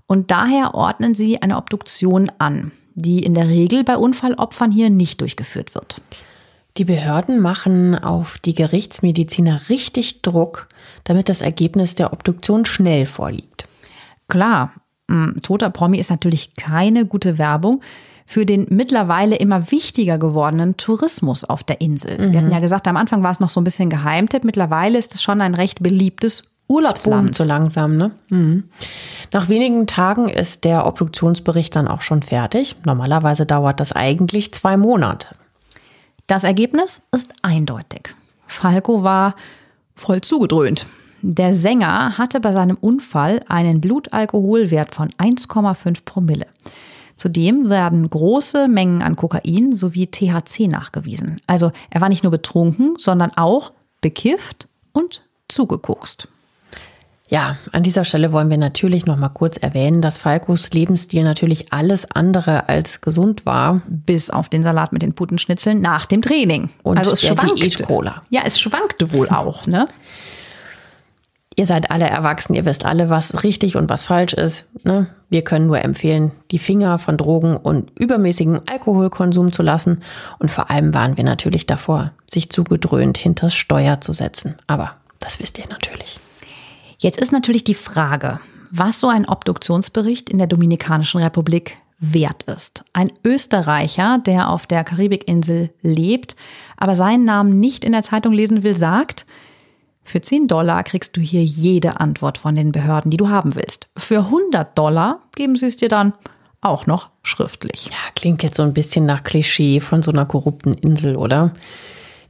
Und 0.08 0.30
daher 0.30 0.76
ordnen 0.76 1.16
sie 1.16 1.42
eine 1.42 1.56
Obduktion 1.56 2.30
an, 2.38 2.74
die 2.96 3.24
in 3.24 3.34
der 3.34 3.48
Regel 3.48 3.86
bei 3.86 3.96
Unfallopfern 3.96 4.72
hier 4.72 4.90
nicht 4.90 5.22
durchgeführt 5.22 5.74
wird. 5.74 6.02
Die 6.78 6.86
Behörden 6.86 7.40
machen 7.40 7.96
auf 7.96 8.38
die 8.38 8.54
Gerichtsmediziner 8.54 9.70
richtig 9.70 10.22
Druck, 10.22 10.68
damit 11.06 11.30
das 11.30 11.42
Ergebnis 11.42 11.96
der 11.96 12.12
Obduktion 12.12 12.66
schnell 12.66 13.06
vorliegt. 13.06 13.68
Klar, 14.28 14.74
toter 15.44 15.70
Promi 15.70 15.98
ist 15.98 16.10
natürlich 16.10 16.56
keine 16.56 17.06
gute 17.06 17.38
Werbung 17.38 17.82
für 18.32 18.46
den 18.46 18.66
mittlerweile 18.70 19.36
immer 19.36 19.72
wichtiger 19.72 20.18
gewordenen 20.18 20.78
Tourismus 20.78 21.44
auf 21.44 21.66
der 21.66 21.82
Insel. 21.82 22.18
Mhm. 22.18 22.32
Wir 22.32 22.40
hatten 22.40 22.52
ja 22.54 22.62
gesagt, 22.62 22.88
am 22.88 22.96
Anfang 22.96 23.24
war 23.24 23.32
es 23.32 23.42
noch 23.42 23.50
so 23.50 23.60
ein 23.60 23.66
bisschen 23.66 23.90
Geheimtipp. 23.90 24.46
Mittlerweile 24.46 24.98
ist 24.98 25.14
es 25.14 25.22
schon 25.22 25.42
ein 25.42 25.54
recht 25.54 25.84
beliebtes 25.84 26.44
Urlaubsland. 26.70 27.36
So 27.36 27.44
langsam, 27.44 27.98
ne? 27.98 28.12
Mhm. 28.30 28.70
Nach 29.34 29.50
wenigen 29.50 29.86
Tagen 29.86 30.30
ist 30.30 30.64
der 30.64 30.88
Obduktionsbericht 30.88 31.76
dann 31.76 31.90
auch 31.90 32.02
schon 32.02 32.24
fertig. 32.24 32.78
Normalerweise 32.86 33.46
dauert 33.46 33.82
das 33.82 33.92
eigentlich 33.92 34.54
zwei 34.54 34.78
Monate. 34.78 35.36
Das 36.28 36.46
Ergebnis 36.46 37.02
ist 37.14 37.34
eindeutig. 37.42 38.16
Falco 38.48 39.04
war 39.04 39.36
voll 39.94 40.22
zugedröhnt. 40.22 40.86
Der 41.22 41.54
Sänger 41.54 42.18
hatte 42.18 42.40
bei 42.40 42.54
seinem 42.54 42.78
Unfall 42.80 43.42
einen 43.50 43.82
Blutalkoholwert 43.82 44.96
von 44.96 45.10
1,5 45.20 46.06
Promille. 46.06 46.48
Zudem 47.22 47.70
werden 47.70 48.10
große 48.10 48.68
Mengen 48.68 49.04
an 49.04 49.16
Kokain 49.16 49.74
sowie 49.74 50.08
THC 50.08 50.68
nachgewiesen. 50.68 51.40
Also 51.46 51.72
er 51.92 52.02
war 52.02 52.10
nicht 52.10 52.24
nur 52.24 52.32
betrunken, 52.32 52.96
sondern 52.98 53.32
auch 53.38 53.74
bekifft 54.02 54.68
und 54.92 55.22
zugekokst. 55.48 56.30
Ja, 57.28 57.58
an 57.74 57.84
dieser 57.84 58.06
Stelle 58.06 58.32
wollen 58.32 58.50
wir 58.50 58.58
natürlich 58.58 59.06
noch 59.06 59.18
mal 59.18 59.30
kurz 59.30 59.58
erwähnen, 59.58 60.02
dass 60.02 60.18
Falkos 60.18 60.74
Lebensstil 60.74 61.24
natürlich 61.24 61.72
alles 61.72 62.10
andere 62.10 62.68
als 62.68 63.02
gesund 63.02 63.46
war. 63.46 63.84
Bis 63.88 64.32
auf 64.32 64.50
den 64.50 64.64
Salat 64.64 64.92
mit 64.92 65.04
den 65.04 65.14
Putenschnitzeln 65.14 65.80
nach 65.80 66.08
dem 66.08 66.24
Training. 66.24 66.72
Und 66.82 66.98
also 66.98 67.12
es 67.12 67.22
schwankte. 67.22 67.62
Ja, 68.32 68.42
es 68.46 68.60
schwankte 68.60 69.14
wohl 69.14 69.30
auch, 69.30 69.68
ne? 69.68 69.88
Ihr 71.62 71.68
seid 71.68 71.92
alle 71.92 72.10
erwachsen, 72.10 72.56
ihr 72.56 72.66
wisst 72.66 72.86
alle, 72.86 73.12
was 73.12 73.44
richtig 73.44 73.76
und 73.76 73.88
was 73.88 74.04
falsch 74.04 74.34
ist. 74.34 74.66
Ne? 74.84 75.06
Wir 75.30 75.44
können 75.44 75.68
nur 75.68 75.80
empfehlen, 75.86 76.32
die 76.50 76.58
Finger 76.58 76.98
von 76.98 77.18
Drogen 77.18 77.56
und 77.56 77.92
übermäßigen 78.00 78.68
Alkoholkonsum 78.68 79.52
zu 79.52 79.62
lassen. 79.62 80.02
Und 80.40 80.50
vor 80.50 80.72
allem 80.72 80.96
waren 80.96 81.18
wir 81.18 81.24
natürlich 81.24 81.68
davor, 81.68 82.14
sich 82.26 82.50
zugedröhnt 82.50 83.20
hinters 83.20 83.54
Steuer 83.54 84.02
zu 84.02 84.12
setzen. 84.12 84.56
Aber 84.66 84.96
das 85.20 85.40
wisst 85.40 85.60
ihr 85.60 85.68
natürlich. 85.70 86.18
Jetzt 86.98 87.20
ist 87.22 87.32
natürlich 87.32 87.64
die 87.64 87.76
Frage, 87.76 88.40
was 88.72 89.00
so 89.00 89.10
ein 89.10 89.30
Obduktionsbericht 89.30 90.32
in 90.32 90.40
der 90.40 90.48
Dominikanischen 90.48 91.22
Republik 91.22 91.78
wert 92.00 92.42
ist. 92.46 92.86
Ein 92.92 93.12
Österreicher, 93.24 94.18
der 94.18 94.50
auf 94.50 94.66
der 94.66 94.84
Karibikinsel 94.84 95.70
lebt, 95.84 96.36
aber 96.78 96.96
seinen 96.96 97.26
Namen 97.26 97.60
nicht 97.60 97.86
in 97.86 97.92
der 97.92 98.02
Zeitung 98.02 98.34
lesen 98.34 98.64
will, 98.64 98.76
sagt, 98.76 99.28
für 100.04 100.22
10 100.22 100.48
Dollar 100.48 100.84
kriegst 100.84 101.16
du 101.16 101.22
hier 101.22 101.44
jede 101.44 102.00
Antwort 102.00 102.38
von 102.38 102.56
den 102.56 102.72
Behörden, 102.72 103.12
die 103.12 103.18
du 103.18 103.30
haben 103.30 103.56
willst. 103.56 103.88
Für 103.96 104.26
100 104.26 104.78
Dollar 104.78 105.22
geben 105.36 105.56
sie 105.56 105.68
es 105.68 105.78
dir 105.78 105.90
dann 105.90 106.14
auch 106.62 106.86
noch 106.86 107.10
schriftlich. 107.24 107.88
Ja, 107.88 107.98
klingt 108.16 108.44
jetzt 108.44 108.58
so 108.58 108.64
ein 108.64 108.74
bisschen 108.74 109.06
nach 109.06 109.24
Klischee 109.24 109.80
von 109.80 110.02
so 110.02 110.12
einer 110.12 110.26
korrupten 110.26 110.74
Insel, 110.74 111.16
oder? 111.16 111.54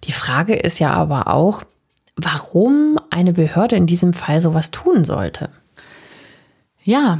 Die 0.05 0.13
Frage 0.13 0.55
ist 0.55 0.79
ja 0.79 0.91
aber 0.91 1.27
auch, 1.27 1.63
warum 2.15 2.97
eine 3.09 3.33
Behörde 3.33 3.75
in 3.75 3.87
diesem 3.87 4.13
Fall 4.13 4.41
sowas 4.41 4.71
tun 4.71 5.03
sollte. 5.03 5.49
Ja, 6.83 7.19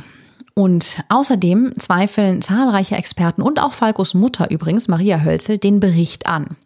und 0.54 1.04
außerdem 1.10 1.74
zweifeln 1.78 2.42
zahlreiche 2.42 2.96
Experten 2.96 3.42
und 3.42 3.62
auch 3.62 3.74
Falkos 3.74 4.14
Mutter 4.14 4.50
übrigens, 4.50 4.88
Maria 4.88 5.22
Hölzel, 5.24 5.58
den 5.58 5.80
Bericht 5.80 6.28
an. 6.28 6.58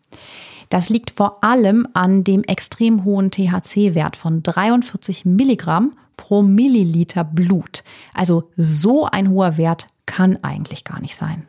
Das 0.75 0.89
liegt 0.89 1.11
vor 1.11 1.41
allem 1.41 1.87
an 1.93 2.25
dem 2.25 2.43
extrem 2.43 3.05
hohen 3.05 3.31
THC-Wert 3.31 4.17
von 4.17 4.43
43 4.43 5.23
Milligramm 5.23 5.93
pro 6.17 6.41
Milliliter 6.41 7.23
Blut. 7.23 7.85
Also 8.13 8.49
so 8.57 9.05
ein 9.05 9.29
hoher 9.29 9.55
Wert 9.55 9.87
kann 10.05 10.37
eigentlich 10.43 10.83
gar 10.83 10.99
nicht 10.99 11.15
sein. 11.15 11.47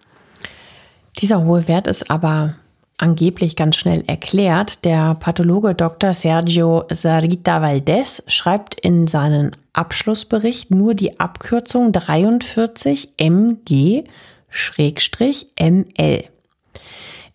Dieser 1.19 1.45
hohe 1.45 1.67
Wert 1.67 1.89
ist 1.89 2.09
aber 2.09 2.55
angeblich 2.99 3.57
ganz 3.57 3.75
schnell 3.75 4.05
erklärt. 4.07 4.85
Der 4.85 5.17
Pathologe 5.17 5.75
Dr. 5.75 6.15
Sergio 6.15 6.85
Sarita 6.89 7.61
Valdez 7.61 8.23
schreibt 8.29 8.79
in 8.79 9.09
seinen 9.09 9.57
Abschlussbericht 9.73 10.71
nur 10.71 10.95
die 10.95 11.19
Abkürzung 11.19 11.91
43 11.91 13.15
MG-ML. 13.17 14.05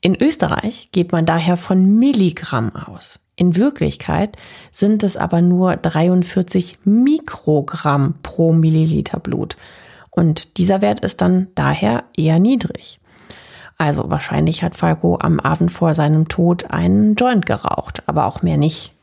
In 0.01 0.15
Österreich 0.15 0.89
geht 0.91 1.11
man 1.11 1.27
daher 1.27 1.57
von 1.57 1.99
Milligramm 1.99 2.75
aus. 2.75 3.19
In 3.35 3.55
Wirklichkeit 3.55 4.35
sind 4.71 5.03
es 5.03 5.15
aber 5.15 5.41
nur 5.41 5.75
43 5.75 6.79
Mikrogramm 6.85 8.15
pro 8.23 8.51
Milliliter 8.51 9.19
Blut. 9.19 9.57
Und 10.09 10.57
dieser 10.57 10.81
Wert 10.81 11.01
ist 11.01 11.21
dann 11.21 11.47
daher 11.55 12.03
eher 12.17 12.39
niedrig. 12.39 12.99
Also 13.77 14.09
wahrscheinlich 14.09 14.63
hat 14.63 14.75
Falco 14.75 15.17
am 15.19 15.39
Abend 15.39 15.71
vor 15.71 15.95
seinem 15.95 16.27
Tod 16.27 16.71
einen 16.71 17.15
Joint 17.15 17.45
geraucht, 17.45 18.03
aber 18.07 18.25
auch 18.25 18.41
mehr 18.41 18.57
nicht. 18.57 18.93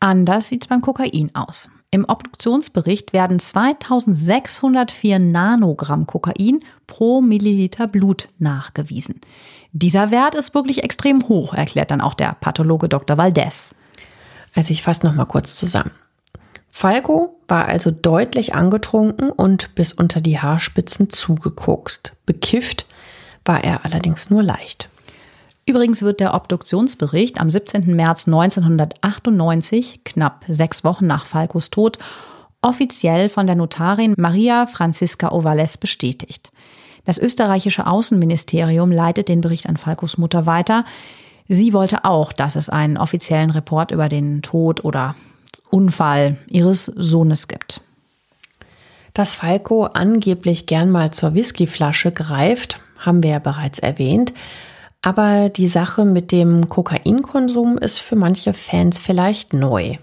Anders 0.00 0.48
sieht 0.48 0.62
es 0.62 0.68
beim 0.68 0.80
Kokain 0.80 1.30
aus. 1.34 1.68
Im 1.92 2.04
Obduktionsbericht 2.04 3.12
werden 3.12 3.38
2604 3.38 5.18
Nanogramm 5.18 6.06
Kokain 6.06 6.60
pro 6.86 7.20
Milliliter 7.20 7.86
Blut 7.88 8.28
nachgewiesen. 8.38 9.20
Dieser 9.72 10.10
Wert 10.10 10.34
ist 10.34 10.54
wirklich 10.54 10.82
extrem 10.82 11.28
hoch, 11.28 11.54
erklärt 11.54 11.90
dann 11.90 12.00
auch 12.00 12.14
der 12.14 12.36
Pathologe 12.40 12.88
Dr. 12.88 13.16
Valdez. 13.16 13.74
Also 14.54 14.72
ich 14.72 14.82
fasse 14.82 15.06
noch 15.06 15.14
mal 15.14 15.26
kurz 15.26 15.56
zusammen. 15.56 15.92
Falco 16.70 17.38
war 17.46 17.66
also 17.66 17.90
deutlich 17.90 18.54
angetrunken 18.54 19.30
und 19.30 19.74
bis 19.74 19.92
unter 19.92 20.20
die 20.20 20.40
Haarspitzen 20.40 21.10
zugekokst. 21.10 22.12
Bekifft 22.26 22.86
war 23.44 23.62
er 23.62 23.84
allerdings 23.84 24.30
nur 24.30 24.42
leicht. 24.42 24.88
Übrigens 25.66 26.02
wird 26.02 26.20
der 26.20 26.34
Obduktionsbericht 26.34 27.40
am 27.40 27.50
17. 27.50 27.94
März 27.94 28.26
1998, 28.26 30.04
knapp 30.04 30.44
sechs 30.48 30.84
Wochen 30.84 31.06
nach 31.06 31.26
Falcos 31.26 31.70
Tod, 31.70 31.98
offiziell 32.62 33.28
von 33.28 33.46
der 33.46 33.56
Notarin 33.56 34.14
Maria 34.16 34.66
Franziska 34.66 35.30
Ovales 35.30 35.76
bestätigt. 35.76 36.50
Das 37.04 37.18
österreichische 37.18 37.86
Außenministerium 37.86 38.92
leitet 38.92 39.28
den 39.28 39.40
Bericht 39.40 39.68
an 39.68 39.76
Falcos 39.76 40.18
Mutter 40.18 40.46
weiter. 40.46 40.84
Sie 41.48 41.72
wollte 41.72 42.04
auch, 42.04 42.32
dass 42.32 42.56
es 42.56 42.68
einen 42.68 42.96
offiziellen 42.96 43.50
Report 43.50 43.90
über 43.90 44.08
den 44.08 44.42
Tod 44.42 44.84
oder 44.84 45.16
Unfall 45.70 46.36
ihres 46.48 46.84
Sohnes 46.84 47.48
gibt. 47.48 47.80
Dass 49.14 49.34
Falco 49.34 49.84
angeblich 49.84 50.66
gern 50.66 50.90
mal 50.90 51.10
zur 51.10 51.34
Whiskyflasche 51.34 52.12
greift, 52.12 52.80
haben 52.98 53.22
wir 53.22 53.30
ja 53.30 53.38
bereits 53.38 53.78
erwähnt. 53.78 54.32
Aber 55.02 55.48
die 55.48 55.68
Sache 55.68 56.04
mit 56.04 56.30
dem 56.30 56.68
Kokainkonsum 56.68 57.78
ist 57.78 58.00
für 58.00 58.16
manche 58.16 58.52
Fans 58.52 58.98
vielleicht 58.98 59.52
neu. 59.52 59.96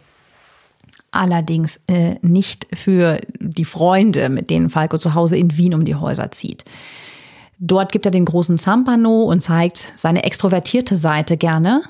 Allerdings 1.11 1.79
äh, 1.87 2.15
nicht 2.21 2.67
für 2.73 3.19
die 3.39 3.65
Freunde, 3.65 4.29
mit 4.29 4.49
denen 4.49 4.69
Falco 4.69 4.97
zu 4.97 5.13
Hause 5.13 5.37
in 5.37 5.57
Wien 5.57 5.73
um 5.73 5.85
die 5.85 5.95
Häuser 5.95 6.31
zieht. 6.31 6.65
Dort 7.59 7.91
gibt 7.91 8.05
er 8.05 8.11
den 8.11 8.25
großen 8.25 8.59
Zampano 8.59 9.23
und 9.23 9.39
zeigt 9.39 9.93
seine 9.95 10.23
extrovertierte 10.25 10.95
Seite 10.95 11.37
gerne. 11.37 11.81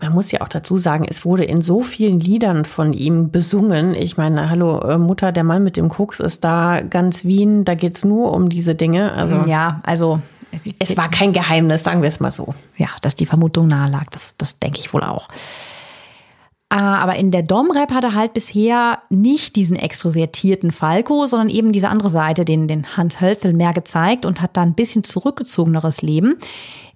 Man 0.00 0.12
muss 0.12 0.32
ja 0.32 0.40
auch 0.40 0.48
dazu 0.48 0.78
sagen, 0.78 1.06
es 1.08 1.24
wurde 1.24 1.44
in 1.44 1.62
so 1.62 1.82
vielen 1.82 2.18
Liedern 2.18 2.64
von 2.64 2.92
ihm 2.92 3.30
besungen. 3.30 3.94
Ich 3.94 4.16
meine, 4.16 4.50
hallo 4.50 4.80
äh, 4.80 4.98
Mutter, 4.98 5.30
der 5.30 5.44
Mann 5.44 5.62
mit 5.62 5.76
dem 5.76 5.88
Koks 5.88 6.18
ist 6.18 6.42
da, 6.42 6.80
ganz 6.80 7.24
Wien, 7.24 7.64
da 7.64 7.76
geht's 7.76 8.04
nur 8.04 8.32
um 8.32 8.48
diese 8.48 8.74
Dinge. 8.74 9.12
Also 9.12 9.36
ja, 9.46 9.80
also 9.84 10.20
es 10.80 10.96
war 10.96 11.08
kein 11.08 11.32
Geheimnis, 11.32 11.84
sagen 11.84 12.02
wir 12.02 12.08
es 12.08 12.18
mal 12.18 12.32
so. 12.32 12.54
Ja, 12.76 12.88
dass 13.00 13.14
die 13.14 13.26
Vermutung 13.26 13.68
nahe 13.68 13.90
lag, 13.90 14.06
das, 14.10 14.34
das 14.36 14.58
denke 14.58 14.80
ich 14.80 14.92
wohl 14.92 15.04
auch. 15.04 15.28
Ah, 16.74 16.96
aber 17.02 17.16
in 17.16 17.30
der 17.30 17.42
Dom-Rap 17.42 17.92
hat 17.92 18.02
er 18.02 18.14
halt 18.14 18.32
bisher 18.32 19.00
nicht 19.10 19.56
diesen 19.56 19.76
extrovertierten 19.76 20.70
Falco, 20.70 21.26
sondern 21.26 21.50
eben 21.50 21.70
diese 21.70 21.90
andere 21.90 22.08
Seite, 22.08 22.46
den, 22.46 22.66
den 22.66 22.96
Hans 22.96 23.20
Hölzel 23.20 23.52
mehr 23.52 23.74
gezeigt 23.74 24.24
und 24.24 24.40
hat 24.40 24.56
da 24.56 24.62
ein 24.62 24.72
bisschen 24.72 25.04
zurückgezogeneres 25.04 26.00
Leben. 26.00 26.38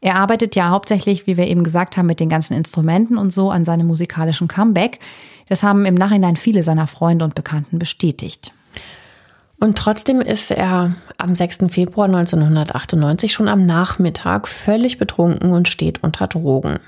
Er 0.00 0.16
arbeitet 0.16 0.56
ja 0.56 0.70
hauptsächlich, 0.70 1.26
wie 1.26 1.36
wir 1.36 1.46
eben 1.46 1.62
gesagt 1.62 1.98
haben, 1.98 2.06
mit 2.06 2.20
den 2.20 2.30
ganzen 2.30 2.54
Instrumenten 2.54 3.18
und 3.18 3.28
so 3.34 3.50
an 3.50 3.66
seinem 3.66 3.86
musikalischen 3.86 4.48
Comeback. 4.48 4.98
Das 5.50 5.62
haben 5.62 5.84
im 5.84 5.94
Nachhinein 5.94 6.36
viele 6.36 6.62
seiner 6.62 6.86
Freunde 6.86 7.26
und 7.26 7.34
Bekannten 7.34 7.78
bestätigt. 7.78 8.54
Und 9.60 9.76
trotzdem 9.76 10.22
ist 10.22 10.52
er 10.52 10.94
am 11.18 11.34
6. 11.34 11.66
Februar 11.68 12.06
1998 12.06 13.30
schon 13.30 13.48
am 13.48 13.66
Nachmittag 13.66 14.48
völlig 14.48 14.96
betrunken 14.96 15.50
und 15.50 15.68
steht 15.68 16.02
unter 16.02 16.28
Drogen. 16.28 16.78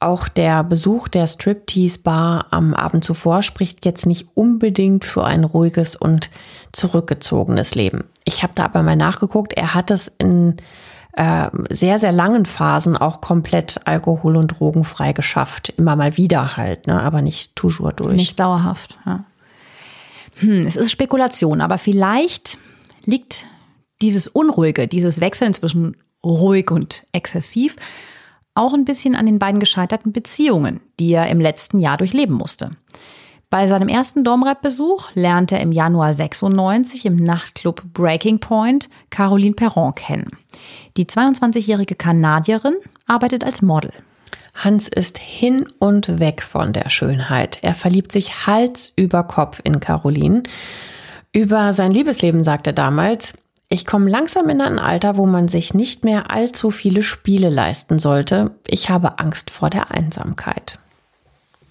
Auch 0.00 0.28
der 0.28 0.62
Besuch 0.62 1.08
der 1.08 1.26
Striptease-Bar 1.26 2.46
am 2.50 2.72
Abend 2.72 3.04
zuvor 3.04 3.42
spricht 3.42 3.84
jetzt 3.84 4.06
nicht 4.06 4.28
unbedingt 4.34 5.04
für 5.04 5.24
ein 5.24 5.42
ruhiges 5.42 5.96
und 5.96 6.30
zurückgezogenes 6.72 7.74
Leben. 7.74 8.04
Ich 8.24 8.44
habe 8.44 8.52
da 8.54 8.66
aber 8.66 8.82
mal 8.84 8.94
nachgeguckt, 8.94 9.54
er 9.54 9.74
hat 9.74 9.90
es 9.90 10.06
in 10.18 10.58
äh, 11.14 11.50
sehr, 11.68 11.98
sehr 11.98 12.12
langen 12.12 12.46
Phasen 12.46 12.96
auch 12.96 13.20
komplett 13.20 13.80
alkohol- 13.86 14.36
und 14.36 14.48
drogenfrei 14.48 15.12
geschafft. 15.12 15.70
Immer 15.70 15.96
mal 15.96 16.16
wieder 16.16 16.56
halt, 16.56 16.86
ne? 16.86 17.02
aber 17.02 17.20
nicht 17.20 17.56
toujours 17.56 17.94
durch. 17.94 18.14
Nicht 18.14 18.38
dauerhaft, 18.38 18.96
ja. 19.04 19.24
Hm, 20.36 20.64
es 20.64 20.76
ist 20.76 20.92
Spekulation, 20.92 21.60
aber 21.60 21.78
vielleicht 21.78 22.58
liegt 23.04 23.46
dieses 24.00 24.28
Unruhige, 24.28 24.86
dieses 24.86 25.20
Wechseln 25.20 25.54
zwischen 25.54 25.96
ruhig 26.22 26.70
und 26.70 27.02
exzessiv 27.10 27.74
auch 28.58 28.74
ein 28.74 28.84
bisschen 28.84 29.14
an 29.14 29.26
den 29.26 29.38
beiden 29.38 29.60
gescheiterten 29.60 30.12
Beziehungen, 30.12 30.80
die 31.00 31.12
er 31.12 31.28
im 31.28 31.40
letzten 31.40 31.78
Jahr 31.78 31.96
durchleben 31.96 32.34
musste. 32.34 32.70
Bei 33.50 33.66
seinem 33.66 33.88
ersten 33.88 34.24
Domrep-Besuch 34.24 35.10
lernt 35.14 35.52
er 35.52 35.60
im 35.60 35.72
Januar 35.72 36.12
96 36.12 37.06
im 37.06 37.16
Nachtclub 37.16 37.82
Breaking 37.94 38.40
Point 38.40 38.90
Caroline 39.08 39.54
Perron 39.54 39.94
kennen. 39.94 40.32
Die 40.98 41.06
22-jährige 41.06 41.94
Kanadierin 41.94 42.74
arbeitet 43.06 43.44
als 43.44 43.62
Model. 43.62 43.92
Hans 44.54 44.88
ist 44.88 45.16
hin 45.16 45.66
und 45.78 46.18
weg 46.18 46.42
von 46.42 46.74
der 46.74 46.90
Schönheit. 46.90 47.60
Er 47.62 47.74
verliebt 47.74 48.12
sich 48.12 48.46
Hals 48.46 48.92
über 48.96 49.22
Kopf 49.22 49.60
in 49.64 49.80
Caroline. 49.80 50.42
Über 51.32 51.72
sein 51.72 51.92
Liebesleben 51.92 52.42
sagt 52.42 52.66
er 52.66 52.72
damals, 52.74 53.32
Ich 53.70 53.84
komme 53.84 54.08
langsam 54.08 54.48
in 54.48 54.62
ein 54.62 54.78
Alter, 54.78 55.16
wo 55.18 55.26
man 55.26 55.48
sich 55.48 55.74
nicht 55.74 56.02
mehr 56.02 56.30
allzu 56.30 56.70
viele 56.70 57.02
Spiele 57.02 57.50
leisten 57.50 57.98
sollte. 57.98 58.52
Ich 58.66 58.88
habe 58.88 59.18
Angst 59.18 59.50
vor 59.50 59.68
der 59.68 59.90
Einsamkeit. 59.90 60.78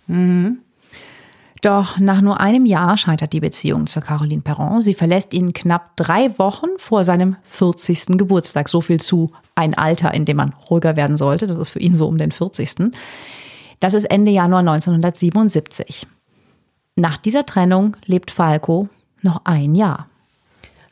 Mhm. 0.06 0.60
Doch 1.64 1.98
nach 1.98 2.22
nur 2.22 2.40
einem 2.40 2.68
Jahr 2.68 2.98
scheitert 2.98 3.34
die 3.34 3.40
Beziehung 3.40 3.88
zu 3.88 4.00
Caroline 4.00 4.44
Perron. 4.44 4.84
Sie 4.84 4.94
verlässt 4.94 5.34
ihn 5.34 5.54
knapp 5.54 5.96
drei 5.96 6.38
Wochen 6.38 6.68
vor 6.78 7.04
seinem 7.04 7.36
40. 7.46 8.18
Geburtstag. 8.18 8.70
So 8.70 8.82
viel 8.82 9.02
zu 9.02 9.32
ein 9.56 9.74
Alter, 9.74 10.14
in 10.14 10.26
dem 10.26 10.38
man 10.38 10.54
ruhiger 10.70 10.96
werden 10.96 11.18
sollte. 11.18 11.48
Das 11.48 11.58
ist 11.58 11.70
für 11.70 11.80
ihn 11.80 11.96
so 11.96 12.08
um 12.08 12.20
den 12.20 12.32
40. 12.32 12.92
Das 13.80 13.96
ist 13.96 14.06
Ende 14.06 14.30
Januar 14.30 14.60
1977. 14.60 16.06
Nach 16.96 17.18
dieser 17.18 17.46
Trennung 17.46 17.98
lebt 18.06 18.30
Falco 18.30 18.88
noch 19.24 19.42
ein 19.46 19.74
Jahr. 19.74 20.08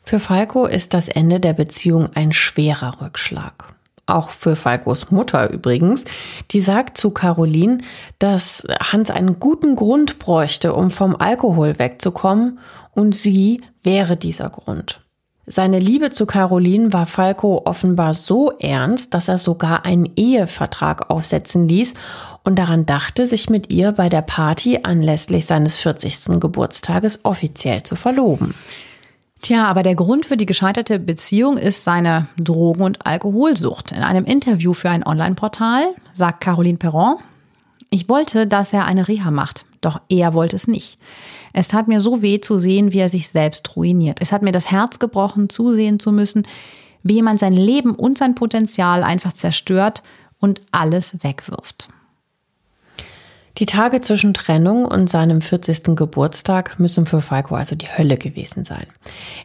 Für 0.06 0.20
Falco 0.20 0.64
ist 0.64 0.94
das 0.94 1.08
Ende 1.08 1.40
der 1.40 1.52
Beziehung 1.52 2.08
ein 2.14 2.32
schwerer 2.32 3.02
Rückschlag 3.02 3.76
auch 4.06 4.30
für 4.30 4.56
Falkos 4.56 5.10
Mutter 5.10 5.50
übrigens, 5.50 6.04
die 6.52 6.60
sagt 6.60 6.96
zu 6.96 7.10
Caroline, 7.10 7.78
dass 8.18 8.62
Hans 8.80 9.10
einen 9.10 9.40
guten 9.40 9.74
Grund 9.74 10.18
bräuchte, 10.18 10.74
um 10.74 10.90
vom 10.90 11.16
Alkohol 11.16 11.78
wegzukommen, 11.78 12.60
und 12.92 13.14
sie 13.14 13.60
wäre 13.82 14.16
dieser 14.16 14.48
Grund. 14.48 15.00
Seine 15.44 15.78
Liebe 15.78 16.10
zu 16.10 16.24
Caroline 16.24 16.92
war 16.92 17.06
Falco 17.06 17.62
offenbar 17.66 18.14
so 18.14 18.52
ernst, 18.58 19.12
dass 19.12 19.28
er 19.28 19.38
sogar 19.38 19.84
einen 19.84 20.10
Ehevertrag 20.16 21.10
aufsetzen 21.10 21.68
ließ 21.68 21.94
und 22.42 22.58
daran 22.58 22.86
dachte, 22.86 23.26
sich 23.26 23.50
mit 23.50 23.70
ihr 23.70 23.92
bei 23.92 24.08
der 24.08 24.22
Party 24.22 24.80
anlässlich 24.82 25.46
seines 25.46 25.78
40. 25.78 26.40
Geburtstages 26.40 27.20
offiziell 27.24 27.82
zu 27.82 27.96
verloben. 27.96 28.54
Tja, 29.42 29.64
aber 29.66 29.82
der 29.82 29.94
Grund 29.94 30.26
für 30.26 30.36
die 30.36 30.46
gescheiterte 30.46 30.98
Beziehung 30.98 31.56
ist 31.56 31.84
seine 31.84 32.26
Drogen- 32.38 32.82
und 32.82 33.06
Alkoholsucht. 33.06 33.92
In 33.92 34.02
einem 34.02 34.24
Interview 34.24 34.72
für 34.72 34.90
ein 34.90 35.06
Online-Portal 35.06 35.94
sagt 36.14 36.40
Caroline 36.40 36.78
Perron, 36.78 37.16
ich 37.90 38.08
wollte, 38.08 38.46
dass 38.46 38.72
er 38.72 38.86
eine 38.86 39.06
Reha 39.06 39.30
macht, 39.30 39.64
doch 39.80 40.00
er 40.08 40.34
wollte 40.34 40.56
es 40.56 40.66
nicht. 40.66 40.98
Es 41.52 41.68
tat 41.68 41.86
mir 41.86 42.00
so 42.00 42.22
weh 42.22 42.40
zu 42.40 42.58
sehen, 42.58 42.92
wie 42.92 42.98
er 42.98 43.08
sich 43.08 43.28
selbst 43.28 43.76
ruiniert. 43.76 44.18
Es 44.20 44.32
hat 44.32 44.42
mir 44.42 44.52
das 44.52 44.70
Herz 44.70 44.98
gebrochen, 44.98 45.48
zusehen 45.48 46.00
zu 46.00 46.12
müssen, 46.12 46.46
wie 47.02 47.14
jemand 47.14 47.38
sein 47.38 47.52
Leben 47.52 47.94
und 47.94 48.18
sein 48.18 48.34
Potenzial 48.34 49.04
einfach 49.04 49.32
zerstört 49.32 50.02
und 50.40 50.60
alles 50.72 51.22
wegwirft. 51.22 51.88
Die 53.58 53.66
Tage 53.66 54.02
zwischen 54.02 54.34
Trennung 54.34 54.84
und 54.84 55.08
seinem 55.08 55.40
40. 55.40 55.96
Geburtstag 55.96 56.78
müssen 56.78 57.06
für 57.06 57.22
Falco 57.22 57.54
also 57.54 57.74
die 57.74 57.88
Hölle 57.88 58.18
gewesen 58.18 58.66
sein. 58.66 58.86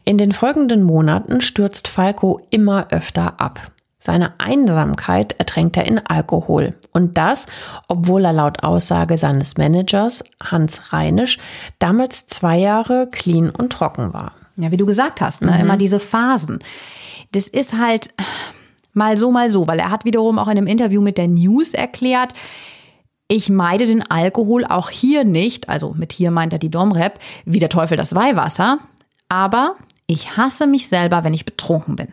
In 0.03 0.17
den 0.17 0.33
folgenden 0.33 0.83
Monaten 0.83 1.39
stürzt 1.39 1.87
Falco 1.87 2.41
immer 2.49 2.87
öfter 2.91 3.39
ab. 3.39 3.71
Seine 3.99 4.33
Einsamkeit 4.39 5.35
ertränkt 5.37 5.77
er 5.77 5.85
in 5.85 5.99
Alkohol. 5.99 6.73
Und 6.91 7.17
das, 7.17 7.45
obwohl 7.87 8.25
er 8.25 8.33
laut 8.33 8.63
Aussage 8.63 9.17
seines 9.17 9.57
Managers, 9.57 10.23
Hans 10.43 10.91
Reinisch, 10.91 11.37
damals 11.79 12.27
zwei 12.27 12.57
Jahre 12.57 13.07
clean 13.11 13.49
und 13.49 13.71
trocken 13.71 14.11
war. 14.11 14.33
Ja, 14.57 14.71
wie 14.71 14.77
du 14.77 14.85
gesagt 14.85 15.21
hast, 15.21 15.41
ne? 15.41 15.51
Mhm. 15.51 15.59
immer 15.59 15.77
diese 15.77 15.99
Phasen. 15.99 16.59
Das 17.31 17.47
ist 17.47 17.77
halt 17.77 18.09
mal 18.93 19.15
so, 19.15 19.31
mal 19.31 19.49
so, 19.49 19.67
weil 19.67 19.79
er 19.79 19.91
hat 19.91 20.03
wiederum 20.03 20.37
auch 20.37 20.47
in 20.47 20.57
einem 20.57 20.67
Interview 20.67 21.01
mit 21.01 21.17
der 21.17 21.27
News 21.27 21.73
erklärt, 21.73 22.33
ich 23.31 23.47
meide 23.49 23.85
den 23.85 24.01
Alkohol 24.11 24.65
auch 24.65 24.89
hier 24.89 25.23
nicht, 25.23 25.69
also 25.69 25.93
mit 25.97 26.11
hier 26.11 26.31
meint 26.31 26.51
er 26.51 26.59
die 26.59 26.69
Domrep, 26.69 27.17
wie 27.45 27.59
der 27.59 27.69
Teufel 27.69 27.95
das 27.95 28.13
Weihwasser, 28.13 28.79
aber 29.29 29.75
ich 30.05 30.35
hasse 30.35 30.67
mich 30.67 30.89
selber, 30.89 31.23
wenn 31.23 31.33
ich 31.33 31.45
betrunken 31.45 31.95
bin. 31.95 32.09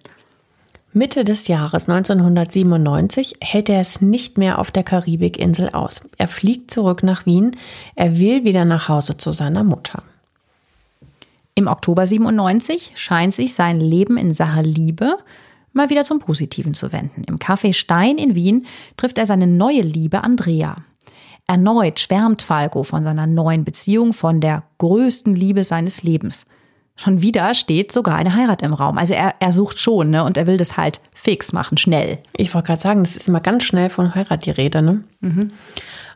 Mitte 0.92 1.24
des 1.24 1.48
Jahres 1.48 1.88
1997 1.88 3.38
hält 3.40 3.68
er 3.68 3.80
es 3.80 4.00
nicht 4.00 4.38
mehr 4.38 4.60
auf 4.60 4.70
der 4.70 4.84
Karibikinsel 4.84 5.70
aus. 5.70 6.02
Er 6.18 6.28
fliegt 6.28 6.70
zurück 6.70 7.02
nach 7.02 7.26
Wien. 7.26 7.56
Er 7.96 8.20
will 8.20 8.44
wieder 8.44 8.64
nach 8.64 8.88
Hause 8.88 9.16
zu 9.16 9.32
seiner 9.32 9.64
Mutter. 9.64 10.04
Im 11.56 11.66
Oktober 11.66 12.06
97 12.06 12.92
scheint 12.94 13.34
sich 13.34 13.54
sein 13.54 13.80
Leben 13.80 14.18
in 14.18 14.32
Sache 14.32 14.62
Liebe 14.62 15.16
mal 15.72 15.90
wieder 15.90 16.04
zum 16.04 16.20
Positiven 16.20 16.74
zu 16.74 16.92
wenden. 16.92 17.24
Im 17.24 17.38
Café 17.38 17.72
Stein 17.72 18.18
in 18.18 18.36
Wien 18.36 18.66
trifft 18.96 19.18
er 19.18 19.26
seine 19.26 19.48
neue 19.48 19.80
Liebe 19.80 20.22
Andrea. 20.22 20.76
Erneut 21.48 21.98
schwärmt 21.98 22.42
Falco 22.42 22.82
von 22.82 23.04
seiner 23.04 23.26
neuen 23.26 23.64
Beziehung, 23.64 24.12
von 24.12 24.40
der 24.40 24.64
größten 24.76 25.34
Liebe 25.34 25.64
seines 25.64 26.02
Lebens. 26.02 26.46
Schon 26.94 27.22
wieder 27.22 27.54
steht 27.54 27.90
sogar 27.90 28.16
eine 28.16 28.34
Heirat 28.34 28.60
im 28.60 28.74
Raum. 28.74 28.98
Also 28.98 29.14
er, 29.14 29.34
er 29.40 29.52
sucht 29.52 29.78
schon, 29.78 30.10
ne? 30.10 30.24
Und 30.24 30.36
er 30.36 30.46
will 30.46 30.58
das 30.58 30.76
halt 30.76 31.00
fix 31.12 31.52
machen, 31.52 31.78
schnell. 31.78 32.18
Ich 32.36 32.52
wollte 32.52 32.66
gerade 32.66 32.80
sagen, 32.80 33.02
das 33.02 33.16
ist 33.16 33.28
immer 33.28 33.40
ganz 33.40 33.64
schnell 33.64 33.88
von 33.88 34.14
Heirat 34.14 34.44
die 34.44 34.50
Rede, 34.50 34.82
ne? 34.82 35.04
Mhm. 35.20 35.48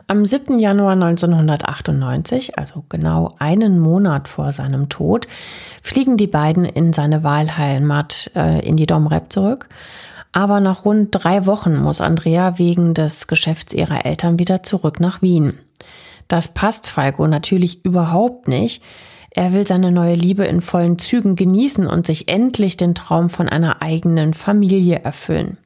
Am 0.07 0.25
7. 0.25 0.59
Januar 0.59 0.91
1998, 0.91 2.59
also 2.59 2.83
genau 2.89 3.29
einen 3.39 3.79
Monat 3.79 4.27
vor 4.27 4.51
seinem 4.51 4.89
Tod, 4.89 5.27
fliegen 5.81 6.17
die 6.17 6.27
beiden 6.27 6.65
in 6.65 6.93
seine 6.93 7.23
Wahlheimat 7.23 8.29
äh, 8.35 8.63
in 8.67 8.75
die 8.75 8.85
Domrep 8.85 9.31
zurück. 9.31 9.69
Aber 10.33 10.59
nach 10.59 10.83
rund 10.83 11.09
drei 11.11 11.45
Wochen 11.45 11.77
muss 11.77 12.01
Andrea 12.01 12.57
wegen 12.57 12.93
des 12.93 13.27
Geschäfts 13.27 13.73
ihrer 13.73 14.05
Eltern 14.05 14.39
wieder 14.39 14.63
zurück 14.63 14.99
nach 14.99 15.21
Wien. 15.21 15.59
Das 16.27 16.49
passt 16.49 16.87
Falco 16.87 17.27
natürlich 17.27 17.85
überhaupt 17.85 18.47
nicht. 18.47 18.83
Er 19.29 19.53
will 19.53 19.65
seine 19.65 19.91
neue 19.91 20.15
Liebe 20.15 20.45
in 20.45 20.61
vollen 20.61 20.97
Zügen 20.97 21.35
genießen 21.35 21.87
und 21.87 22.07
sich 22.07 22.27
endlich 22.27 22.77
den 22.77 22.95
Traum 22.95 23.29
von 23.29 23.47
einer 23.47 23.81
eigenen 23.81 24.33
Familie 24.33 25.01
erfüllen. 25.03 25.57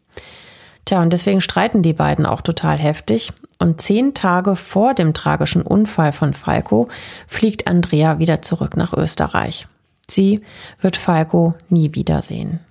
Tja, 0.83 1.01
und 1.01 1.11
deswegen 1.11 1.41
streiten 1.41 1.81
die 1.81 1.93
beiden 1.93 2.25
auch 2.25 2.41
total 2.41 2.77
heftig. 2.77 3.33
Und 3.59 3.81
zehn 3.81 4.13
Tage 4.13 4.55
vor 4.55 4.93
dem 4.93 5.13
tragischen 5.13 5.61
Unfall 5.61 6.11
von 6.11 6.33
Falco 6.33 6.87
fliegt 7.27 7.67
Andrea 7.67 8.19
wieder 8.19 8.41
zurück 8.41 8.77
nach 8.77 8.93
Österreich. 8.93 9.67
Sie 10.09 10.41
wird 10.79 10.95
Falco 10.95 11.55
nie 11.69 11.93
wiedersehen. 11.93 12.61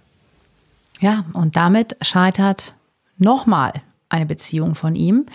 Ja, 1.01 1.24
und 1.32 1.57
damit 1.57 1.97
scheitert 2.01 2.74
nochmal 3.18 3.72
eine 4.09 4.26
Beziehung 4.26 4.74
von 4.74 4.94
ihm. 4.94 5.26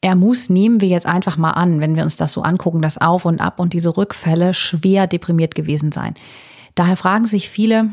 Er 0.00 0.14
muss, 0.14 0.48
nehmen 0.48 0.80
wir 0.80 0.88
jetzt 0.88 1.06
einfach 1.06 1.36
mal 1.36 1.52
an, 1.52 1.80
wenn 1.80 1.96
wir 1.96 2.04
uns 2.04 2.16
das 2.16 2.32
so 2.32 2.42
angucken, 2.42 2.82
das 2.82 2.98
Auf 2.98 3.24
und 3.24 3.40
Ab 3.40 3.58
und 3.58 3.72
diese 3.72 3.96
Rückfälle 3.96 4.54
schwer 4.54 5.06
deprimiert 5.06 5.54
gewesen 5.54 5.90
sein. 5.90 6.14
Daher 6.74 6.96
fragen 6.96 7.26
sich 7.26 7.48
viele, 7.48 7.90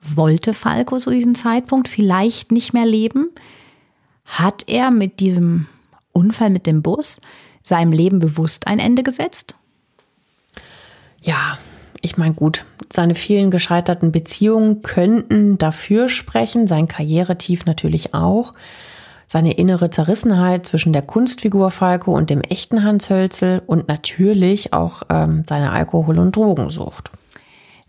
wollte 0.00 0.54
Falco 0.54 0.98
zu 0.98 1.10
diesem 1.10 1.34
Zeitpunkt 1.34 1.88
vielleicht 1.88 2.50
nicht 2.50 2.72
mehr 2.72 2.86
leben? 2.86 3.30
Hat 4.24 4.64
er 4.66 4.90
mit 4.90 5.20
diesem 5.20 5.66
Unfall 6.12 6.50
mit 6.50 6.66
dem 6.66 6.82
Bus 6.82 7.20
seinem 7.62 7.92
Leben 7.92 8.18
bewusst 8.18 8.66
ein 8.66 8.78
Ende 8.78 9.02
gesetzt? 9.02 9.54
Ja, 11.22 11.58
ich 12.02 12.16
meine, 12.16 12.34
gut, 12.34 12.64
seine 12.92 13.14
vielen 13.14 13.50
gescheiterten 13.50 14.12
Beziehungen 14.12 14.82
könnten 14.82 15.58
dafür 15.58 16.08
sprechen, 16.08 16.66
sein 16.66 16.88
Karrieretief 16.88 17.66
natürlich 17.66 18.14
auch. 18.14 18.54
Seine 19.26 19.52
innere 19.52 19.90
Zerrissenheit 19.90 20.64
zwischen 20.64 20.94
der 20.94 21.02
Kunstfigur 21.02 21.70
Falco 21.70 22.16
und 22.16 22.30
dem 22.30 22.40
echten 22.40 22.82
Hans 22.82 23.10
Hölzel 23.10 23.60
und 23.66 23.86
natürlich 23.86 24.72
auch 24.72 25.02
ähm, 25.10 25.44
seine 25.46 25.70
Alkohol- 25.70 26.18
und 26.18 26.34
Drogensucht. 26.34 27.10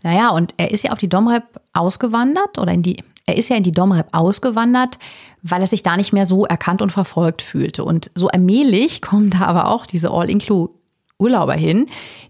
Naja, 0.02 0.30
und 0.30 0.54
er 0.58 0.70
ist 0.70 0.84
ja 0.84 0.92
auf 0.92 0.98
die 0.98 1.08
Domrep 1.08 1.44
ausgewandert 1.72 2.58
oder 2.58 2.72
in 2.72 2.82
die, 2.82 3.02
er 3.26 3.36
ist 3.36 3.48
ja 3.48 3.56
in 3.56 3.62
die 3.62 3.72
Domrep 3.72 4.08
ausgewandert, 4.12 4.98
weil 5.42 5.62
er 5.62 5.66
sich 5.66 5.82
da 5.82 5.96
nicht 5.96 6.12
mehr 6.12 6.26
so 6.26 6.44
erkannt 6.44 6.82
und 6.82 6.92
verfolgt 6.92 7.40
fühlte. 7.40 7.84
Und 7.84 8.10
so 8.14 8.28
allmählich 8.28 9.00
kommen 9.00 9.30
da 9.30 9.40
aber 9.40 9.68
auch 9.68 9.86
diese 9.86 10.10
All-Inclusive 10.10 10.79
Urlauber 11.20 11.54
hin, 11.54 11.86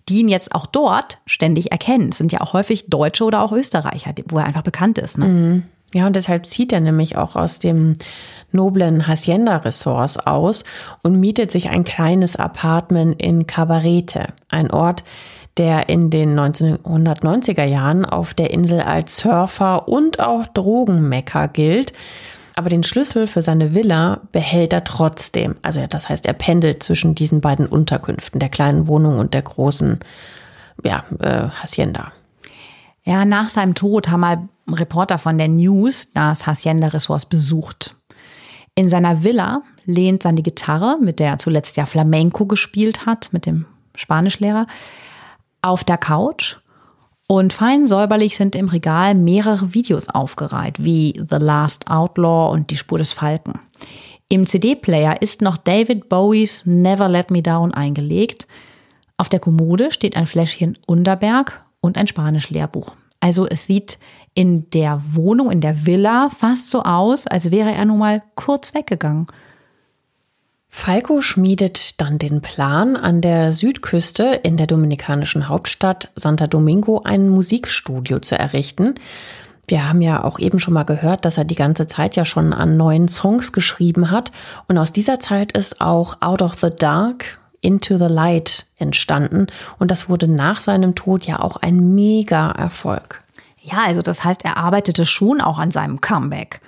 die 0.08 0.20
ihn 0.20 0.28
jetzt 0.28 0.54
auch 0.54 0.66
dort 0.66 1.18
ständig 1.26 1.72
erkennen. 1.72 2.08
Es 2.10 2.18
sind 2.18 2.32
ja 2.32 2.40
auch 2.40 2.52
häufig 2.52 2.86
Deutsche 2.88 3.24
oder 3.24 3.42
auch 3.42 3.52
Österreicher, 3.52 4.12
wo 4.28 4.38
er 4.38 4.44
einfach 4.44 4.62
bekannt 4.62 4.98
ist. 4.98 5.18
Ne? 5.18 5.24
Mhm. 5.26 5.62
Ja, 5.92 6.06
und 6.06 6.14
deshalb 6.14 6.46
zieht 6.46 6.72
er 6.72 6.80
nämlich 6.80 7.16
auch 7.16 7.34
aus 7.34 7.58
dem 7.58 7.96
noblen 8.52 9.06
Hacienda-Ressorts 9.06 10.18
aus 10.18 10.64
und 11.02 11.18
mietet 11.18 11.50
sich 11.50 11.68
ein 11.68 11.84
kleines 11.84 12.36
Apartment 12.36 13.20
in 13.20 13.46
Cabarete, 13.46 14.28
ein 14.48 14.70
Ort, 14.70 15.04
der 15.56 15.88
in 15.88 16.10
den 16.10 16.38
1990er 16.38 17.64
Jahren 17.64 18.04
auf 18.04 18.34
der 18.34 18.50
Insel 18.50 18.80
als 18.80 19.16
Surfer 19.16 19.88
und 19.88 20.20
auch 20.20 20.46
Drogenmecker 20.46 21.48
gilt. 21.48 21.92
Aber 22.60 22.68
den 22.68 22.82
Schlüssel 22.82 23.26
für 23.26 23.40
seine 23.40 23.72
Villa 23.72 24.20
behält 24.32 24.74
er 24.74 24.84
trotzdem. 24.84 25.56
Also 25.62 25.80
das 25.88 26.10
heißt, 26.10 26.26
er 26.26 26.34
pendelt 26.34 26.82
zwischen 26.82 27.14
diesen 27.14 27.40
beiden 27.40 27.64
Unterkünften, 27.64 28.38
der 28.38 28.50
kleinen 28.50 28.86
Wohnung 28.86 29.18
und 29.18 29.32
der 29.32 29.40
großen 29.40 29.98
ja, 30.84 31.04
äh, 31.20 31.48
Hacienda. 31.48 32.12
Ja, 33.02 33.24
nach 33.24 33.48
seinem 33.48 33.74
Tod 33.74 34.10
haben 34.10 34.20
mal 34.20 34.48
Reporter 34.70 35.16
von 35.16 35.38
der 35.38 35.48
News 35.48 36.12
das 36.12 36.46
Hacienda 36.46 36.88
Ressorts 36.88 37.24
besucht. 37.24 37.96
In 38.74 38.90
seiner 38.90 39.24
Villa 39.24 39.62
lehnt 39.86 40.22
seine 40.22 40.42
Gitarre, 40.42 40.98
mit 41.00 41.18
der 41.18 41.28
er 41.28 41.38
zuletzt 41.38 41.78
ja 41.78 41.86
Flamenco 41.86 42.44
gespielt 42.44 43.06
hat, 43.06 43.32
mit 43.32 43.46
dem 43.46 43.64
Spanischlehrer, 43.94 44.66
auf 45.62 45.82
der 45.82 45.96
Couch 45.96 46.56
Und 47.30 47.52
fein 47.52 47.86
säuberlich 47.86 48.34
sind 48.34 48.56
im 48.56 48.66
Regal 48.66 49.14
mehrere 49.14 49.72
Videos 49.72 50.08
aufgereiht, 50.08 50.82
wie 50.82 51.14
The 51.30 51.36
Last 51.36 51.88
Outlaw 51.88 52.50
und 52.50 52.72
Die 52.72 52.76
Spur 52.76 52.98
des 52.98 53.12
Falken. 53.12 53.60
Im 54.28 54.46
CD-Player 54.46 55.22
ist 55.22 55.40
noch 55.40 55.56
David 55.56 56.08
Bowies 56.08 56.66
Never 56.66 57.08
Let 57.08 57.30
Me 57.30 57.40
Down 57.40 57.72
eingelegt. 57.72 58.48
Auf 59.16 59.28
der 59.28 59.38
Kommode 59.38 59.92
steht 59.92 60.16
ein 60.16 60.26
Fläschchen 60.26 60.76
Underberg 60.88 61.64
und 61.80 61.98
ein 61.98 62.08
Spanisch-Lehrbuch. 62.08 62.96
Also 63.20 63.46
es 63.46 63.64
sieht 63.64 64.00
in 64.34 64.68
der 64.70 65.00
Wohnung, 65.14 65.52
in 65.52 65.60
der 65.60 65.86
Villa 65.86 66.30
fast 66.30 66.68
so 66.68 66.82
aus, 66.82 67.28
als 67.28 67.52
wäre 67.52 67.70
er 67.70 67.84
nun 67.84 67.98
mal 68.00 68.24
kurz 68.34 68.74
weggegangen. 68.74 69.28
Falco 70.72 71.20
schmiedet 71.20 72.00
dann 72.00 72.18
den 72.18 72.40
Plan, 72.40 72.96
an 72.96 73.20
der 73.20 73.50
Südküste 73.50 74.40
in 74.44 74.56
der 74.56 74.68
dominikanischen 74.68 75.48
Hauptstadt 75.48 76.10
Santa 76.14 76.46
Domingo 76.46 77.02
ein 77.04 77.28
Musikstudio 77.28 78.20
zu 78.20 78.38
errichten. 78.38 78.94
Wir 79.66 79.88
haben 79.88 80.00
ja 80.00 80.24
auch 80.24 80.38
eben 80.38 80.60
schon 80.60 80.74
mal 80.74 80.84
gehört, 80.84 81.24
dass 81.24 81.38
er 81.38 81.44
die 81.44 81.56
ganze 81.56 81.86
Zeit 81.86 82.16
ja 82.16 82.24
schon 82.24 82.52
an 82.52 82.76
neuen 82.76 83.08
Songs 83.08 83.52
geschrieben 83.52 84.10
hat. 84.10 84.30
Und 84.68 84.78
aus 84.78 84.92
dieser 84.92 85.20
Zeit 85.20 85.56
ist 85.56 85.80
auch 85.80 86.18
Out 86.22 86.40
of 86.40 86.54
the 86.60 86.70
Dark, 86.70 87.38
Into 87.60 87.98
the 87.98 88.12
Light 88.12 88.66
entstanden. 88.78 89.48
Und 89.78 89.90
das 89.90 90.08
wurde 90.08 90.28
nach 90.28 90.60
seinem 90.60 90.94
Tod 90.94 91.26
ja 91.26 91.40
auch 91.40 91.56
ein 91.56 91.94
mega 91.94 92.52
Erfolg. 92.52 93.22
Ja, 93.60 93.78
also 93.84 94.02
das 94.02 94.24
heißt, 94.24 94.44
er 94.44 94.56
arbeitete 94.56 95.04
schon 95.04 95.40
auch 95.40 95.58
an 95.58 95.72
seinem 95.72 96.00
Comeback. 96.00 96.60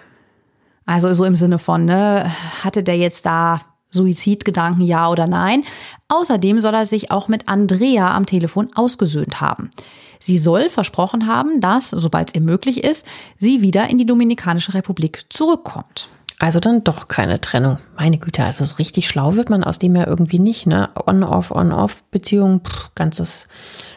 Also 0.87 1.13
so 1.15 1.25
im 1.25 1.37
Sinne 1.37 1.59
von, 1.59 1.85
ne, 1.85 2.31
hatte 2.63 2.83
der 2.83 2.99
jetzt 2.99 3.25
da 3.25 3.61
Suizidgedanken, 3.93 4.83
ja 4.85 5.09
oder 5.09 5.27
nein? 5.27 5.65
Außerdem 6.09 6.61
soll 6.61 6.75
er 6.75 6.87
sich 6.87 7.11
auch 7.11 7.29
mit 7.29 7.49
Andrea 7.49 8.15
am 8.15 8.27
Telefon 8.27 8.71
ausgesöhnt 8.75 9.41
haben. 9.41 9.71
Sie 10.19 10.39
soll 10.39 10.71
versprochen 10.71 11.27
haben, 11.27 11.61
dass, 11.61 11.91
sobald 11.91 12.29
es 12.29 12.35
ihr 12.35 12.41
möglich 12.41 12.85
ist, 12.85 13.07
sie 13.39 13.61
wieder 13.61 13.89
in 13.89 13.99
die 13.99 14.07
Dominikanische 14.07 14.75
Republik 14.75 15.25
zurückkommt. 15.31 16.09
Also 16.39 16.59
dann 16.59 16.83
doch 16.83 17.07
keine 17.07 17.41
Trennung. 17.41 17.79
Meine 17.97 18.19
Güte, 18.19 18.45
also 18.45 18.65
so 18.65 18.75
richtig 18.77 19.09
schlau 19.09 19.37
wird 19.37 19.49
man 19.49 19.63
aus 19.63 19.79
dem 19.79 19.95
ja 19.95 20.07
irgendwie 20.07 20.41
nicht, 20.41 20.67
ne? 20.67 20.91
On-off, 21.07 21.53
on-off 21.53 22.03
Beziehung, 22.11 22.63
pff, 22.65 22.91
ganzes 22.95 23.47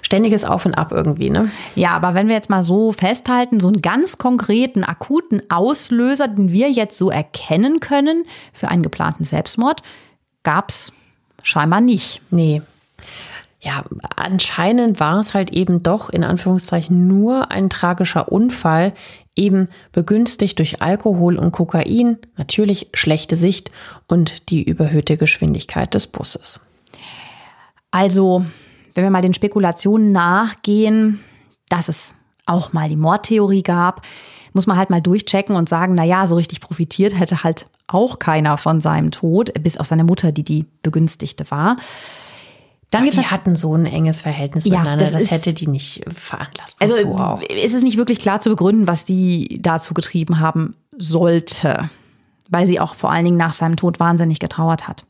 ständiges 0.02 0.44
Auf 0.44 0.66
und 0.66 0.76
Ab 0.76 0.92
irgendwie, 0.92 1.32
ne? 1.32 1.50
Ja, 1.74 1.92
aber 1.92 2.14
wenn 2.14 2.28
wir 2.28 2.36
jetzt 2.36 2.52
mal 2.52 2.62
so 2.62 2.92
festhalten, 2.92 3.60
so 3.60 3.68
einen 3.68 3.82
ganz 3.82 4.20
konkreten, 4.20 4.84
akuten 4.84 5.42
Auslöser, 5.50 6.28
den 6.28 6.52
wir 6.52 6.70
jetzt 6.70 6.98
so 6.98 7.10
erkennen 7.10 7.80
können 7.80 8.26
für 8.54 8.68
einen 8.68 8.84
geplanten 8.84 9.24
Selbstmord, 9.24 9.82
gab's 10.44 10.94
scheinbar 11.42 11.82
nicht. 11.82 12.22
Nee. 12.30 12.62
Ja, 13.62 13.84
anscheinend 14.16 15.00
war 15.00 15.20
es 15.20 15.34
halt 15.34 15.52
eben 15.52 15.82
doch 15.82 16.12
in 16.12 16.24
Anführungszeichen 16.24 17.08
nur 17.08 17.52
ein 17.52 17.72
tragischer 17.72 18.32
Unfall, 18.32 18.94
eben 19.36 19.70
begünstigt 19.92 20.60
durch 20.60 20.82
Alkohol 20.82 21.38
und 21.38 21.52
Kokain, 21.52 22.18
natürlich 22.38 22.90
schlechte 22.94 23.36
Sicht 23.36 23.72
und 24.08 24.50
die 24.50 24.64
überhöhte 24.64 25.18
Geschwindigkeit 25.18 25.94
des 25.94 26.08
Busses. 26.08 26.62
Also, 27.92 28.46
wenn 28.94 29.04
wir 29.04 29.12
mal 29.12 29.22
den 29.22 29.34
Spekulationen 29.34 30.12
nachgehen, 30.12 31.20
dass 31.70 31.90
es 31.90 32.16
auch 32.46 32.74
mal 32.74 32.90
die 32.90 32.96
Mordtheorie 32.96 33.64
gab, 33.64 34.02
muss 34.54 34.68
man 34.68 34.78
halt 34.78 34.90
mal 34.90 35.02
durchchecken 35.02 35.56
und 35.56 35.68
sagen, 35.68 35.96
na 35.96 36.04
ja, 36.04 36.26
so 36.26 36.36
richtig 36.36 36.62
profitiert 36.62 37.18
hätte 37.18 37.44
halt 37.44 37.68
auch 37.88 38.20
keiner 38.20 38.58
von 38.58 38.82
seinem 38.82 39.12
Tod, 39.12 39.52
bis 39.62 39.78
auf 39.78 39.86
seine 39.86 40.04
Mutter, 40.04 40.32
die 40.32 40.44
die 40.44 40.66
Begünstigte 40.82 41.50
war. 41.52 41.78
Dann 42.92 43.08
Ach, 43.08 43.14
die 43.14 43.26
hatten 43.26 43.56
so 43.56 43.76
ein 43.76 43.86
enges 43.86 44.22
Verhältnis 44.22 44.66
ja, 44.66 44.80
miteinander, 44.80 45.06
das, 45.06 45.14
das 45.14 45.32
hätte 45.32 45.54
die 45.54 45.68
nicht 45.68 46.04
veranlasst. 46.16 46.78
Also 46.80 46.98
so 46.98 47.18
auch. 47.18 47.42
ist 47.42 47.74
es 47.74 47.84
nicht 47.84 47.98
wirklich 47.98 48.20
klar 48.20 48.42
zu 48.42 48.50
begründen, 48.50 48.88
was 48.88 49.06
die 49.06 49.60
dazu 49.62 49.94
getrieben 49.94 50.40
haben 50.40 50.76
sollte, 50.98 51.90
weil 52.50 52.68
sie 52.68 52.80
auch 52.80 52.96
vor 52.96 53.12
allen 53.12 53.26
Dingen 53.26 53.38
nach 53.38 53.54
seinem 53.54 53.76
Tod 53.76 54.00
wahnsinnig 54.00 54.40
getrauert 54.40 54.88
hat. 54.88 55.06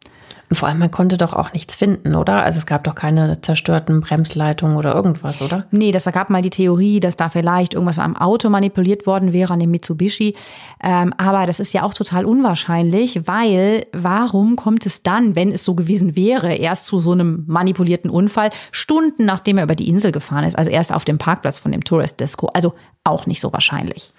Und 0.50 0.58
vor 0.58 0.68
allem, 0.68 0.78
man 0.78 0.92
konnte 0.92 1.18
doch 1.18 1.34
auch 1.34 1.54
nichts 1.54 1.76
finden, 1.76 2.16
oder? 2.16 2.44
Also 2.44 2.60
es 2.60 2.66
gab 2.66 2.84
doch 2.84 2.94
keine 2.94 3.42
zerstörten 3.42 4.02
Bremsleitungen 4.02 4.78
oder 4.78 4.94
irgendwas, 4.94 5.42
oder? 5.42 5.66
Nee, 5.72 5.92
das 5.92 6.06
gab 6.06 6.30
mal 6.30 6.44
die 6.44 6.52
Theorie, 6.52 7.00
dass 7.00 7.16
da 7.16 7.30
vielleicht 7.30 7.74
irgendwas 7.74 7.98
am 7.98 8.16
Auto 8.16 8.50
manipuliert 8.50 9.08
worden 9.08 9.34
wäre, 9.34 9.54
an 9.54 9.60
dem 9.60 9.72
Mitsubishi. 9.72 10.36
Ähm, 10.84 11.14
aber 11.18 11.48
das 11.48 11.60
ist 11.60 11.74
ja 11.74 11.84
auch 11.84 11.94
total 11.94 12.26
unwahrscheinlich, 12.26 13.28
weil 13.28 13.88
warum 13.92 14.56
kommt 14.56 14.86
es 14.86 15.02
dann, 15.02 15.36
wenn 15.36 15.52
es 15.52 15.66
so 15.66 15.74
gewesen 15.74 16.16
wäre, 16.16 16.54
erst 16.54 16.86
zu 16.86 17.00
so 17.00 17.12
einem 17.12 17.44
manipulierten 17.48 18.12
Unfall, 18.12 18.52
Stunden 18.72 19.26
nachdem 19.26 19.58
er 19.58 19.64
über 19.64 19.76
die 19.76 19.90
Insel 19.90 20.12
gefahren 20.12 20.44
ist, 20.44 20.58
also 20.58 20.70
erst 20.70 20.94
auf 20.94 21.06
dem 21.06 21.18
Parkplatz 21.18 21.58
von 21.58 21.72
dem 21.72 21.84
Tourist 21.84 22.20
Disco? 22.20 22.50
Also 22.54 22.74
auch 23.04 23.26
nicht 23.26 23.42
so 23.42 23.52
wahrscheinlich. 23.52 24.14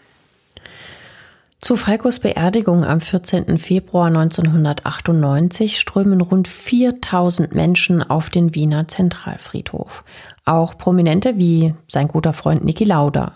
Zu 1.58 1.76
Falkos 1.76 2.18
Beerdigung 2.18 2.84
am 2.84 3.00
14. 3.00 3.58
Februar 3.58 4.06
1998 4.08 5.80
strömen 5.80 6.20
rund 6.20 6.48
4000 6.48 7.54
Menschen 7.54 8.02
auf 8.02 8.28
den 8.28 8.54
Wiener 8.54 8.86
Zentralfriedhof. 8.88 10.04
Auch 10.44 10.76
Prominente 10.76 11.38
wie 11.38 11.74
sein 11.88 12.08
guter 12.08 12.34
Freund 12.34 12.64
Niki 12.64 12.84
Lauda. 12.84 13.32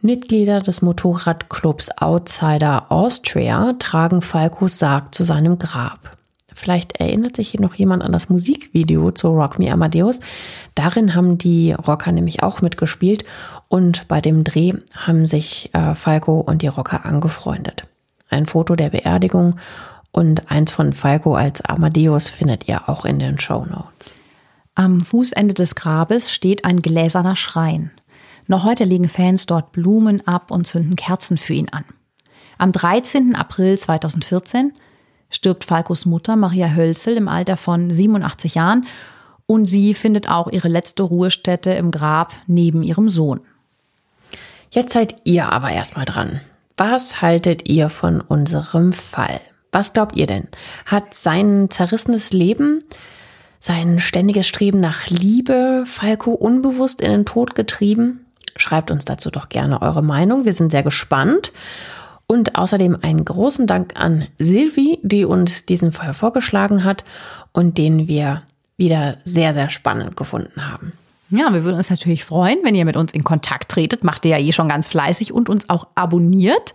Mitglieder 0.00 0.60
des 0.60 0.80
Motorradclubs 0.80 1.90
Outsider 1.98 2.90
Austria 2.90 3.74
tragen 3.78 4.22
Falkos 4.22 4.78
Sarg 4.78 5.14
zu 5.14 5.24
seinem 5.24 5.58
Grab. 5.58 6.16
Vielleicht 6.54 7.00
erinnert 7.00 7.36
sich 7.36 7.50
hier 7.50 7.60
noch 7.60 7.74
jemand 7.74 8.02
an 8.02 8.12
das 8.12 8.28
Musikvideo 8.28 9.10
zu 9.12 9.28
Rock 9.28 9.58
Me 9.58 9.72
Amadeus. 9.72 10.20
Darin 10.74 11.14
haben 11.14 11.38
die 11.38 11.72
Rocker 11.72 12.12
nämlich 12.12 12.42
auch 12.42 12.62
mitgespielt 12.62 13.24
und 13.68 14.08
bei 14.08 14.20
dem 14.20 14.44
Dreh 14.44 14.74
haben 14.94 15.26
sich 15.26 15.70
äh, 15.72 15.94
Falco 15.94 16.40
und 16.40 16.62
die 16.62 16.68
Rocker 16.68 17.04
angefreundet. 17.04 17.84
Ein 18.28 18.46
Foto 18.46 18.76
der 18.76 18.90
Beerdigung 18.90 19.56
und 20.12 20.50
eins 20.50 20.72
von 20.72 20.92
Falco 20.92 21.34
als 21.34 21.60
Amadeus 21.62 22.28
findet 22.28 22.68
ihr 22.68 22.88
auch 22.88 23.04
in 23.04 23.18
den 23.18 23.38
Show 23.38 23.64
Notes. 23.64 24.14
Am 24.74 25.00
Fußende 25.00 25.54
des 25.54 25.74
Grabes 25.74 26.32
steht 26.32 26.64
ein 26.64 26.80
gläserner 26.80 27.36
Schrein. 27.36 27.90
Noch 28.46 28.64
heute 28.64 28.84
legen 28.84 29.08
Fans 29.08 29.46
dort 29.46 29.72
Blumen 29.72 30.26
ab 30.26 30.50
und 30.50 30.66
zünden 30.66 30.96
Kerzen 30.96 31.38
für 31.38 31.52
ihn 31.52 31.68
an. 31.68 31.84
Am 32.58 32.72
13. 32.72 33.36
April 33.36 33.78
2014 33.78 34.72
stirbt 35.30 35.64
Falkos 35.64 36.04
Mutter 36.04 36.36
Maria 36.36 36.74
Hölzel 36.74 37.16
im 37.16 37.28
Alter 37.28 37.56
von 37.56 37.90
87 37.90 38.56
Jahren 38.56 38.86
und 39.46 39.66
sie 39.66 39.94
findet 39.94 40.28
auch 40.28 40.48
ihre 40.48 40.68
letzte 40.68 41.02
Ruhestätte 41.02 41.72
im 41.72 41.90
Grab 41.90 42.32
neben 42.46 42.82
ihrem 42.82 43.08
Sohn. 43.08 43.40
Jetzt 44.70 44.92
seid 44.92 45.16
ihr 45.24 45.50
aber 45.50 45.70
erstmal 45.70 46.04
dran. 46.04 46.40
Was 46.76 47.20
haltet 47.20 47.68
ihr 47.68 47.88
von 47.88 48.20
unserem 48.20 48.92
Fall? 48.92 49.40
Was 49.72 49.92
glaubt 49.92 50.16
ihr 50.16 50.26
denn? 50.26 50.48
Hat 50.86 51.14
sein 51.14 51.68
zerrissenes 51.70 52.32
Leben, 52.32 52.82
sein 53.58 53.98
ständiges 54.00 54.46
Streben 54.46 54.80
nach 54.80 55.08
Liebe 55.08 55.84
Falco 55.86 56.32
unbewusst 56.32 57.00
in 57.00 57.10
den 57.10 57.26
Tod 57.26 57.54
getrieben? 57.54 58.26
Schreibt 58.56 58.90
uns 58.90 59.04
dazu 59.04 59.30
doch 59.30 59.48
gerne 59.48 59.82
eure 59.82 60.02
Meinung. 60.02 60.44
Wir 60.44 60.52
sind 60.52 60.70
sehr 60.70 60.82
gespannt. 60.82 61.52
Und 62.30 62.54
außerdem 62.54 62.96
einen 63.02 63.24
großen 63.24 63.66
Dank 63.66 63.94
an 64.00 64.28
Silvi, 64.38 65.00
die 65.02 65.24
uns 65.24 65.66
diesen 65.66 65.90
Fall 65.90 66.14
vorgeschlagen 66.14 66.84
hat 66.84 67.02
und 67.50 67.76
den 67.76 68.06
wir 68.06 68.44
wieder 68.76 69.16
sehr, 69.24 69.52
sehr 69.52 69.68
spannend 69.68 70.16
gefunden 70.16 70.70
haben. 70.70 70.92
Ja, 71.30 71.52
wir 71.52 71.64
würden 71.64 71.78
uns 71.78 71.90
natürlich 71.90 72.24
freuen, 72.24 72.60
wenn 72.62 72.76
ihr 72.76 72.84
mit 72.84 72.96
uns 72.96 73.12
in 73.12 73.24
Kontakt 73.24 73.72
tretet. 73.72 74.04
Macht 74.04 74.24
ihr 74.24 74.38
ja 74.38 74.46
eh 74.46 74.52
schon 74.52 74.68
ganz 74.68 74.88
fleißig 74.88 75.32
und 75.32 75.48
uns 75.48 75.68
auch 75.68 75.88
abonniert. 75.96 76.72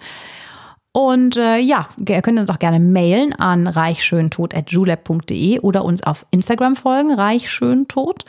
Und 0.91 1.37
äh, 1.37 1.59
ja, 1.59 1.87
ihr 2.05 2.21
könnt 2.21 2.37
uns 2.37 2.49
auch 2.49 2.59
gerne 2.59 2.81
mailen 2.81 3.31
an 3.31 3.67
reichschöntod.julep.de 3.67 5.59
oder 5.61 5.85
uns 5.85 6.03
auf 6.03 6.25
Instagram 6.31 6.75
folgen, 6.75 7.13
reichschöntod. 7.13 8.25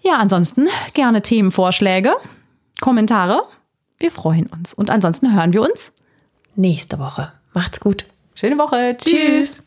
Ja, 0.00 0.16
ansonsten 0.16 0.68
gerne 0.94 1.20
Themenvorschläge, 1.20 2.14
Kommentare. 2.80 3.42
Wir 3.98 4.10
freuen 4.10 4.46
uns. 4.46 4.72
Und 4.72 4.88
ansonsten 4.88 5.34
hören 5.34 5.52
wir 5.52 5.60
uns 5.60 5.92
nächste 6.60 6.98
Woche. 6.98 7.32
Macht's 7.52 7.80
gut. 7.80 8.06
Schöne 8.34 8.58
Woche. 8.58 8.96
Tschüss. 8.98 9.12
Tschüss. 9.12 9.62